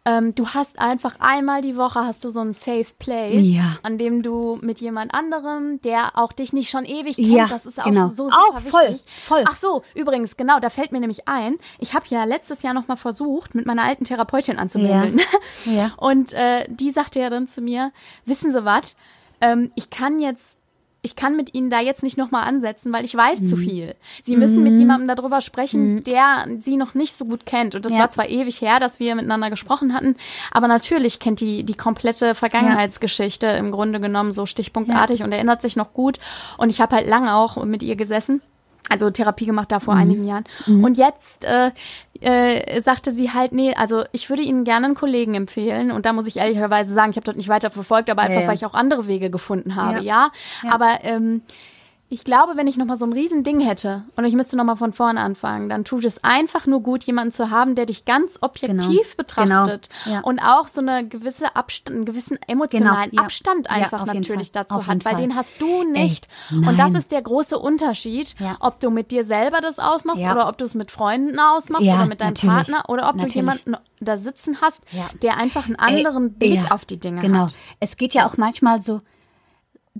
ähm, 0.08 0.34
du 0.34 0.48
hast 0.48 0.78
einfach 0.78 1.16
einmal 1.18 1.60
die 1.60 1.76
Woche 1.76 2.00
hast 2.00 2.24
du 2.24 2.30
so 2.30 2.40
einen 2.40 2.52
Safe 2.52 2.86
Place, 2.98 3.34
Ja. 3.46 3.76
an 3.82 3.98
dem 3.98 4.22
du 4.22 4.58
mit 4.62 4.80
jemand 4.80 5.12
anderem, 5.12 5.80
der 5.82 6.16
auch 6.16 6.32
dich 6.32 6.52
nicht 6.52 6.70
schon 6.70 6.84
ewig 6.84 7.16
kennt, 7.16 7.28
Ja, 7.28 7.46
das 7.46 7.66
ist 7.66 7.78
auch 7.80 7.84
genau. 7.84 8.08
so 8.08 8.28
super 8.30 8.36
Auch 8.50 8.60
voll, 8.60 8.88
wichtig. 8.94 9.06
voll. 9.26 9.44
Ach 9.46 9.56
so, 9.56 9.82
übrigens, 9.94 10.36
genau, 10.36 10.60
da 10.60 10.70
fällt 10.70 10.92
mir 10.92 11.00
nämlich 11.00 11.28
ein, 11.28 11.56
ich 11.78 11.94
habe 11.94 12.06
ja 12.08 12.24
letztes 12.24 12.62
Jahr 12.62 12.74
noch 12.74 12.88
mal 12.88 12.96
versucht, 12.96 13.54
mit 13.54 13.66
meiner 13.66 13.82
alten 13.84 14.04
Therapeutin 14.04 14.58
anzumelden. 14.58 15.20
Ja. 15.64 15.92
Und 15.96 16.32
äh, 16.32 16.66
die 16.68 16.90
sagte 16.90 17.20
ja 17.20 17.30
dann 17.30 17.48
zu 17.48 17.60
mir, 17.60 17.92
wissen 18.24 18.52
Sie 18.52 18.64
was, 18.64 18.96
ähm, 19.40 19.70
ich 19.76 19.90
kann 19.90 20.20
jetzt 20.20 20.57
ich 21.00 21.14
kann 21.16 21.36
mit 21.36 21.54
ihnen 21.54 21.70
da 21.70 21.80
jetzt 21.80 22.02
nicht 22.02 22.18
nochmal 22.18 22.44
ansetzen, 22.48 22.92
weil 22.92 23.04
ich 23.04 23.14
weiß 23.16 23.44
zu 23.44 23.56
viel. 23.56 23.94
Sie 24.24 24.36
müssen 24.36 24.64
mit 24.64 24.78
jemandem 24.78 25.08
darüber 25.14 25.40
sprechen, 25.40 26.02
der 26.04 26.46
sie 26.60 26.76
noch 26.76 26.94
nicht 26.94 27.14
so 27.14 27.24
gut 27.24 27.46
kennt. 27.46 27.74
Und 27.76 27.84
das 27.84 27.92
Ja. 27.92 27.98
war 28.00 28.10
zwar 28.10 28.28
ewig 28.28 28.60
her, 28.60 28.80
dass 28.80 28.98
wir 28.98 29.14
miteinander 29.14 29.48
gesprochen 29.48 29.94
hatten, 29.94 30.16
aber 30.50 30.66
natürlich 30.66 31.20
kennt 31.20 31.40
die 31.40 31.62
die 31.62 31.74
komplette 31.74 32.34
Vergangenheitsgeschichte 32.34 33.46
im 33.46 33.70
Grunde 33.70 34.00
genommen 34.00 34.32
so 34.32 34.44
stichpunktartig 34.46 35.22
und 35.22 35.32
erinnert 35.32 35.62
sich 35.62 35.76
noch 35.76 35.92
gut. 35.92 36.18
Und 36.58 36.70
ich 36.70 36.80
habe 36.80 36.96
halt 36.96 37.08
lange 37.08 37.34
auch 37.34 37.64
mit 37.64 37.82
ihr 37.82 37.96
gesessen. 37.96 38.42
Also 38.88 39.10
Therapie 39.10 39.46
gemacht 39.46 39.70
da 39.70 39.80
vor 39.80 39.94
einigen 39.94 40.24
Jahren. 40.26 40.44
Und 40.66 40.98
jetzt 40.98 41.44
äh, 41.44 41.70
äh, 42.20 42.80
sagte 42.80 43.12
sie 43.12 43.32
halt, 43.32 43.52
nee, 43.52 43.74
also 43.74 44.04
ich 44.12 44.28
würde 44.30 44.42
Ihnen 44.42 44.64
gerne 44.64 44.86
einen 44.86 44.94
Kollegen 44.94 45.34
empfehlen. 45.34 45.92
Und 45.92 46.06
da 46.06 46.12
muss 46.12 46.26
ich 46.26 46.36
ehrlicherweise 46.38 46.92
sagen, 46.92 47.10
ich 47.10 47.16
habe 47.16 47.24
dort 47.24 47.36
nicht 47.36 47.48
weiter 47.48 47.70
verfolgt, 47.70 48.10
aber 48.10 48.22
einfach, 48.22 48.42
ja. 48.42 48.48
weil 48.48 48.54
ich 48.54 48.66
auch 48.66 48.74
andere 48.74 49.06
Wege 49.06 49.30
gefunden 49.30 49.76
habe, 49.76 50.02
Ja. 50.02 50.30
ja. 50.62 50.72
Aber 50.72 50.98
ähm, 51.02 51.42
ich 52.10 52.24
glaube, 52.24 52.52
wenn 52.56 52.66
ich 52.66 52.76
nochmal 52.78 52.96
so 52.96 53.04
ein 53.04 53.12
Riesending 53.12 53.60
hätte 53.60 54.04
und 54.16 54.24
ich 54.24 54.34
müsste 54.34 54.56
nochmal 54.56 54.76
von 54.76 54.94
vorne 54.94 55.20
anfangen, 55.20 55.68
dann 55.68 55.84
tut 55.84 56.06
es 56.06 56.24
einfach 56.24 56.66
nur 56.66 56.82
gut, 56.82 57.04
jemanden 57.04 57.32
zu 57.32 57.50
haben, 57.50 57.74
der 57.74 57.84
dich 57.84 58.06
ganz 58.06 58.38
objektiv 58.40 59.16
betrachtet 59.16 59.90
Genau. 60.04 60.16
Ja. 60.16 60.20
und 60.22 60.38
auch 60.40 60.68
so 60.68 60.80
eine 60.80 61.06
gewisse 61.06 61.54
Abstand, 61.54 61.96
einen 61.96 62.04
gewissen 62.06 62.38
emotionalen 62.46 63.10
Genau. 63.10 63.22
Ja. 63.22 63.26
Abstand 63.26 63.66
Ja, 63.66 63.72
einfach 63.72 64.06
jeden 64.06 64.20
natürlich 64.20 64.52
dazu 64.52 64.76
Auf 64.76 64.86
hat, 64.86 65.04
weil 65.04 65.12
Fall. 65.12 65.20
den 65.20 65.34
hast 65.36 65.60
du 65.60 65.82
nicht. 65.84 66.28
Ey, 66.50 66.66
und 66.68 66.78
das 66.78 66.94
ist 66.94 67.12
der 67.12 67.20
große 67.20 67.58
Unterschied, 67.58 68.34
Ja. 68.38 68.56
ob 68.60 68.80
du 68.80 68.90
mit 68.90 69.10
dir 69.10 69.24
selber 69.24 69.60
das 69.60 69.78
ausmachst 69.78 70.22
Ja. 70.22 70.32
oder 70.32 70.48
ob 70.48 70.56
du 70.56 70.64
es 70.64 70.74
mit 70.74 70.90
Freunden 70.90 71.38
ausmachst 71.38 71.84
Ja, 71.84 71.96
oder 71.96 72.06
mit 72.06 72.20
deinem 72.22 72.28
natürlich. 72.30 72.54
Partner 72.54 72.84
oder 72.88 73.02
ob 73.10 73.16
Natürlich. 73.16 73.34
du 73.34 73.38
jemanden 73.40 73.74
da 74.00 74.16
sitzen 74.16 74.62
hast, 74.62 74.82
Ja. 74.92 75.10
der 75.22 75.36
einfach 75.36 75.66
einen 75.66 75.76
anderen 75.76 76.32
Blick 76.32 76.54
ja, 76.54 76.70
auf 76.70 76.84
die 76.86 76.98
Dinge 76.98 77.20
genau. 77.20 77.40
hat. 77.46 77.58
Es 77.80 77.96
geht 77.98 78.14
ja 78.14 78.24
auch 78.26 78.36
manchmal 78.38 78.80
so, 78.80 79.02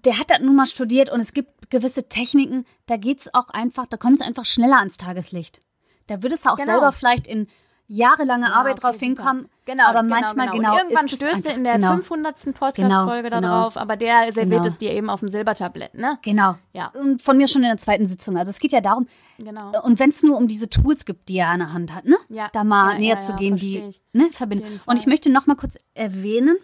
der 0.05 0.19
hat 0.19 0.31
das 0.31 0.41
nun 0.41 0.57
mal 0.57 0.67
studiert 0.67 1.11
und 1.11 1.21
es 1.21 1.33
gibt 1.33 1.71
gewisse 1.71 2.09
Techniken, 2.09 2.65
da 2.87 2.97
geht's 2.97 3.33
auch 3.35 3.49
einfach, 3.51 3.87
da 3.87 3.97
kommt 3.97 4.21
es 4.21 4.27
einfach 4.27 4.45
schneller 4.45 4.79
ans 4.79 4.97
Tageslicht. 4.97 5.61
Da 6.07 6.23
wird 6.23 6.33
es 6.33 6.47
auch 6.47 6.57
Genau. 6.57 6.73
selber 6.73 6.93
vielleicht 6.93 7.27
in 7.27 7.47
jahrelange 7.91 8.55
Arbeit 8.55 8.73
okay, 8.73 8.81
drauf 8.83 8.99
hinkommen. 9.01 9.49
Genau, 9.65 9.85
aber 9.87 10.03
genau, 10.03 10.15
manchmal 10.15 10.49
genau. 10.51 10.73
genau, 10.73 10.77
irgendwann 10.77 11.07
es 11.07 11.17
stößt 11.17 11.47
du 11.47 11.51
in 11.51 11.65
der 11.65 11.75
genau, 11.77 11.93
500. 11.95 12.55
Podcast-Folge 12.55 13.31
Genau, 13.31 13.41
da 13.41 13.61
drauf, 13.63 13.77
aber 13.79 13.97
der 13.97 14.31
serviert 14.33 14.63
Genau. 14.63 14.67
es 14.69 14.79
dir 14.79 14.93
eben 14.93 15.09
auf 15.09 15.21
dem 15.21 15.29
Silbertablett, 15.31 15.95
ne? 15.95 16.19
Genau. 16.23 16.57
Ja. 16.75 16.89
Und 16.89 17.23
von 17.23 17.37
mir 17.39 17.49
schon 17.49 17.63
in 17.63 17.69
der 17.69 17.79
zweiten 17.79 18.05
Sitzung. 18.07 18.37
Also 18.37 18.51
es 18.51 18.59
geht 18.59 18.73
ja 18.73 18.81
darum, 18.83 19.07
Genau. 19.39 19.73
und 19.85 19.99
wenn 19.99 20.11
es 20.11 20.23
nur 20.23 20.37
um 20.37 20.49
diese 20.49 20.69
Tools 20.69 21.07
gibt, 21.07 21.29
die 21.31 21.39
er 21.39 21.49
an 21.49 21.61
der 21.61 21.73
Hand 21.73 21.95
hat, 21.95 22.05
ne? 22.05 22.17
Ja. 22.29 22.49
Da 22.53 22.63
mal 22.65 22.93
Ja, 22.95 22.99
näher 22.99 23.09
ja, 23.15 23.19
zu 23.19 23.33
ja, 23.33 23.39
gehen, 23.39 23.57
die 23.57 23.79
ich. 23.79 24.01
ne, 24.13 24.29
verbinden. 24.33 24.81
Und 24.87 24.97
ich 24.99 25.07
möchte 25.07 25.31
noch 25.31 25.47
mal 25.47 25.57
kurz 25.57 25.79
erwähnen, 25.95 26.57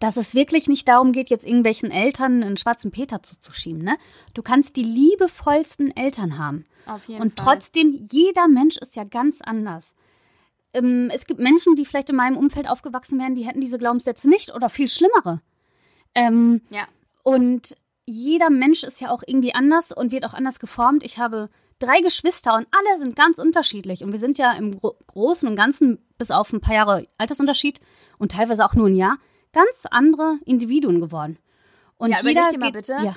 dass 0.00 0.16
es 0.16 0.34
wirklich 0.34 0.66
nicht 0.66 0.88
darum 0.88 1.12
geht, 1.12 1.30
jetzt 1.30 1.46
irgendwelchen 1.46 1.90
Eltern 1.92 2.42
einen 2.42 2.56
schwarzen 2.56 2.90
Peter 2.90 3.22
zuzuschieben. 3.22 3.82
Ne? 3.82 3.96
Du 4.34 4.42
kannst 4.42 4.76
die 4.76 4.82
liebevollsten 4.82 5.94
Eltern 5.96 6.38
haben. 6.38 6.64
Auf 6.86 7.06
jeden 7.06 7.22
Und 7.22 7.38
Fall. 7.38 7.44
trotzdem, 7.54 8.08
jeder 8.10 8.48
Mensch 8.48 8.76
ist 8.78 8.96
ja 8.96 9.04
ganz 9.04 9.40
anders. 9.42 9.94
Ähm, 10.72 11.10
es 11.12 11.26
gibt 11.26 11.38
Menschen, 11.40 11.76
die 11.76 11.84
vielleicht 11.84 12.10
in 12.10 12.16
meinem 12.16 12.36
Umfeld 12.36 12.68
aufgewachsen 12.68 13.18
wären, 13.18 13.34
die 13.34 13.44
hätten 13.46 13.60
diese 13.60 13.78
Glaubenssätze 13.78 14.28
nicht 14.28 14.54
oder 14.54 14.68
viel 14.68 14.88
schlimmere. 14.88 15.40
Ähm, 16.14 16.62
Ja. 16.70 16.88
und 17.22 17.76
jeder 18.06 18.50
Mensch 18.50 18.82
ist 18.82 19.00
ja 19.00 19.10
auch 19.10 19.22
irgendwie 19.26 19.54
anders 19.54 19.92
und 19.92 20.10
wird 20.10 20.24
auch 20.24 20.34
anders 20.34 20.58
geformt. 20.58 21.04
Ich 21.04 21.18
habe 21.18 21.48
drei 21.78 22.00
Geschwister 22.00 22.56
und 22.56 22.66
alle 22.72 22.98
sind 22.98 23.14
ganz 23.14 23.38
unterschiedlich. 23.38 24.02
Und 24.02 24.10
wir 24.12 24.18
sind 24.18 24.36
ja 24.38 24.52
im 24.52 24.80
Gro 24.80 24.96
Großen 25.06 25.48
und 25.48 25.54
Ganzen, 25.56 25.98
bis 26.18 26.30
auf 26.32 26.52
ein 26.52 26.60
paar 26.60 26.74
Jahre 26.74 27.06
Altersunterschied 27.18 27.80
und 28.18 28.32
teilweise 28.32 28.64
auch 28.64 28.74
nur 28.74 28.88
ein 28.88 28.96
Jahr, 28.96 29.18
ganz 29.52 29.86
andere 29.90 30.38
Individuen 30.44 31.00
geworden. 31.00 31.38
Und 31.96 32.10
Ja, 32.10 32.18
jeder 32.22 32.48
dir 32.50 32.58
mal 32.58 32.72
bitte. 32.72 32.96
Ja, 33.02 33.14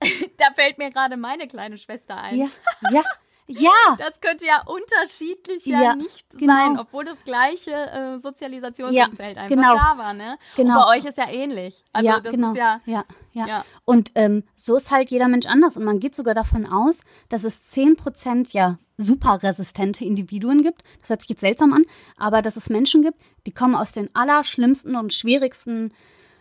Da 0.38 0.52
fällt 0.54 0.78
mir 0.78 0.90
gerade 0.90 1.16
meine 1.16 1.46
kleine 1.46 1.78
Schwester 1.78 2.16
ein. 2.16 2.38
ja, 2.38 2.46
ja, 2.90 3.02
ja. 3.46 3.70
Das 3.98 4.20
könnte 4.20 4.46
ja 4.46 4.62
unterschiedlich 4.64 5.66
ja, 5.66 5.82
Ja, 5.82 5.94
nicht 5.96 6.38
genau. 6.38 6.54
sein, 6.54 6.78
obwohl 6.78 7.04
das 7.04 7.22
gleiche 7.24 7.72
äh, 7.72 8.18
Sozialisationsumfeld 8.18 9.36
Ja, 9.36 9.42
einfach 9.42 9.56
genau. 9.56 9.74
da 9.74 9.98
war, 9.98 10.14
ne? 10.14 10.38
Genau. 10.56 10.78
Und 10.78 10.84
bei 10.86 10.96
euch 10.98 11.04
ist 11.04 11.18
ja 11.18 11.28
ähnlich. 11.28 11.84
Also 11.92 12.08
ja, 12.08 12.20
das 12.20 12.32
genau. 12.32 12.52
ist 12.52 12.58
ja, 12.58 12.80
ja, 12.86 13.04
ja. 13.32 13.46
Ja. 13.46 13.64
Und 13.84 14.12
ähm, 14.14 14.44
so 14.54 14.76
ist 14.76 14.90
halt 14.90 15.10
jeder 15.10 15.28
Mensch 15.28 15.46
anders. 15.46 15.76
Und 15.76 15.84
man 15.84 15.98
geht 16.00 16.14
sogar 16.14 16.34
davon 16.34 16.64
aus, 16.66 17.00
dass 17.28 17.44
es 17.44 17.60
10% 17.72 18.52
ja 18.52 18.78
super 19.00 19.42
resistente 19.42 20.04
Individuen 20.04 20.62
gibt. 20.62 20.82
Das 21.00 21.10
hört 21.10 21.20
sich 21.22 21.30
jetzt 21.30 21.40
seltsam 21.40 21.72
an, 21.72 21.84
aber 22.16 22.42
dass 22.42 22.56
es 22.56 22.70
Menschen 22.70 23.02
gibt, 23.02 23.18
die 23.46 23.52
kommen 23.52 23.74
aus 23.74 23.92
den 23.92 24.14
allerschlimmsten 24.14 24.96
und 24.96 25.12
schwierigsten 25.12 25.92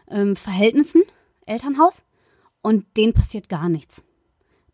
ähm, 0.09 0.35
Verhältnissen, 0.35 1.01
Elternhaus, 1.45 2.01
und 2.61 2.85
denen 2.97 3.13
passiert 3.13 3.47
gar 3.49 3.69
nichts. 3.69 4.01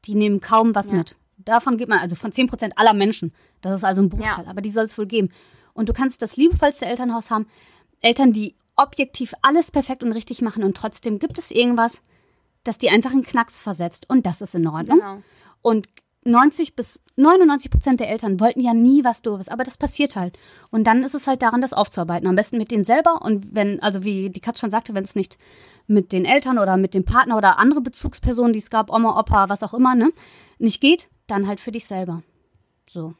Die 0.06 0.16
nehmen 0.16 0.40
kaum 0.42 0.74
was 0.76 0.90
Ja. 0.92 0.98
mit. 0.98 1.16
Davon 1.38 1.78
geht 1.78 1.90
man, 1.90 2.00
also 2.00 2.16
von 2.16 2.32
10% 2.32 2.72
aller 2.78 2.94
Menschen. 2.94 3.34
Das 3.62 3.74
ist 3.74 3.84
also 3.84 4.02
ein 4.02 4.10
Bruchteil, 4.10 4.46
Ja. 4.46 4.50
aber 4.50 4.62
die 4.62 4.70
soll 4.70 4.86
es 4.86 4.98
wohl 4.98 5.06
geben. 5.06 5.30
Und 5.74 5.90
du 5.90 5.94
kannst 5.94 6.22
das 6.22 6.38
liebevollste 6.38 6.86
Elternhaus 6.86 7.30
haben. 7.30 7.48
Eltern, 8.02 8.32
die 8.34 8.56
objektiv 8.78 9.34
alles 9.42 9.72
perfekt 9.72 10.04
und 10.04 10.12
richtig 10.14 10.42
machen 10.42 10.64
und 10.64 10.76
trotzdem 10.78 11.20
gibt 11.20 11.38
es 11.38 11.52
irgendwas, 11.52 12.02
das 12.64 12.78
die 12.78 12.90
einfach 12.90 13.12
in 13.12 13.24
Knacks 13.24 13.62
versetzt. 13.62 14.10
Und 14.10 14.26
das 14.26 14.42
ist 14.42 14.56
in 14.56 14.68
Ordnung. 14.68 15.00
Genau. 15.00 15.22
Und 15.62 15.88
90 16.26 16.76
bis 16.76 17.02
99 17.18 17.70
Prozent 17.70 18.00
der 18.00 18.10
Eltern 18.10 18.40
wollten 18.40 18.60
ja 18.60 18.74
nie 18.74 19.04
was 19.04 19.22
Doofes, 19.22 19.48
aber 19.48 19.64
das 19.64 19.78
passiert 19.78 20.16
halt. 20.16 20.38
Und 20.72 20.86
dann 20.86 21.04
ist 21.04 21.14
es 21.14 21.28
halt 21.28 21.42
daran, 21.44 21.62
das 21.62 21.72
aufzuarbeiten. 21.72 22.28
Am 22.28 22.36
besten 22.36 22.58
mit 22.58 22.72
denen 22.72 22.84
selber 22.84 23.22
und 23.22 23.56
wenn, 23.56 23.82
also 23.82 24.04
wie 24.04 24.32
die 24.32 24.40
Katz 24.40 24.60
schon 24.60 24.72
sagte, 24.72 24.96
wenn 24.96 25.04
es 25.04 25.16
nicht 25.16 25.38
mit 25.88 26.12
den 26.12 26.26
Eltern 26.26 26.58
oder 26.58 26.78
mit 26.78 26.96
dem 26.96 27.06
Partner 27.06 27.38
oder 27.38 27.60
andere 27.60 27.82
Bezugspersonen, 27.82 28.54
die 28.54 28.60
es 28.60 28.72
gab, 28.72 28.92
Oma, 28.92 29.20
Opa, 29.20 29.50
was 29.50 29.62
auch 29.62 29.76
immer, 29.76 29.94
ne, 29.96 30.12
nicht 30.58 30.82
geht, 30.82 31.08
dann 31.28 31.48
halt 31.48 31.60
für 31.60 31.72
dich 31.72 31.86
selber. 31.86 32.24
So. 32.90 33.14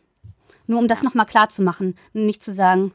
Nur 0.68 0.80
um 0.80 0.88
das 0.88 1.04
nochmal 1.04 1.28
klar 1.28 1.50
zu 1.50 1.62
machen. 1.62 1.96
Nicht 2.14 2.42
zu 2.42 2.52
sagen, 2.52 2.92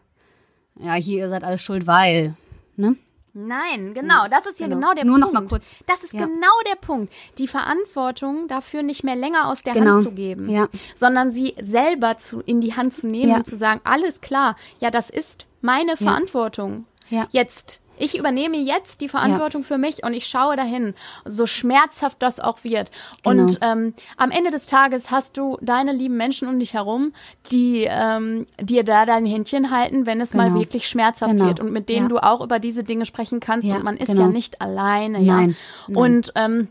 ja, 0.80 0.94
hier, 0.94 1.18
ihr 1.18 1.28
seid 1.28 1.44
alle 1.44 1.58
schuld, 1.58 1.86
weil, 1.86 2.34
ne? 2.76 2.96
Nein, 3.32 3.94
genau, 3.94 4.26
das 4.28 4.46
ist 4.46 4.58
ja 4.60 4.66
Genau. 4.66 4.80
genau, 4.80 4.94
der 4.94 5.04
Nur 5.04 5.18
noch 5.18 5.30
Punkt. 5.32 5.42
mal 5.42 5.48
kurz. 5.48 5.72
Das 5.86 6.02
ist 6.02 6.12
Ja. 6.12 6.26
genau 6.26 6.48
der 6.70 6.76
Punkt. 6.76 7.12
Die 7.38 7.46
Verantwortung 7.46 8.48
dafür 8.48 8.82
nicht 8.82 9.04
mehr 9.04 9.16
länger 9.16 9.48
aus 9.48 9.62
der 9.62 9.74
Genau. 9.74 9.92
Hand 9.92 10.02
zu 10.02 10.10
geben, 10.12 10.48
Ja. 10.48 10.68
sondern 10.94 11.30
sie 11.30 11.54
selber 11.62 12.18
zu, 12.18 12.40
in 12.40 12.60
die 12.60 12.74
Hand 12.74 12.92
zu 12.94 13.06
nehmen 13.06 13.30
Ja. 13.30 13.36
und 13.36 13.46
zu 13.46 13.56
sagen, 13.56 13.80
alles 13.84 14.20
klar, 14.20 14.56
ja, 14.80 14.90
das 14.90 15.10
ist 15.10 15.46
meine 15.60 15.96
Verantwortung. 15.96 16.86
Ja. 17.08 17.26
Jetzt, 17.30 17.79
ich 18.00 18.18
übernehme 18.18 18.56
jetzt 18.56 19.00
die 19.00 19.08
Verantwortung 19.08 19.62
für 19.62 19.78
mich 19.78 20.02
und 20.04 20.12
ich 20.14 20.26
schaue 20.26 20.56
dahin, 20.56 20.94
so 21.24 21.46
schmerzhaft 21.46 22.20
das 22.20 22.40
auch 22.40 22.64
wird. 22.64 22.90
Genau. 23.22 23.42
Und 23.44 23.58
ähm, 23.62 23.94
am 24.16 24.30
Ende 24.30 24.50
des 24.50 24.66
Tages 24.66 25.10
hast 25.10 25.36
du 25.36 25.58
deine 25.60 25.92
lieben 25.92 26.16
Menschen 26.16 26.48
um 26.48 26.58
dich 26.58 26.74
herum, 26.74 27.12
die 27.52 27.86
ähm, 27.88 28.46
dir 28.60 28.82
da 28.84 29.06
dein 29.06 29.26
Händchen 29.26 29.70
halten, 29.70 30.06
wenn 30.06 30.20
es 30.20 30.34
mal 30.34 30.48
Genau. 30.48 30.60
wirklich 30.60 30.88
schmerzhaft 30.88 31.32
Genau. 31.32 31.46
wird 31.46 31.60
und 31.60 31.70
mit 31.72 31.88
denen 31.88 32.04
Ja. 32.04 32.08
du 32.08 32.18
auch 32.18 32.40
über 32.40 32.58
diese 32.58 32.82
Dinge 32.84 33.06
sprechen 33.06 33.38
kannst 33.40 33.68
Ja, 33.68 33.76
und 33.76 33.84
man 33.84 33.96
ist 33.96 34.08
genau. 34.08 34.22
ja 34.22 34.28
nicht 34.28 34.60
alleine. 34.60 35.18
Nein, 35.20 35.24
ja. 35.26 35.36
nein. 35.36 35.56
Und 35.96 36.32
ähm, 36.34 36.68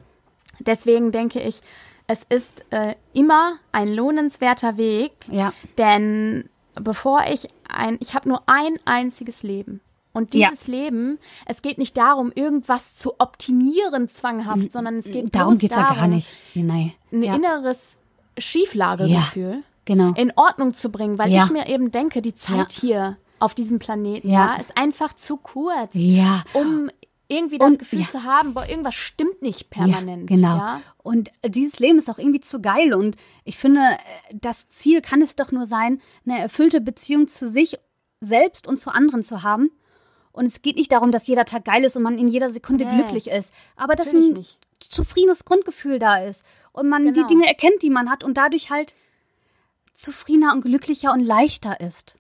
deswegen 0.60 1.12
denke 1.12 1.40
ich, 1.40 1.62
es 2.08 2.26
ist 2.28 2.66
äh, 2.72 2.96
immer 3.14 3.54
ein 3.72 3.88
lohnenswerter 3.88 4.78
Weg, 4.78 5.12
Ja. 5.30 5.54
denn 5.78 6.50
bevor 6.76 7.22
ich 7.32 7.48
ein, 7.68 7.98
ich 8.02 8.16
habe 8.16 8.28
nur 8.30 8.42
ein 8.48 8.80
einziges 8.86 9.44
Leben. 9.44 9.82
Und 10.12 10.34
Ja. 10.34 10.50
dieses 10.50 10.68
Leben, 10.68 11.20
es 11.46 11.62
geht 11.62 11.78
nicht 11.78 11.96
darum, 11.96 12.32
irgendwas 12.34 12.96
zu 12.96 13.20
optimieren 13.20 14.10
zwanghaft, 14.10 14.72
sondern 14.72 14.98
es 14.98 15.06
geht 15.06 15.34
Darum 15.36 15.58
geht's 15.58 15.76
ja 15.76 15.84
darum, 15.84 15.98
gar 15.98 16.08
nicht. 16.08 16.32
Nein. 16.56 16.94
ein 17.12 17.24
ja. 17.24 17.36
inneres 17.36 17.96
Schieflagegefühl 18.38 19.64
Genau. 19.86 20.14
in 20.16 20.32
Ordnung 20.36 20.74
zu 20.74 20.90
bringen, 20.92 21.18
weil 21.18 21.32
Ja. 21.32 21.46
ich 21.46 21.52
mir 21.52 21.68
eben 21.68 21.92
denke, 21.92 22.22
die 22.22 22.36
Zeit 22.36 22.72
hier 22.74 23.18
auf 23.40 23.54
diesem 23.56 23.80
Planeten 23.80 24.30
Ja. 24.30 24.56
ja. 24.56 24.62
ist 24.62 24.78
einfach 24.78 25.14
zu 25.14 25.38
kurz, 25.38 25.90
Ja. 25.94 26.44
um 26.54 26.90
irgendwie 27.28 27.58
das 27.60 27.70
Und- 27.70 27.80
Gefühl 27.80 28.02
ja. 28.02 28.08
zu 28.08 28.24
haben, 28.24 28.54
boah, 28.56 28.68
irgendwas 28.68 28.96
stimmt 28.96 29.42
nicht 29.42 29.70
permanent. 29.70 30.30
Ja, 30.30 30.36
genau. 30.36 30.58
Ja? 30.58 30.82
Und 31.04 31.32
dieses 31.46 31.80
Leben 31.80 31.98
ist 32.00 32.10
auch 32.10 32.18
irgendwie 32.18 32.40
zu 32.40 32.60
geil. 32.62 32.94
Und 32.94 33.16
ich 33.44 33.58
finde, 33.58 33.82
das 34.34 34.68
Ziel 34.70 35.02
kann 35.02 35.22
es 35.22 35.36
doch 35.36 35.52
nur 35.52 35.66
sein, 35.68 36.02
eine 36.26 36.40
erfüllte 36.40 36.82
Beziehung 36.82 37.28
zu 37.28 37.48
sich 37.50 37.78
selbst 38.20 38.68
und 38.68 38.78
zu 38.78 38.90
anderen 38.92 39.24
zu 39.24 39.44
haben. 39.44 39.70
Und 40.40 40.46
es 40.46 40.62
geht 40.62 40.78
nicht 40.78 40.94
darum, 40.94 41.12
dass 41.12 41.28
jeder 41.28 41.44
Tag 41.44 41.66
geil 41.66 41.84
ist 41.84 41.98
und 41.98 42.04
man 42.04 42.18
in 42.18 42.30
jeder 42.30 42.48
Sekunde 42.48 42.86
Nee. 42.86 42.96
glücklich 42.96 43.28
ist. 43.30 43.54
Aber 43.76 43.96
dass 43.98 44.14
ein 44.14 44.32
nicht. 44.32 44.58
zufriedenes 44.80 45.44
Grundgefühl 45.44 46.00
da 46.00 46.24
ist. 46.24 46.46
Und 46.72 46.88
man 46.88 47.04
die 47.06 47.12
Genau. 47.12 47.28
Dinge 47.28 47.46
erkennt, 47.46 47.82
die 47.82 47.90
man 47.90 48.10
hat 48.10 48.24
und 48.24 48.36
dadurch 48.38 48.70
halt 48.70 48.94
zufriedener 49.94 50.54
und 50.54 50.62
glücklicher 50.62 51.12
und 51.12 51.20
leichter 51.20 51.82
ist. 51.82 52.16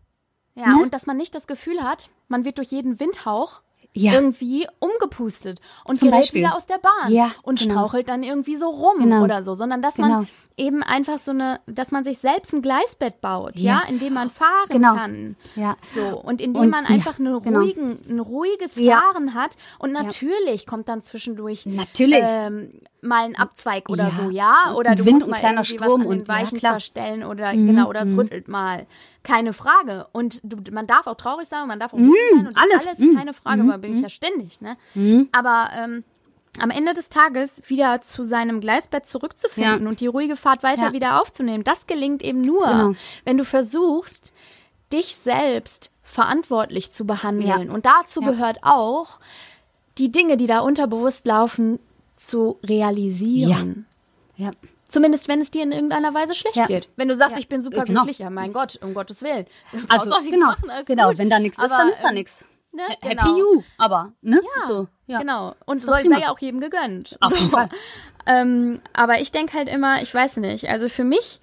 Ja, 0.56 0.68
Ne? 0.76 0.84
und 0.84 0.94
dass 0.94 1.06
man 1.06 1.16
nicht 1.16 1.34
das 1.34 1.48
Gefühl 1.48 1.82
hat, 1.82 2.10
man 2.28 2.44
wird 2.44 2.58
durch 2.58 2.72
jeden 2.72 3.00
Windhauch 3.00 3.62
Ja. 3.94 4.14
irgendwie 4.14 4.68
umgepustet 4.80 5.60
und 5.86 5.96
Zum 5.98 6.10
gerät 6.10 6.22
Beispiel. 6.22 6.42
wieder 6.42 6.56
aus 6.56 6.66
der 6.68 6.78
Bahn 6.78 7.12
Ja, 7.12 7.32
und 7.42 7.60
genau. 7.60 7.72
strauchelt 7.74 8.08
dann 8.08 8.22
irgendwie 8.24 8.56
so 8.56 8.68
rum 8.70 9.00
Genau. 9.00 9.24
oder 9.24 9.42
so, 9.42 9.56
sondern 9.56 9.82
dass 9.82 9.96
Genau. 9.96 10.08
man 10.10 10.28
eben 10.58 10.84
einfach 10.84 11.18
so 11.18 11.32
eine, 11.32 11.60
dass 11.66 11.92
man 11.92 12.04
sich 12.04 12.20
selbst 12.20 12.54
ein 12.54 12.62
Gleisbett 12.62 13.20
baut, 13.22 13.58
ja, 13.60 13.82
Ja. 13.84 13.90
in 13.90 13.98
dem 14.00 14.14
man 14.14 14.30
fahren 14.30 14.70
Genau. 14.70 14.94
kann. 14.96 15.36
Ja. 15.56 15.76
So, 15.90 16.02
und 16.22 16.40
indem 16.40 16.64
Und- 16.64 16.70
man 16.70 16.86
einfach 16.86 17.18
eine 17.20 17.40
genau. 17.42 17.62
ruhigen, 17.62 17.98
ein 18.08 18.20
ruhiges. 18.20 18.78
Fahren 18.80 19.34
hat. 19.34 19.58
Und 19.80 19.92
natürlich 19.92 20.66
kommt 20.68 20.88
dann 20.88 21.02
zwischendurch 21.02 21.66
Natürlich. 21.66 22.20
ähm, 22.22 22.74
mal 23.02 23.24
ein 23.26 23.36
Abzweig 23.36 23.90
oder 23.90 24.06
Ja. 24.06 24.12
so, 24.12 24.30
ja. 24.30 24.74
Oder 24.76 24.96
du 24.96 25.06
Wind 25.06 25.20
musst 25.20 25.30
mal 25.32 25.40
kleiner 25.40 25.62
irgendwie 25.62 25.74
Sturm 25.78 26.02
was 26.02 26.08
an 26.08 26.12
den 26.12 26.20
und- 26.22 26.28
ja, 26.28 26.34
Weichen. 26.34 26.56
Mhm, 26.58 26.60
verstellen 26.62 27.24
oder 27.24 27.52
genau, 27.52 27.88
oder 27.90 28.02
es 28.02 28.16
rüttelt 28.18 28.48
mal. 28.48 28.86
Keine 29.24 29.54
Frage. 29.54 30.08
Und 30.12 30.42
du, 30.44 30.58
man 30.72 30.88
darf 30.88 31.08
auch 31.08 31.16
traurig 31.16 31.48
sein, 31.48 31.68
man 31.68 31.80
darf 31.80 31.94
auch 31.94 31.98
wütend 31.98 32.18
sein 32.32 32.40
und 32.48 32.56
Mhm, 32.56 32.58
alles. 32.72 32.88
alles, 32.88 33.00
Mhm, 33.00 33.16
keine 33.16 33.34
Frage, 33.34 33.68
weil 33.68 33.78
bin 33.80 33.96
ich 33.96 34.02
ja 34.02 34.10
ständig, 34.10 34.60
ne? 34.62 34.76
Mhm. 34.96 35.30
Aber 35.32 35.70
ähm, 35.78 36.04
am 36.60 36.72
Ende 36.72 36.94
des 36.94 37.10
Tages 37.10 37.62
wieder 37.68 38.02
zu 38.02 38.24
seinem 38.24 38.60
Gleisbett 38.60 39.06
zurückzufinden 39.06 39.84
Ja. 39.84 39.88
und 39.90 40.00
die 40.02 40.08
ruhige 40.08 40.36
Fahrt 40.36 40.64
weiter 40.64 40.88
Ja. 40.88 40.94
wieder 40.94 41.22
aufzunehmen, 41.22 41.64
das 41.64 41.88
gelingt 41.88 42.24
eben 42.24 42.42
nur, 42.42 42.66
Genau. 42.68 42.94
wenn 43.24 43.38
du 43.38 43.46
versuchst, 43.46 44.34
dich 44.92 45.16
selbst 45.16 45.94
verantwortlich 46.04 46.92
zu 46.92 47.06
behandeln. 47.06 47.68
Ja. 47.68 47.74
Und 47.74 47.86
dazu 47.86 48.22
Ja. 48.22 48.32
gehört 48.32 48.58
auch, 48.64 49.20
die 50.00 50.12
Dinge, 50.12 50.38
die 50.38 50.48
da 50.48 50.60
unterbewusst 50.60 51.26
laufen, 51.28 51.78
zu 52.30 52.60
realisieren. 52.64 53.86
Ja. 54.38 54.52
Zumindest 54.88 55.28
wenn 55.28 55.42
es 55.42 55.52
dir 55.52 55.64
in 55.64 55.72
irgendeiner 55.72 56.14
Weise 56.14 56.34
schlecht 56.34 56.56
Ja. 56.56 56.66
geht. 56.66 56.88
Wenn 56.96 57.08
du 57.08 57.16
sagst, 57.16 57.34
Ja. 57.36 57.40
ich 57.40 57.48
bin 57.50 57.62
super 57.62 57.84
Äh, 57.84 57.86
genau. 57.86 58.02
glücklich, 58.02 58.20
ja 58.20 58.30
mein 58.30 58.54
Gott, 58.54 58.80
um 58.82 58.94
Gottes 58.94 59.22
Willen. 59.22 59.46
Du 59.72 59.78
Also, 59.90 60.14
auch 60.16 60.22
nichts 60.22 60.34
genau, 60.36 60.48
machen, 60.48 60.70
alles 60.70 60.86
genau. 60.88 61.10
gut. 61.10 61.18
Wenn 61.20 61.30
da 61.30 61.40
nichts 61.40 61.62
ist, 61.62 61.72
dann 61.72 61.90
ist 61.90 62.02
da 62.04 62.10
ähm, 62.10 62.16
nichts. 62.16 62.48
Ne? 62.72 62.84
Happy 63.02 63.16
Genau. 63.16 63.38
you, 63.38 63.64
aber, 63.78 64.14
ne? 64.22 64.42
So, 64.68 64.88
ja. 65.08 65.20
Genau. 65.20 65.56
Und 65.66 65.82
soll, 65.82 66.08
sei 66.08 66.20
ja 66.20 66.32
auch 66.32 66.40
jedem 66.40 66.60
gegönnt. 66.60 67.18
Auf 67.22 67.36
jeden 67.36 67.50
Fall. 67.50 67.70
Ähm, 68.26 68.80
aber 68.94 69.20
ich 69.22 69.32
denke 69.32 69.58
halt 69.58 69.70
immer, 69.70 70.02
ich 70.04 70.14
weiß 70.14 70.38
nicht, 70.38 70.70
also 70.70 70.88
für 70.88 71.04
mich 71.04 71.40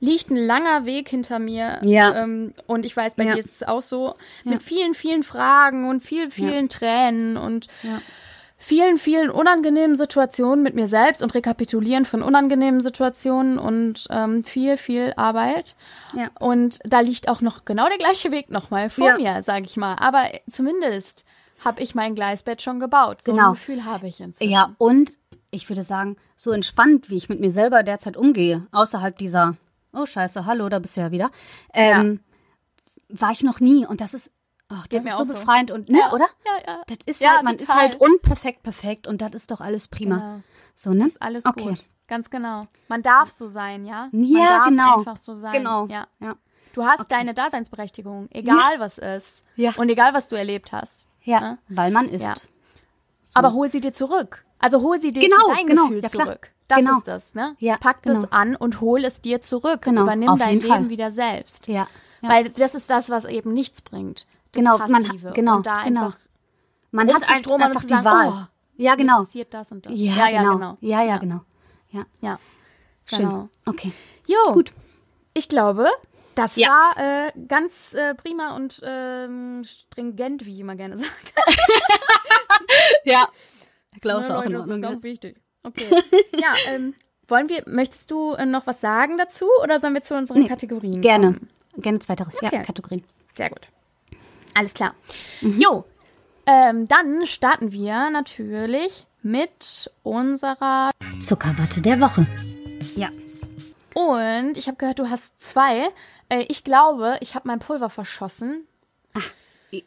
liegt 0.00 0.30
ein 0.30 0.36
langer 0.36 0.84
Weg 0.84 1.08
hinter 1.08 1.38
mir. 1.38 1.80
Ja. 1.82 2.14
Ähm, 2.22 2.52
und 2.66 2.84
ich 2.84 2.94
weiß, 2.94 3.14
bei 3.14 3.24
Ja. 3.24 3.32
dir 3.34 3.38
ist 3.38 3.50
es 3.50 3.62
auch 3.62 3.80
so. 3.80 4.16
Mit 4.44 4.62
vielen, 4.62 4.92
vielen 4.92 5.22
Fragen 5.22 5.88
und 5.88 6.02
vielen, 6.02 6.30
vielen 6.30 6.68
Tränen 6.68 7.38
und 7.38 7.68
Ja. 7.82 8.02
Vielen, 8.56 8.96
vielen 8.98 9.30
unangenehmen 9.30 9.96
Situationen 9.96 10.62
mit 10.62 10.74
mir 10.74 10.86
selbst 10.86 11.22
und 11.22 11.34
Rekapitulieren 11.34 12.04
von 12.04 12.22
unangenehmen 12.22 12.80
Situationen 12.80 13.58
und 13.58 14.06
ähm, 14.10 14.44
viel, 14.44 14.76
viel 14.76 15.12
Arbeit. 15.16 15.76
Ja. 16.14 16.30
Und 16.40 16.78
da 16.84 17.00
liegt 17.00 17.28
auch 17.28 17.40
noch 17.42 17.64
genau 17.64 17.86
der 17.88 17.98
gleiche 17.98 18.30
Weg 18.30 18.50
nochmal 18.50 18.88
vor 18.90 19.08
Ja. 19.08 19.16
mir, 19.18 19.42
sage 19.42 19.66
ich 19.66 19.76
mal. 19.76 19.96
Aber 20.00 20.24
zumindest 20.50 21.24
habe 21.64 21.82
ich 21.82 21.94
mein 21.94 22.14
Gleisbett 22.14 22.62
schon 22.62 22.80
gebaut. 22.80 23.22
So 23.22 23.32
Genau. 23.32 23.48
ein 23.48 23.54
Gefühl 23.54 23.84
habe 23.84 24.08
ich 24.08 24.20
inzwischen. 24.20 24.50
Ja, 24.52 24.74
und 24.78 25.16
ich 25.50 25.68
würde 25.68 25.82
sagen, 25.82 26.16
so 26.36 26.50
entspannt, 26.52 27.08
wie 27.10 27.16
ich 27.16 27.28
mit 27.28 27.40
mir 27.40 27.50
selber 27.50 27.82
derzeit 27.82 28.16
umgehe, 28.16 28.66
außerhalb 28.72 29.16
dieser, 29.18 29.56
oh 29.92 30.06
Scheiße, 30.06 30.44
hallo, 30.46 30.68
da 30.68 30.78
bist 30.78 30.96
du 30.96 31.02
ja 31.02 31.10
wieder, 31.10 31.30
ähm, 31.72 32.20
war 33.08 33.30
ich 33.32 33.42
noch 33.42 33.60
nie. 33.60 33.86
Und 33.86 34.00
das 34.00 34.14
ist, 34.14 34.32
ach, 34.68 34.86
das 34.88 35.04
mir 35.04 35.10
ist 35.10 35.14
auch 35.16 35.18
so 35.24 35.32
so. 35.32 35.34
befreiend 35.34 35.70
und, 35.70 35.88
ne, 35.88 35.98
Ja, 35.98 36.12
oder? 36.12 36.26
ja, 36.44 36.72
ja. 36.74 36.82
Das 36.86 36.98
ist 37.06 37.20
Ja, 37.20 37.36
halt, 37.36 37.44
man 37.44 37.54
ist 37.56 37.66
total. 37.66 37.80
halt 37.82 38.00
unperfekt 38.00 38.62
perfekt 38.62 39.06
und 39.06 39.20
das 39.22 39.32
ist 39.34 39.50
doch 39.50 39.60
alles 39.60 39.88
prima. 39.88 40.16
Genau. 40.16 40.40
So, 40.74 40.90
ne? 40.92 41.06
Ist 41.06 41.20
alles 41.22 41.44
okay. 41.46 41.62
gut. 41.62 41.86
Ganz 42.08 42.30
genau. 42.30 42.60
Man 42.88 43.02
darf 43.02 43.30
so 43.30 43.46
sein, 43.46 43.84
ja? 43.84 44.08
Man 44.12 44.24
Ja, 44.24 44.58
darf 44.58 44.68
genau. 44.68 44.98
einfach 44.98 45.16
so 45.16 45.34
sein. 45.34 45.52
Genau. 45.54 45.86
Ja. 45.86 46.06
Ja. 46.20 46.34
Du 46.72 46.84
hast 46.84 47.10
deine 47.10 47.32
Daseinsberechtigung, 47.34 48.28
egal 48.30 48.78
was 48.78 48.98
ist. 48.98 49.44
Ja. 49.56 49.72
Und 49.76 49.88
egal 49.88 50.12
was 50.14 50.28
du 50.28 50.36
erlebt 50.36 50.72
hast. 50.72 51.06
Ja, 51.22 51.40
Ja. 51.40 51.58
weil 51.68 51.90
man 51.90 52.06
ist. 52.08 52.22
Ja. 52.22 52.34
Aber 53.34 53.52
hol 53.54 53.70
sie 53.72 53.80
dir 53.80 53.92
zurück. 53.92 54.44
Also 54.58 54.80
hol 54.82 55.00
sie 55.00 55.12
dir 55.12 55.20
Genau, 55.20 55.54
dein 55.54 55.66
genau. 55.66 55.82
Gefühl 55.88 56.02
Ja, 56.02 56.08
zurück. 56.08 56.50
Das 56.68 56.78
Genau. 56.78 56.98
ist 56.98 57.08
das, 57.08 57.34
ne? 57.34 57.54
Ja, 57.58 57.76
Pack 57.76 58.02
genau. 58.02 58.22
das 58.22 58.32
an 58.32 58.56
und 58.56 58.80
hol 58.80 59.04
es 59.04 59.20
dir 59.20 59.40
zurück. 59.40 59.82
Genau, 59.82 60.02
Übernimm 60.02 60.28
auf 60.28 60.38
dein 60.38 60.60
Leben 60.60 60.66
Fall. 60.66 60.88
wieder 60.88 61.10
selbst. 61.12 61.66
Ja. 61.68 61.86
ja. 62.22 62.28
Weil 62.28 62.50
das 62.50 62.74
ist 62.74 62.90
das, 62.90 63.08
was 63.10 63.24
eben 63.24 63.52
nichts 63.52 63.82
bringt. 63.82 64.26
Genau, 64.56 64.78
man- 64.88 65.04
Passive. 65.04 65.32
genau, 65.32 65.56
Und 65.56 65.66
da 65.66 65.84
genau. 65.84 66.04
einfach 66.06 66.18
man 66.90 67.08
hat 67.08 67.14
rumzustromern 67.28 67.62
einfach 67.68 67.82
und 67.82 67.88
zu 67.88 67.96
die 67.96 68.02
sagen, 68.02 68.04
Wahl. 68.32 68.48
oh, 68.48 68.82
ja, 68.82 68.94
genau. 68.94 69.18
passiert 69.18 69.52
das 69.54 69.72
und 69.72 69.86
das. 69.86 69.92
Ja, 69.96 70.28
genau. 70.30 70.54
genau. 70.54 70.78
Ja, 70.80 71.02
ja, 71.02 71.18
genau. 71.18 71.40
Ja, 71.90 72.04
Ja, 72.20 72.38
schön. 73.04 73.28
genau. 73.28 73.48
Okay. 73.66 73.92
Jo, 74.26 74.52
Gut. 74.52 74.72
Ich 75.34 75.48
glaube, 75.48 75.86
das 76.34 76.56
Ja. 76.56 76.68
war 76.68 76.96
äh, 76.98 77.32
ganz 77.48 77.92
äh, 77.94 78.14
prima 78.14 78.56
und 78.56 78.80
ähm, 78.84 79.62
stringent, 79.64 80.44
wie 80.46 80.54
ich 80.54 80.60
immer 80.60 80.74
gerne 80.76 80.96
sage. 80.98 81.10
Ja. 83.04 83.28
Klaus 84.00 84.28
Ne, 84.28 84.38
auch 84.38 84.42
in 84.42 84.52
Leute, 84.52 84.56
das 84.58 84.64
ist 84.66 84.70
Ordnung. 84.72 84.90
ganz 84.92 85.02
wichtig. 85.02 85.36
Okay. 85.64 85.90
ja, 86.38 86.54
ähm, 86.68 86.94
wollen 87.28 87.48
wir, 87.48 87.62
möchtest 87.66 88.10
du 88.10 88.32
äh, 88.34 88.46
noch 88.46 88.66
was 88.66 88.80
sagen 88.80 89.18
dazu 89.18 89.46
oder 89.62 89.80
sollen 89.80 89.94
wir 89.94 90.02
zu 90.02 90.14
unseren 90.14 90.38
Nee, 90.40 90.48
Kategorien 90.48 91.00
Gerne. 91.00 91.26
kommen? 91.34 91.48
Gerne 91.78 91.98
zweiteres. 91.98 92.36
Okay. 92.36 92.50
Ja, 92.56 92.62
Kategorien. 92.62 93.04
Sehr 93.34 93.50
gut. 93.50 93.68
Alles 94.56 94.72
klar. 94.72 94.94
Jo, 95.42 95.84
ähm, 96.46 96.88
dann 96.88 97.26
starten 97.26 97.72
wir 97.72 98.08
natürlich 98.08 99.06
mit 99.22 99.90
unserer. 100.02 100.90
Zuckerwatte 101.20 101.82
der 101.82 102.00
Woche. 102.00 102.26
Ja. 102.94 103.10
Und 103.92 104.56
ich 104.56 104.66
habe 104.66 104.78
gehört, 104.78 104.98
du 104.98 105.10
hast 105.10 105.40
zwei. 105.40 105.88
Äh, 106.30 106.46
ich 106.48 106.64
glaube, 106.64 107.18
ich 107.20 107.34
habe 107.34 107.46
mein 107.48 107.58
Pulver 107.58 107.90
verschossen. 107.90 108.66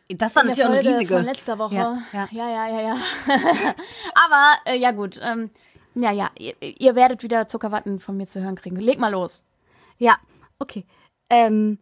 Das 0.10 0.36
war 0.36 0.44
natürlich 0.44 0.66
auch 0.66 0.72
eine 0.72 0.88
riesige. 0.88 1.16
Von 1.16 1.26
letzter 1.26 1.58
Woche. 1.58 1.74
Ja, 1.74 2.04
Ja, 2.14 2.28
ja. 2.32 2.50
ja, 2.50 2.68
ja, 2.68 2.82
ja. 2.82 2.82
ja. 2.82 2.98
Aber 4.14 4.72
äh, 4.72 4.78
ja 4.78 4.92
gut. 4.92 5.20
Ähm, 5.24 5.50
ja, 5.96 6.12
ja. 6.12 6.30
Ihr, 6.38 6.54
ihr 6.60 6.94
werdet 6.94 7.24
wieder 7.24 7.48
Zuckerwatten 7.48 8.00
von 8.00 8.18
mir 8.18 8.28
zu 8.28 8.40
hören 8.44 8.56
kriegen. 8.56 8.76
Leg 8.76 9.00
mal 9.00 9.12
los. 9.12 9.46
Ja, 9.98 10.18
okay. 10.60 10.86
Ähm, 11.32 11.80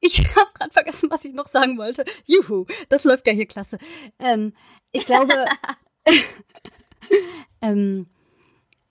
ich 0.00 0.18
habe 0.36 0.50
gerade 0.54 0.72
vergessen, 0.72 1.10
was 1.10 1.24
ich 1.24 1.34
noch 1.34 1.48
sagen 1.48 1.78
wollte. 1.78 2.04
Juhu, 2.26 2.66
das 2.88 3.04
läuft 3.04 3.26
ja 3.26 3.32
hier 3.32 3.46
klasse. 3.46 3.78
Ähm, 4.18 4.52
ich 4.92 5.06
glaube, 5.06 5.46
ähm, 7.62 8.06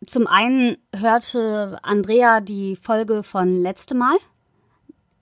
zum 0.06 0.28
einen 0.28 0.78
hörte 0.96 1.80
Andrea 1.84 2.42
die 2.42 2.76
Folge 2.76 3.24
von 3.24 3.62
letzte 3.62 3.96
Mal, 3.96 4.18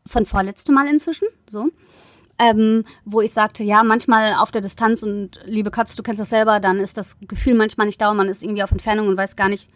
von 0.05 0.25
vorletzte 0.25 0.71
Mal 0.71 0.87
inzwischen, 0.87 1.27
so. 1.49 1.69
Ähm, 2.39 2.85
wo 3.03 3.21
ich 3.21 3.33
sagte, 3.33 3.63
ja, 3.63 3.83
manchmal 3.83 4.35
auf 4.35 4.51
der 4.51 4.61
Distanz 4.61 5.01
und 5.01 5.39
liebe 5.45 5.71
Katz, 5.71 5.95
du 5.95 6.03
kennst 6.03 6.21
das 6.21 6.29
selber, 6.29 6.59
dann 6.59 6.79
ist 6.79 6.95
das 6.95 7.17
Gefühl 7.21 7.55
manchmal 7.55 7.87
nicht 7.87 7.99
da 7.99 8.13
man 8.13 8.29
ist 8.29 8.43
irgendwie 8.43 8.61
auf 8.61 8.71
Entfernung 8.71 9.07
und 9.07 9.17
weiß 9.17 9.35
gar 9.35 9.49
nicht, 9.49 9.67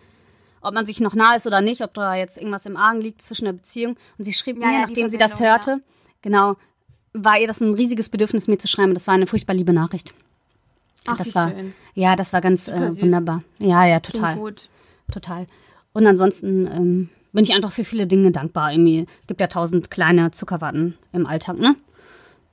ob 0.61 0.75
man 0.75 0.85
sich 0.85 0.99
noch 0.99 1.15
nah 1.15 1.33
ist 1.35 1.47
oder 1.47 1.61
nicht, 1.61 1.81
ob 1.81 1.95
da 1.95 2.13
jetzt 2.13 2.37
irgendwas 2.37 2.67
im 2.67 2.77
Argen 2.77 3.01
liegt 3.01 3.23
zwischen 3.23 3.45
der 3.45 3.53
Beziehung. 3.53 3.97
Und 4.19 4.25
sie 4.25 4.33
schrieb 4.33 4.61
Ja, 4.61 4.67
mir, 4.67 4.73
ja, 4.73 4.81
nachdem 4.81 5.09
sie 5.09 5.17
das 5.17 5.39
hörte, 5.39 5.81
genau, 6.21 6.55
war 7.13 7.37
ihr 7.39 7.47
das 7.47 7.61
ein 7.61 7.73
riesiges 7.73 8.09
Bedürfnis, 8.09 8.47
mir 8.47 8.57
zu 8.57 8.67
schreiben. 8.67 8.93
Das 8.93 9.07
war 9.07 9.13
eine 9.13 9.27
furchtbar 9.27 9.53
liebe 9.53 9.73
Nachricht. 9.73 10.13
Ach, 11.07 11.17
das 11.17 11.33
war, 11.35 11.49
schön. 11.49 11.73
ja, 11.95 12.15
das 12.15 12.31
war 12.31 12.41
ganz 12.41 12.67
äh, 12.67 13.01
wunderbar. 13.01 13.43
Ja, 13.57 13.85
ja, 13.85 13.99
Klingt 13.99 14.23
total, 14.23 14.35
gut. 14.37 14.69
total. 15.11 15.47
Und 15.93 16.05
ansonsten 16.05 16.67
ähm, 16.67 17.09
bin 17.33 17.43
ich 17.43 17.53
einfach 17.53 17.71
für 17.71 17.83
viele 17.83 18.07
Dinge 18.07 18.31
dankbar. 18.31 18.71
Irgendwie 18.71 19.07
gibt 19.27 19.41
ja 19.41 19.47
tausend 19.47 19.89
kleine 19.89 20.31
Zuckerwatten 20.31 20.97
im 21.11 21.25
Alltag, 21.25 21.57
ne? 21.57 21.75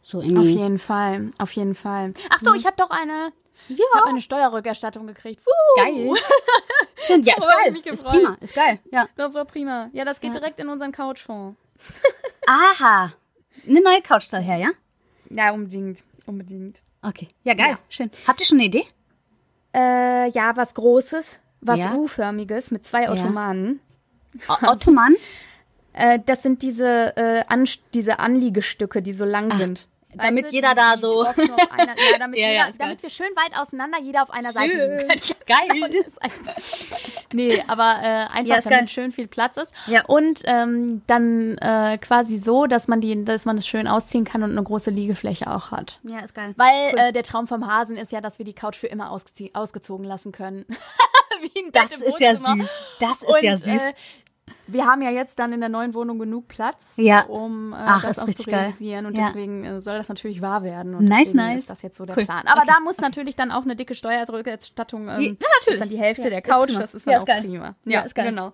So 0.03 0.19
Auf 0.19 0.25
irgendwie. 0.25 0.57
jeden 0.57 0.79
Fall. 0.79 1.31
Auf 1.39 1.53
jeden 1.53 1.75
Fall. 1.75 2.14
Ach 2.31 2.41
so, 2.41 2.55
ich 2.55 2.64
habe 2.64 2.77
doch 2.79 2.91
eine. 2.91 3.33
Ja. 3.69 3.77
Ich 3.77 3.95
habe 3.95 4.09
eine 4.09 4.21
Steuerrückerstattung 4.21 5.07
gekriegt. 5.07 5.43
Wuhu. 5.45 5.85
Geil. 5.85 6.14
Schön, 6.97 7.23
ja, 7.23 7.35
ist 7.37 7.47
geil. 7.47 7.93
Ist 7.93 8.05
prima, 8.05 8.37
ist 8.41 8.55
geil. 8.55 8.81
Ja. 8.91 9.09
Das 9.16 9.35
war 9.35 9.45
prima. 9.45 9.91
Ja, 9.93 10.05
das 10.05 10.21
geht 10.21 10.35
direkt 10.35 10.59
in 10.61 10.69
unseren 10.69 10.93
Couchfonds. 10.93 11.59
Aha. 12.47 13.12
Eine 13.69 13.83
neue 13.83 14.01
Couch 14.03 14.27
daher, 14.31 14.57
ja? 14.57 14.71
Ja, 15.31 15.53
unbedingt. 15.53 16.05
Unbedingt. 16.27 16.81
Okay. 17.03 17.29
Ja, 17.45 17.55
geil. 17.55 17.71
Ja. 17.73 17.79
Schön. 17.89 18.11
Habt 18.27 18.41
ihr 18.41 18.47
schon 18.47 18.59
eine 18.59 18.66
Idee? 18.66 18.85
Äh, 19.75 20.31
ja, 20.31 20.57
was 20.57 20.75
Großes, 20.75 21.39
was 21.61 21.79
Ja. 21.81 21.95
U-förmiges 21.95 22.71
mit 22.71 22.87
zwei 22.87 23.11
Ottomanen. 23.11 23.81
O- 24.49 24.66
Ottoman? 24.66 25.14
Äh, 25.93 26.19
das 26.25 26.43
sind 26.43 26.62
diese, 26.62 27.16
äh, 27.16 27.45
An 27.49 27.66
diese 27.95 28.19
Anliegestücke, 28.19 29.03
die 29.03 29.12
so 29.12 29.25
lang 29.25 29.51
sind. 29.53 29.89
Damit 30.15 30.45
Weißt 30.45 30.53
du, 30.53 30.57
jeder 30.57 30.71
die- 30.71 30.77
da 30.77 30.99
so- 30.99 31.21
einer, 31.23 31.97
ja, 31.97 32.19
damit, 32.19 32.39
Ja, 32.39 32.49
jeder, 32.49 32.71
damit 32.79 33.03
wir 33.03 33.11
schön 33.11 33.29
weit 33.37 33.59
auseinander, 33.59 33.99
jeder 34.01 34.23
auf 34.23 34.31
einer 34.31 34.51
Seite 34.53 34.71
Schön. 34.73 34.91
liegen 34.91 35.09
können. 35.09 35.21
Geil. 35.47 36.03
Das 36.05 36.91
nee, 37.33 37.63
aber 37.67 37.97
äh, 38.03 38.07
einfach, 38.39 38.57
damit 38.63 38.69
geil. 38.71 38.89
schön 38.89 39.13
viel 39.13 39.27
Platz 39.27 39.57
ist. 39.57 39.73
Ja. 39.87 40.05
Und 40.07 40.43
ähm, 40.47 41.03
dann 41.07 41.59
äh, 41.59 41.99
quasi 41.99 42.39
so, 42.39 42.67
dass 42.67 42.89
man 42.89 43.01
die, 43.01 43.25
dass 43.25 43.45
man 43.45 43.57
es 43.59 43.67
schön 43.67 43.87
ausziehen 43.87 44.25
kann 44.25 44.43
und 44.43 44.51
eine 44.53 44.63
große 44.63 44.91
Liegefläche 44.91 45.51
auch 45.51 45.71
hat. 45.71 46.01
Ja, 46.05 46.21
ist 46.21 46.35
geil. 46.35 46.55
Weil 46.57 46.95
äh, 46.97 47.13
der 47.13 47.23
Traum 47.23 47.47
vom 47.47 47.67
Hasen 47.67 47.97
ist 47.97 48.13
ja, 48.13 48.21
dass 48.21 48.39
wir 48.39 48.45
die 48.45 48.55
Couch 48.55 48.77
für 48.77 48.87
immer 48.89 49.11
ausgezogen 49.11 50.05
lassen 50.07 50.33
können. 50.33 50.65
Wie 51.41 51.61
ein 51.67 51.71
Das 51.73 51.93
ist 51.93 52.19
ja 52.21 52.35
süß. 52.35 52.71
Das 53.01 53.23
ist 53.23 53.25
Und, 53.29 53.43
ja 53.43 53.57
süß. 53.57 53.83
Wir 54.67 54.87
haben 54.87 55.03
ja 55.03 55.11
jetzt 55.11 55.39
dann 55.39 55.53
in 55.53 55.61
der 55.61 55.69
neuen 55.69 55.95
Wohnung 55.95 56.19
genug 56.19 56.49
Platz, 56.49 56.95
Ja. 56.97 57.23
um 57.25 57.73
äh, 57.73 57.77
Ach, 57.79 58.03
das 58.03 58.19
auch 58.19 58.29
zu 58.31 58.45
geil. 58.51 58.61
realisieren. 58.61 59.07
Und 59.07 59.17
Ja. 59.17 59.27
deswegen 59.27 59.65
äh, 59.65 59.81
soll 59.81 59.97
das 59.99 60.09
natürlich 60.09 60.41
wahr 60.43 60.63
werden. 60.63 60.95
Und 60.95 61.05
Nice, 61.05 61.35
nice. 61.35 61.61
ist 61.61 61.71
das 61.71 61.83
jetzt 61.83 61.97
so 61.97 62.05
der 62.07 62.17
Cool. 62.17 62.25
Plan. 62.25 62.47
Aber 62.47 62.63
Okay. 62.63 62.71
da 62.75 62.81
muss 62.81 62.99
natürlich 62.99 63.37
dann 63.37 63.51
auch 63.51 63.63
eine 63.63 63.77
dicke 63.77 63.95
Steuerrückerstattung. 63.95 65.03
Ähm, 65.03 65.09
Ja, 65.09 65.17
natürlich. 65.19 65.37
Das 65.65 65.67
ist 65.75 65.81
dann 65.81 65.89
die 65.89 65.99
Hälfte 65.99 66.25
Ja, 66.25 66.31
der 66.31 66.43
Couch. 66.43 66.75
Das 66.79 66.95
ist 66.95 67.07
dann 67.07 67.13
Ja, 67.13 67.19
auch 67.19 67.23
ist 67.23 67.27
geil. 67.27 67.43
prima. 67.43 67.75
Ja, 67.85 68.01
ist 68.03 68.15
geil. 68.15 68.27
Genau. 68.31 68.53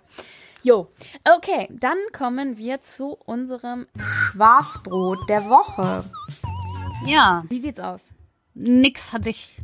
Jo, 0.63 0.89
okay, 1.37 1.69
dann 1.71 1.99
kommen 2.17 2.57
wir 2.57 2.81
zu 2.81 3.19
unserem 3.27 3.87
Schwarzbrot 3.99 5.19
der 5.29 5.45
Woche. 5.51 6.05
Ja, 7.07 7.45
Wie 7.49 7.59
sieht's 7.59 7.81
aus? 7.81 8.13
nix 8.55 9.13
hat 9.13 9.25
sich. 9.25 9.59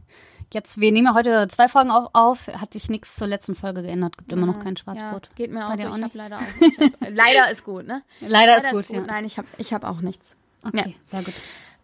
Jetzt, 0.53 0.81
wir 0.81 0.91
nehmen 0.91 1.07
ja 1.07 1.15
heute 1.15 1.47
zwei 1.49 1.69
Folgen 1.69 1.91
auf, 1.93 2.09
auf 2.13 2.47
hat 2.49 2.73
sich 2.73 2.89
nichts 2.91 3.15
zur 3.15 3.29
letzten 3.29 3.55
Folge 3.55 3.83
geändert. 3.83 4.19
Gibt 4.19 4.33
immer 4.33 4.47
noch 4.47 4.59
kein 4.59 4.77
Schwarzbrot. 4.77 5.27
Ja, 5.29 5.33
geht 5.37 5.53
mir 5.53 5.67
auch 5.69 5.77
so. 5.77 5.83
auch 5.89 5.97
Ich 5.97 6.03
hab 6.03 6.03
nicht? 6.03 6.15
leider 6.15 6.37
auch. 6.39 6.41
Hab, 6.41 7.03
äh, 7.03 7.11
leider 7.11 7.51
ist 7.51 7.65
gut, 7.65 7.87
ne? 7.87 8.03
Leider, 8.21 8.59
ist 8.59 8.71
gut, 8.71 8.89
ja. 8.89 9.01
Nein, 9.01 9.25
ich 9.25 9.39
habe 9.39 9.47
ich 9.59 9.73
hab 9.73 9.85
auch 9.85 10.01
nichts. 10.01 10.37
Okay, 10.65 10.97
sehr 11.05 11.23
gut. 11.23 11.35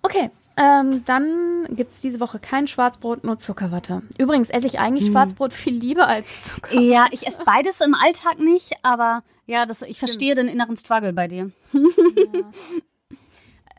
Okay, 0.03 0.31
ähm, 0.57 1.05
dann 1.05 1.67
gibt's 1.71 2.01
diese 2.01 2.19
Woche 2.19 2.39
kein 2.41 2.67
Schwarzbrot, 2.67 3.25
nur 3.25 3.39
Zuckerwatte. 3.39 4.03
Übrigens 4.19 4.51
esse 4.51 4.67
ich 4.67 4.75
Hm. 4.75 4.81
eigentlich 4.81 5.07
Schwarzbrot 5.07 5.53
viel 5.53 5.75
lieber 5.75 6.09
als 6.09 6.43
Zucker. 6.55 6.79
Ja, 6.81 7.07
ich 7.13 7.27
esse 7.27 7.45
beides 7.45 7.81
im 7.81 7.95
Alltag 7.95 8.39
nicht, 8.41 8.73
aber 8.83 9.23
ja, 9.47 9.65
das, 9.67 9.83
ich 9.83 9.99
verstehe 9.99 10.35
den 10.35 10.49
inneren 10.49 10.77
Struggle 10.77 11.13
bei 11.13 11.29
dir. 11.29 11.53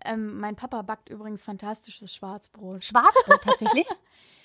Ähm, 0.05 0.39
mein 0.39 0.55
Papa 0.55 0.81
backt 0.83 1.09
übrigens 1.09 1.43
fantastisches 1.43 2.13
Schwarzbrot. 2.13 2.83
Schwarzbrot 2.85 3.41
tatsächlich? 3.43 3.87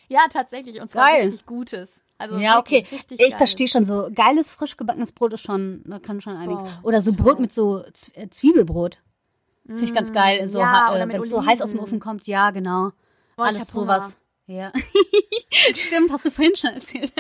Ja, 0.09 0.21
tatsächlich, 0.31 0.81
und 0.81 0.89
zwar 0.89 1.11
Geil. 1.11 1.25
richtig 1.27 1.47
gutes. 1.47 1.91
Also 2.19 2.37
ja, 2.39 2.59
okay. 2.59 2.87
Ich 3.09 3.35
verstehe 3.35 3.67
schon 3.67 3.85
so. 3.85 4.09
Geiles, 4.15 4.51
frisch 4.53 4.77
gebackenes 4.77 5.11
Brot 5.13 5.33
ist 5.33 5.41
schon, 5.41 5.83
da 5.87 5.99
kann 5.99 6.21
schon 6.21 6.37
einiges. 6.37 6.63
Boah, 6.63 6.81
Oder 6.85 7.03
so 7.03 7.13
Brot 7.13 7.41
mit 7.41 7.53
so 7.53 7.83
äh, 8.15 8.29
Zwiebelbrot. 8.29 8.99
Finde 9.67 9.83
ich 9.83 9.95
ganz 9.95 10.13
geil. 10.13 10.49
So, 10.49 10.61
ja, 10.61 10.95
äh, 10.97 11.09
wenn 11.09 11.21
es 11.21 11.31
so 11.31 11.45
heiß 11.45 11.61
aus 11.63 11.71
dem. 11.73 11.81
Ofen 11.81 11.99
kommt. 12.01 12.27
Ja, 12.27 12.51
genau. 12.51 12.91
Boah, 13.37 13.47
Alles 13.47 13.69
sowas. 13.69 14.17
Ja. 14.47 14.73
Stimmt, 15.75 16.11
hast 16.13 16.27
du 16.27 16.31
vorhin 16.31 16.55
schon 16.57 16.71
erzählt. 16.75 17.13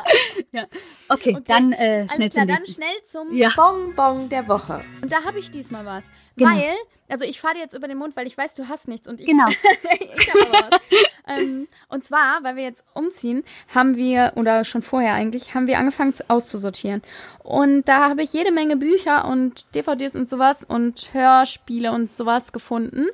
ja. 0.52 0.66
Okay, 1.08 1.36
dann 1.44 1.72
äh, 1.72 2.08
schnell 2.08 2.30
klar, 2.30 2.46
zum 2.46 2.54
dann 2.54 2.62
nächsten. 2.62 2.72
schnell 2.82 3.02
zum 3.04 3.32
Ja. 3.36 3.50
Bonbon 3.54 4.28
der 4.28 4.46
Woche. 4.48 4.84
Und 5.02 5.12
da 5.12 5.24
habe 5.24 5.38
ich 5.38 5.50
diesmal 5.50 5.84
was. 5.84 6.04
Genau. 6.36 6.50
Weil, 6.50 6.74
also 7.08 7.24
ich 7.24 7.40
fahre 7.40 7.54
dir 7.54 7.60
jetzt 7.60 7.74
über 7.74 7.88
den 7.88 7.98
Mund, 7.98 8.16
weil 8.16 8.26
ich 8.26 8.38
weiß, 8.38 8.54
du 8.54 8.68
hast 8.68 8.88
nichts 8.88 9.08
und 9.08 9.20
ich, 9.20 9.26
Genau. 9.26 9.46
ich 9.48 10.30
habe 10.32 10.52
was. 10.52 10.80
Ähm, 11.28 11.68
und 11.88 12.04
zwar, 12.04 12.42
weil 12.42 12.56
wir 12.56 12.64
jetzt 12.64 12.84
umziehen, 12.94 13.44
haben 13.74 13.96
wir, 13.96 14.32
oder 14.36 14.64
schon 14.64 14.82
vorher 14.82 15.14
eigentlich, 15.14 15.54
haben 15.54 15.66
wir 15.66 15.78
angefangen 15.78 16.14
zu, 16.14 16.28
auszusortieren. 16.28 17.02
Und 17.42 17.88
da 17.88 18.08
habe 18.08 18.22
ich 18.22 18.32
jede 18.32 18.52
Menge 18.52 18.76
Bücher 18.76 19.26
und 19.28 19.66
DVDs 19.74 20.16
und 20.16 20.28
sowas 20.30 20.64
und 20.64 21.10
Hörspiele 21.12 21.92
und 21.92 22.10
sowas 22.10 22.52
gefunden. 22.52 23.06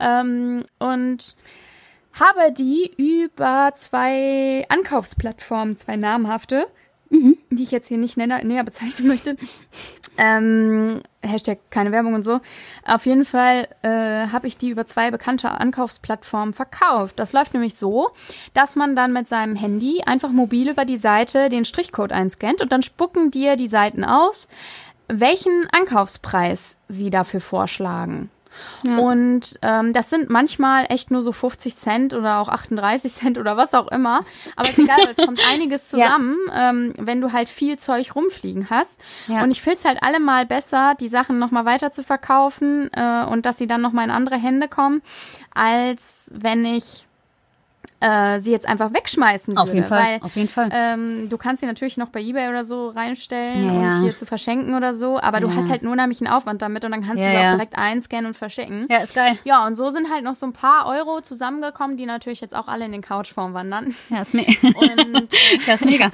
Ähm, 0.00 0.64
und 0.78 1.36
habe 2.18 2.52
die 2.52 2.92
über 2.96 3.72
zwei 3.74 4.64
Ankaufsplattformen, 4.68 5.76
zwei 5.76 5.96
namhafte, 5.96 6.66
die 7.10 7.62
ich 7.62 7.70
jetzt 7.70 7.88
hier 7.88 7.98
nicht 7.98 8.16
näher, 8.16 8.44
näher 8.44 8.64
bezeichnen 8.64 9.08
möchte. 9.08 9.36
Ähm, 10.18 11.00
Hashtag 11.22 11.58
keine 11.70 11.92
Werbung 11.92 12.14
und 12.14 12.24
so. 12.24 12.40
Auf 12.84 13.06
jeden 13.06 13.24
Fall 13.24 13.68
äh, 13.82 13.88
habe 14.32 14.46
ich 14.46 14.56
die 14.56 14.70
über 14.70 14.84
zwei 14.84 15.10
bekannte 15.10 15.50
Ankaufsplattformen 15.50 16.52
verkauft. 16.52 17.18
Das 17.18 17.32
läuft 17.32 17.54
nämlich 17.54 17.76
so, 17.76 18.10
dass 18.52 18.76
man 18.76 18.96
dann 18.96 19.12
mit 19.12 19.28
seinem 19.28 19.56
Handy 19.56 20.02
einfach 20.04 20.30
mobil 20.30 20.68
über 20.68 20.84
die 20.84 20.96
Seite 20.96 21.48
den 21.48 21.64
Strichcode 21.64 22.12
einscannt 22.12 22.60
und 22.60 22.72
dann 22.72 22.82
spucken 22.82 23.30
dir 23.30 23.56
die 23.56 23.68
Seiten 23.68 24.04
aus, 24.04 24.48
welchen 25.08 25.68
Ankaufspreis 25.70 26.76
sie 26.88 27.10
dafür 27.10 27.40
vorschlagen. 27.40 28.30
Und 28.98 29.58
ähm, 29.62 29.92
das 29.92 30.10
sind 30.10 30.30
manchmal 30.30 30.86
echt 30.88 31.10
nur 31.10 31.22
so 31.22 31.32
50 31.32 31.76
Cent 31.76 32.14
oder 32.14 32.38
auch 32.40 32.48
38 32.48 33.12
Cent 33.12 33.38
oder 33.38 33.56
was 33.56 33.74
auch 33.74 33.88
immer. 33.88 34.24
Aber 34.56 34.68
ist 34.68 34.78
egal, 34.78 34.98
es 35.10 35.24
kommt 35.24 35.40
einiges 35.50 35.90
Ja. 35.92 35.98
zusammen, 36.08 36.36
ähm, 36.54 36.92
wenn 36.98 37.20
du 37.20 37.32
halt 37.32 37.48
viel 37.48 37.78
Zeug 37.78 38.14
rumfliegen 38.14 38.70
hast. 38.70 39.00
Ja. 39.26 39.42
Und 39.42 39.50
ich 39.50 39.62
finde 39.62 39.78
es 39.78 39.84
halt 39.84 40.02
allemal 40.02 40.46
besser, 40.46 40.94
die 40.98 41.08
Sachen 41.08 41.38
nochmal 41.38 41.64
weiter 41.64 41.90
zu 41.90 42.02
verkaufen 42.02 42.90
äh, 42.92 43.24
und 43.24 43.46
dass 43.46 43.58
sie 43.58 43.66
dann 43.66 43.80
nochmal 43.80 44.04
in 44.04 44.10
andere 44.10 44.36
Hände 44.36 44.68
kommen, 44.68 45.02
als 45.54 46.30
wenn 46.34 46.64
ich 46.64 47.06
äh, 48.00 48.40
sie 48.40 48.50
jetzt 48.52 48.68
einfach 48.68 48.92
wegschmeißen 48.94 49.54
würde. 49.56 49.62
Auf 49.62 49.74
jeden 49.74 49.86
Fall. 49.86 50.02
Weil 50.04 50.18
Auf 50.22 50.36
jeden 50.36 50.48
Fall. 50.48 50.70
ähm, 50.72 51.28
du 51.28 51.36
kannst 51.38 51.60
sie 51.60 51.66
natürlich 51.66 51.96
noch 51.96 52.08
bei 52.10 52.20
Ebay 52.20 52.48
oder 52.48 52.62
so 52.64 52.88
reinstellen 52.90 53.64
Ja, 53.66 53.72
und 53.72 53.82
ja. 53.92 54.00
hier 54.02 54.14
zu 54.16 54.24
verschenken 54.26 54.74
oder 54.74 54.94
so, 54.94 55.18
aber 55.20 55.40
du 55.40 55.48
Ja. 55.48 55.56
hast 55.56 55.68
halt 55.70 55.82
nur 55.82 55.96
nämlich 55.96 56.20
einen 56.20 56.32
Aufwand 56.32 56.62
damit 56.62 56.84
und 56.84 56.92
dann 56.92 57.00
kannst 57.04 57.22
du 57.22 57.28
sie 57.28 57.36
auch 57.36 57.50
direkt 57.50 57.76
einscannen 57.76 58.26
und 58.26 58.34
verschicken. 58.34 58.86
ja, 58.90 58.98
ist 58.98 59.14
geil. 59.14 59.38
Ja, 59.44 59.66
und 59.66 59.74
so 59.74 59.90
sind 59.90 60.10
halt 60.12 60.22
noch 60.24 60.34
so 60.34 60.46
ein 60.46 60.52
paar 60.52 60.86
Euro 60.86 61.20
zusammengekommen, 61.20 61.96
die 61.96 62.06
natürlich 62.06 62.40
jetzt 62.40 62.54
auch 62.54 62.68
alle 62.68 62.84
in 62.84 62.92
den 62.92 63.02
Couchform 63.02 63.54
wandern. 63.54 63.94
Ja, 64.10 64.20
ist, 64.22 64.34
me 64.34 64.44
Und 64.62 65.32
ja, 65.66 65.74
ist 65.74 65.84
mega. 65.84 66.10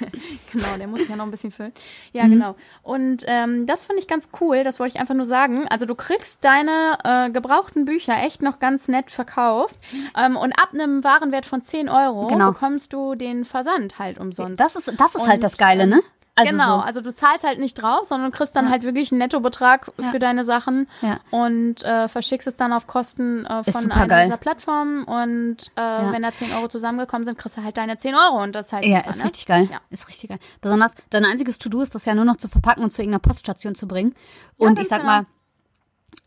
genau, 0.52 0.66
der 0.78 0.86
muss 0.86 1.00
sich 1.00 1.08
ja 1.08 1.16
noch 1.16 1.24
ein 1.24 1.30
bisschen 1.30 1.50
füllen. 1.50 1.72
Ja, 2.12 2.24
Mhm. 2.24 2.30
genau. 2.30 2.56
Und 2.82 3.24
ähm, 3.26 3.66
das 3.66 3.84
finde 3.84 4.00
ich 4.00 4.08
ganz 4.08 4.30
cool, 4.40 4.64
das 4.64 4.80
wollte 4.80 4.94
ich 4.94 5.00
einfach 5.00 5.14
nur 5.14 5.26
sagen. 5.26 5.66
Also 5.68 5.86
du 5.86 5.94
kriegst 5.94 6.44
deine 6.44 6.98
äh, 7.04 7.30
gebrauchten 7.30 7.84
Bücher 7.84 8.14
echt 8.22 8.42
noch 8.42 8.58
ganz 8.58 8.88
nett 8.88 9.10
verkauft. 9.10 9.76
Ähm, 10.16 10.36
und 10.36 10.52
ab 10.52 10.70
einem 10.72 11.04
Warenwert 11.28 11.46
von 11.46 11.62
10 11.62 11.88
Euro 11.88 12.26
Genau. 12.28 12.52
bekommst 12.52 12.92
du 12.92 13.14
den 13.14 13.44
Versand 13.44 13.98
halt 13.98 14.18
umsonst. 14.18 14.60
Das 14.60 14.76
ist, 14.76 14.92
das 14.98 15.14
ist 15.14 15.22
Und, 15.22 15.28
halt 15.28 15.42
das 15.42 15.56
Geile, 15.56 15.84
ähm, 15.84 15.90
ne? 15.90 16.00
Also 16.40 16.52
genau, 16.52 16.76
so. 16.78 16.84
also 16.84 17.00
du 17.00 17.12
zahlst 17.12 17.44
halt 17.44 17.58
nicht 17.58 17.74
drauf, 17.82 18.06
sondern 18.06 18.30
kriegst 18.30 18.54
dann 18.54 18.66
Ja. 18.66 18.70
halt 18.70 18.84
wirklich 18.84 19.10
einen 19.10 19.18
Nettobetrag 19.18 19.90
Ja. 20.00 20.10
für 20.12 20.20
deine 20.20 20.44
Sachen 20.44 20.88
Ja. 21.02 21.18
und 21.32 21.82
äh, 21.82 22.06
verschickst 22.06 22.46
es 22.46 22.56
dann 22.56 22.72
auf 22.72 22.86
Kosten 22.86 23.44
äh, 23.44 23.64
von 23.64 23.90
einer 23.90 24.06
geil. 24.06 24.26
dieser 24.26 24.36
Plattformen 24.36 25.02
und 25.02 25.56
äh, 25.74 26.12
wenn 26.12 26.22
da 26.22 26.32
10 26.32 26.52
Euro 26.52 26.68
zusammengekommen 26.68 27.24
sind, 27.24 27.38
kriegst 27.38 27.56
du 27.58 27.64
halt 27.64 27.76
deine 27.76 27.96
10 27.96 28.14
Euro 28.14 28.40
und 28.40 28.54
das 28.54 28.66
ist 28.66 28.72
halt 28.72 28.84
Ja, 28.84 28.98
super, 28.98 29.10
ist 29.10 29.16
ne? 29.18 29.24
richtig 29.24 29.46
geil. 29.46 29.68
Ja. 29.72 29.78
Ist 29.90 30.06
richtig 30.06 30.28
geil. 30.30 30.38
Besonders 30.60 30.94
dein 31.10 31.24
einziges 31.24 31.58
To-Do 31.58 31.80
ist 31.80 31.96
das 31.96 32.04
ja 32.04 32.14
nur 32.14 32.24
noch 32.24 32.36
zu 32.36 32.48
verpacken 32.48 32.84
und 32.84 32.92
zu 32.92 33.02
irgendeiner 33.02 33.20
Poststation 33.20 33.74
zu 33.74 33.88
bringen. 33.88 34.14
Und 34.58 34.78
ich 34.78 34.86
sag 34.86 35.00
genau. 35.00 35.12
mal, 35.12 35.26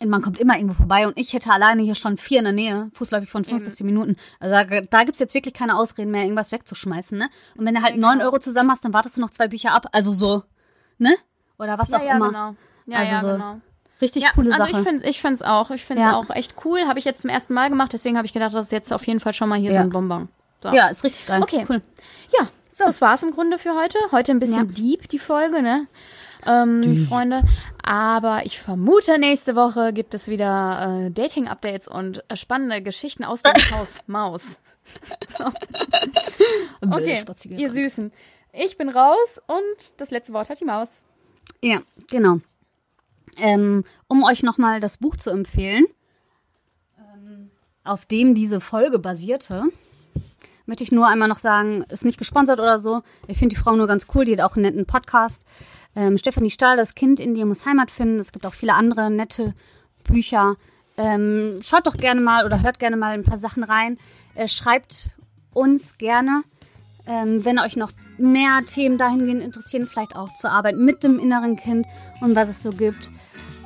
man 0.06 0.22
kommt 0.22 0.40
immer 0.40 0.56
irgendwo 0.56 0.74
vorbei 0.76 1.08
und 1.08 1.18
ich 1.18 1.34
hätte 1.34 1.52
alleine 1.52 1.82
hier 1.84 1.96
schon 1.96 2.18
vier 2.18 2.40
in 2.40 2.46
der 2.46 2.54
Nähe, 2.54 2.90
fußläufig 2.94 3.30
von 3.30 3.44
fünf 3.44 3.58
Eben. 3.58 3.66
bis 3.66 3.76
zehn 3.76 3.86
Minuten. 3.86 4.16
Also 4.40 4.56
da, 4.56 4.82
da 4.82 5.04
gibt's 5.04 5.20
jetzt 5.20 5.34
wirklich 5.34 5.54
keine 5.54 5.78
Ausreden 5.78 6.12
mehr, 6.12 6.24
irgendwas 6.24 6.52
wegzuschmeißen, 6.52 7.18
ne? 7.18 7.30
Und 7.58 7.66
wenn 7.66 7.76
du 7.76 7.82
halt 7.82 7.96
Ja, 7.96 8.00
neun 8.02 8.14
genau. 8.20 8.26
Euro 8.26 8.40
zusammen 8.40 8.72
hast, 8.72 8.84
dann 8.86 8.94
wartest 8.94 9.18
du 9.18 9.22
noch 9.22 9.30
zwei 9.32 9.48
Bücher 9.48 9.74
ab. 9.74 9.88
Also 9.92 10.12
so, 10.14 10.44
ne? 10.98 11.16
Oder 11.60 11.78
was 11.78 11.90
Ja, 11.90 11.98
auch 12.00 12.04
ja, 12.06 12.16
immer. 12.16 12.28
genau. 12.28 12.56
Ja, 12.88 12.98
Also 13.00 13.14
ja, 13.14 13.22
so 13.22 13.28
genau. 13.34 13.62
Richtig 14.02 14.24
Ja, 14.24 14.32
coole 14.34 14.52
also 14.52 14.64
Sache. 14.66 14.72
ich 14.82 14.88
finde 14.88 15.08
ich 15.10 15.22
finde 15.22 15.34
es 15.36 15.42
auch. 15.44 15.70
Ich 15.70 15.86
finde 15.86 16.02
es 16.04 16.08
Ja. 16.10 16.16
auch 16.16 16.30
echt 16.32 16.56
cool. 16.66 16.80
Habe 16.88 16.98
ich 16.98 17.06
jetzt 17.06 17.22
zum 17.22 17.30
ersten 17.30 17.54
Mal 17.54 17.70
gemacht, 17.70 17.94
deswegen 17.94 18.18
habe 18.18 18.26
ich 18.26 18.34
gedacht, 18.34 18.54
das 18.56 18.66
ist 18.68 18.72
jetzt 18.72 18.92
auf 18.92 19.06
jeden 19.06 19.20
Fall 19.20 19.34
schon 19.36 19.48
mal 19.50 19.60
hier 19.60 19.72
so 19.74 19.80
ein 19.82 19.90
Bonbon. 19.92 20.30
So. 20.60 20.70
ja, 20.74 20.88
ist 20.88 21.04
richtig 21.04 21.28
geil. 21.28 21.42
Okay. 21.44 21.66
Cool. 21.70 21.82
Ja, 22.40 22.48
das 22.80 23.02
war's 23.02 23.22
im 23.22 23.30
Grunde 23.32 23.58
für 23.60 23.76
heute. 23.76 23.98
Heute 24.12 24.32
ein 24.32 24.40
bisschen 24.40 24.74
deep, 24.74 25.08
die 25.10 25.20
Folge, 25.20 25.62
ne? 25.62 25.88
Ähm, 26.46 27.06
Freunde. 27.08 27.44
Aber 27.84 28.46
ich 28.46 28.60
vermute, 28.60 29.20
nächste 29.20 29.56
Woche 29.56 29.94
gibt 29.94 30.14
es 30.14 30.28
wieder 30.28 31.06
äh, 31.08 31.12
Dating-Updates 31.12 31.88
und 31.88 32.24
äh, 32.30 32.36
spannende 32.36 32.82
Geschichten 32.82 33.24
aus 33.24 33.44
dem 33.44 33.54
Haus 33.72 34.02
Maus. 34.08 34.60
Okay, 36.82 37.18
Spazieren. 37.18 37.60
ihr 37.60 37.70
Süßen. 37.70 38.12
Ich 38.54 38.78
bin 38.78 38.90
raus 38.90 39.40
und 39.48 39.94
das 39.98 40.12
letzte 40.12 40.34
Wort 40.34 40.50
hat 40.50 40.60
die 40.60 40.66
Maus. 40.66 41.06
Ja, 41.62 41.82
genau. 42.10 42.40
Ähm, 43.38 43.86
um 44.08 44.24
euch 44.24 44.44
nochmal 44.44 44.80
das 44.80 44.98
Buch 44.98 45.16
zu 45.16 45.30
empfehlen, 45.30 45.86
ähm, 46.98 47.52
auf 47.84 48.06
dem 48.06 48.36
diese 48.36 48.60
Folge 48.60 49.00
basierte, 49.00 49.66
möchte 50.66 50.84
ich 50.84 50.92
nur 50.92 51.08
einmal 51.08 51.28
noch 51.28 51.40
sagen, 51.40 51.84
ist 51.90 52.04
nicht 52.04 52.18
gesponsert 52.18 52.60
oder 52.60 52.80
so. 52.80 53.04
Ich 53.28 53.38
finde 53.38 53.56
die 53.56 53.62
Frau 53.62 53.76
nur 53.76 53.88
ganz 53.88 54.08
cool, 54.14 54.26
die 54.26 54.34
hat 54.34 54.42
auch 54.42 54.56
einen 54.56 54.64
netten 54.64 54.86
Podcast. 54.86 55.46
Ähm, 55.96 56.18
Stefanie 56.18 56.52
Stahl, 56.52 56.78
das 56.78 56.96
Kind 56.96 57.20
in 57.20 57.34
dir 57.34 57.46
muss 57.46 57.66
Heimat 57.66 57.92
finden. 57.92 58.20
Es 58.20 58.32
gibt 58.32 58.46
auch 58.46 58.54
viele 58.54 58.76
andere 58.76 59.12
nette 59.12 59.54
Bücher. 60.04 60.56
Ähm, 60.98 61.60
schaut 61.62 61.88
doch 61.88 61.98
gerne 61.98 62.22
mal 62.22 62.46
oder 62.46 62.62
hört 62.62 62.80
gerne 62.80 62.98
mal 62.98 63.14
ein 63.14 63.24
paar 63.24 63.38
Sachen 63.38 63.64
rein. 63.64 63.98
Äh, 64.36 64.48
schreibt 64.48 65.10
uns 65.54 65.98
gerne, 65.98 66.44
ähm, 67.06 67.44
wenn 67.44 67.60
euch 67.60 67.76
noch 67.76 67.92
mehr 68.18 68.62
Themen 68.66 68.98
dahingehend 68.98 69.42
interessieren, 69.42 69.88
vielleicht 69.88 70.16
auch 70.16 70.34
zur 70.36 70.52
Arbeit 70.52 70.78
mit 70.78 71.04
dem 71.04 71.20
inneren 71.20 71.56
Kind 71.56 71.86
und 72.22 72.36
was 72.36 72.50
es 72.50 72.64
so 72.64 72.72
gibt, 72.72 73.10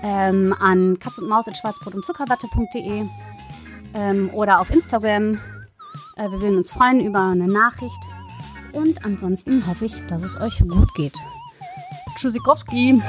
ähm, 0.01 0.55
an 0.59 0.97
katz 0.99 1.17
und 1.17 1.27
maus 1.27 1.45
schwarzbrot 1.45 1.95
und 1.95 2.05
zuckerwatte.de 2.05 3.05
ähm, 3.93 4.29
oder 4.33 4.59
auf 4.59 4.69
Instagram. 4.69 5.39
Äh, 6.15 6.29
wir 6.31 6.41
würden 6.41 6.57
uns 6.57 6.71
freuen 6.71 7.01
über 7.01 7.21
eine 7.21 7.47
Nachricht. 7.47 7.99
Und 8.71 9.05
ansonsten 9.05 9.65
hoffe 9.67 9.85
ich, 9.85 10.05
dass 10.07 10.23
es 10.23 10.39
euch 10.39 10.59
gut 10.67 10.93
geht. 10.95 11.13
Tschüssikowski. 12.15 13.01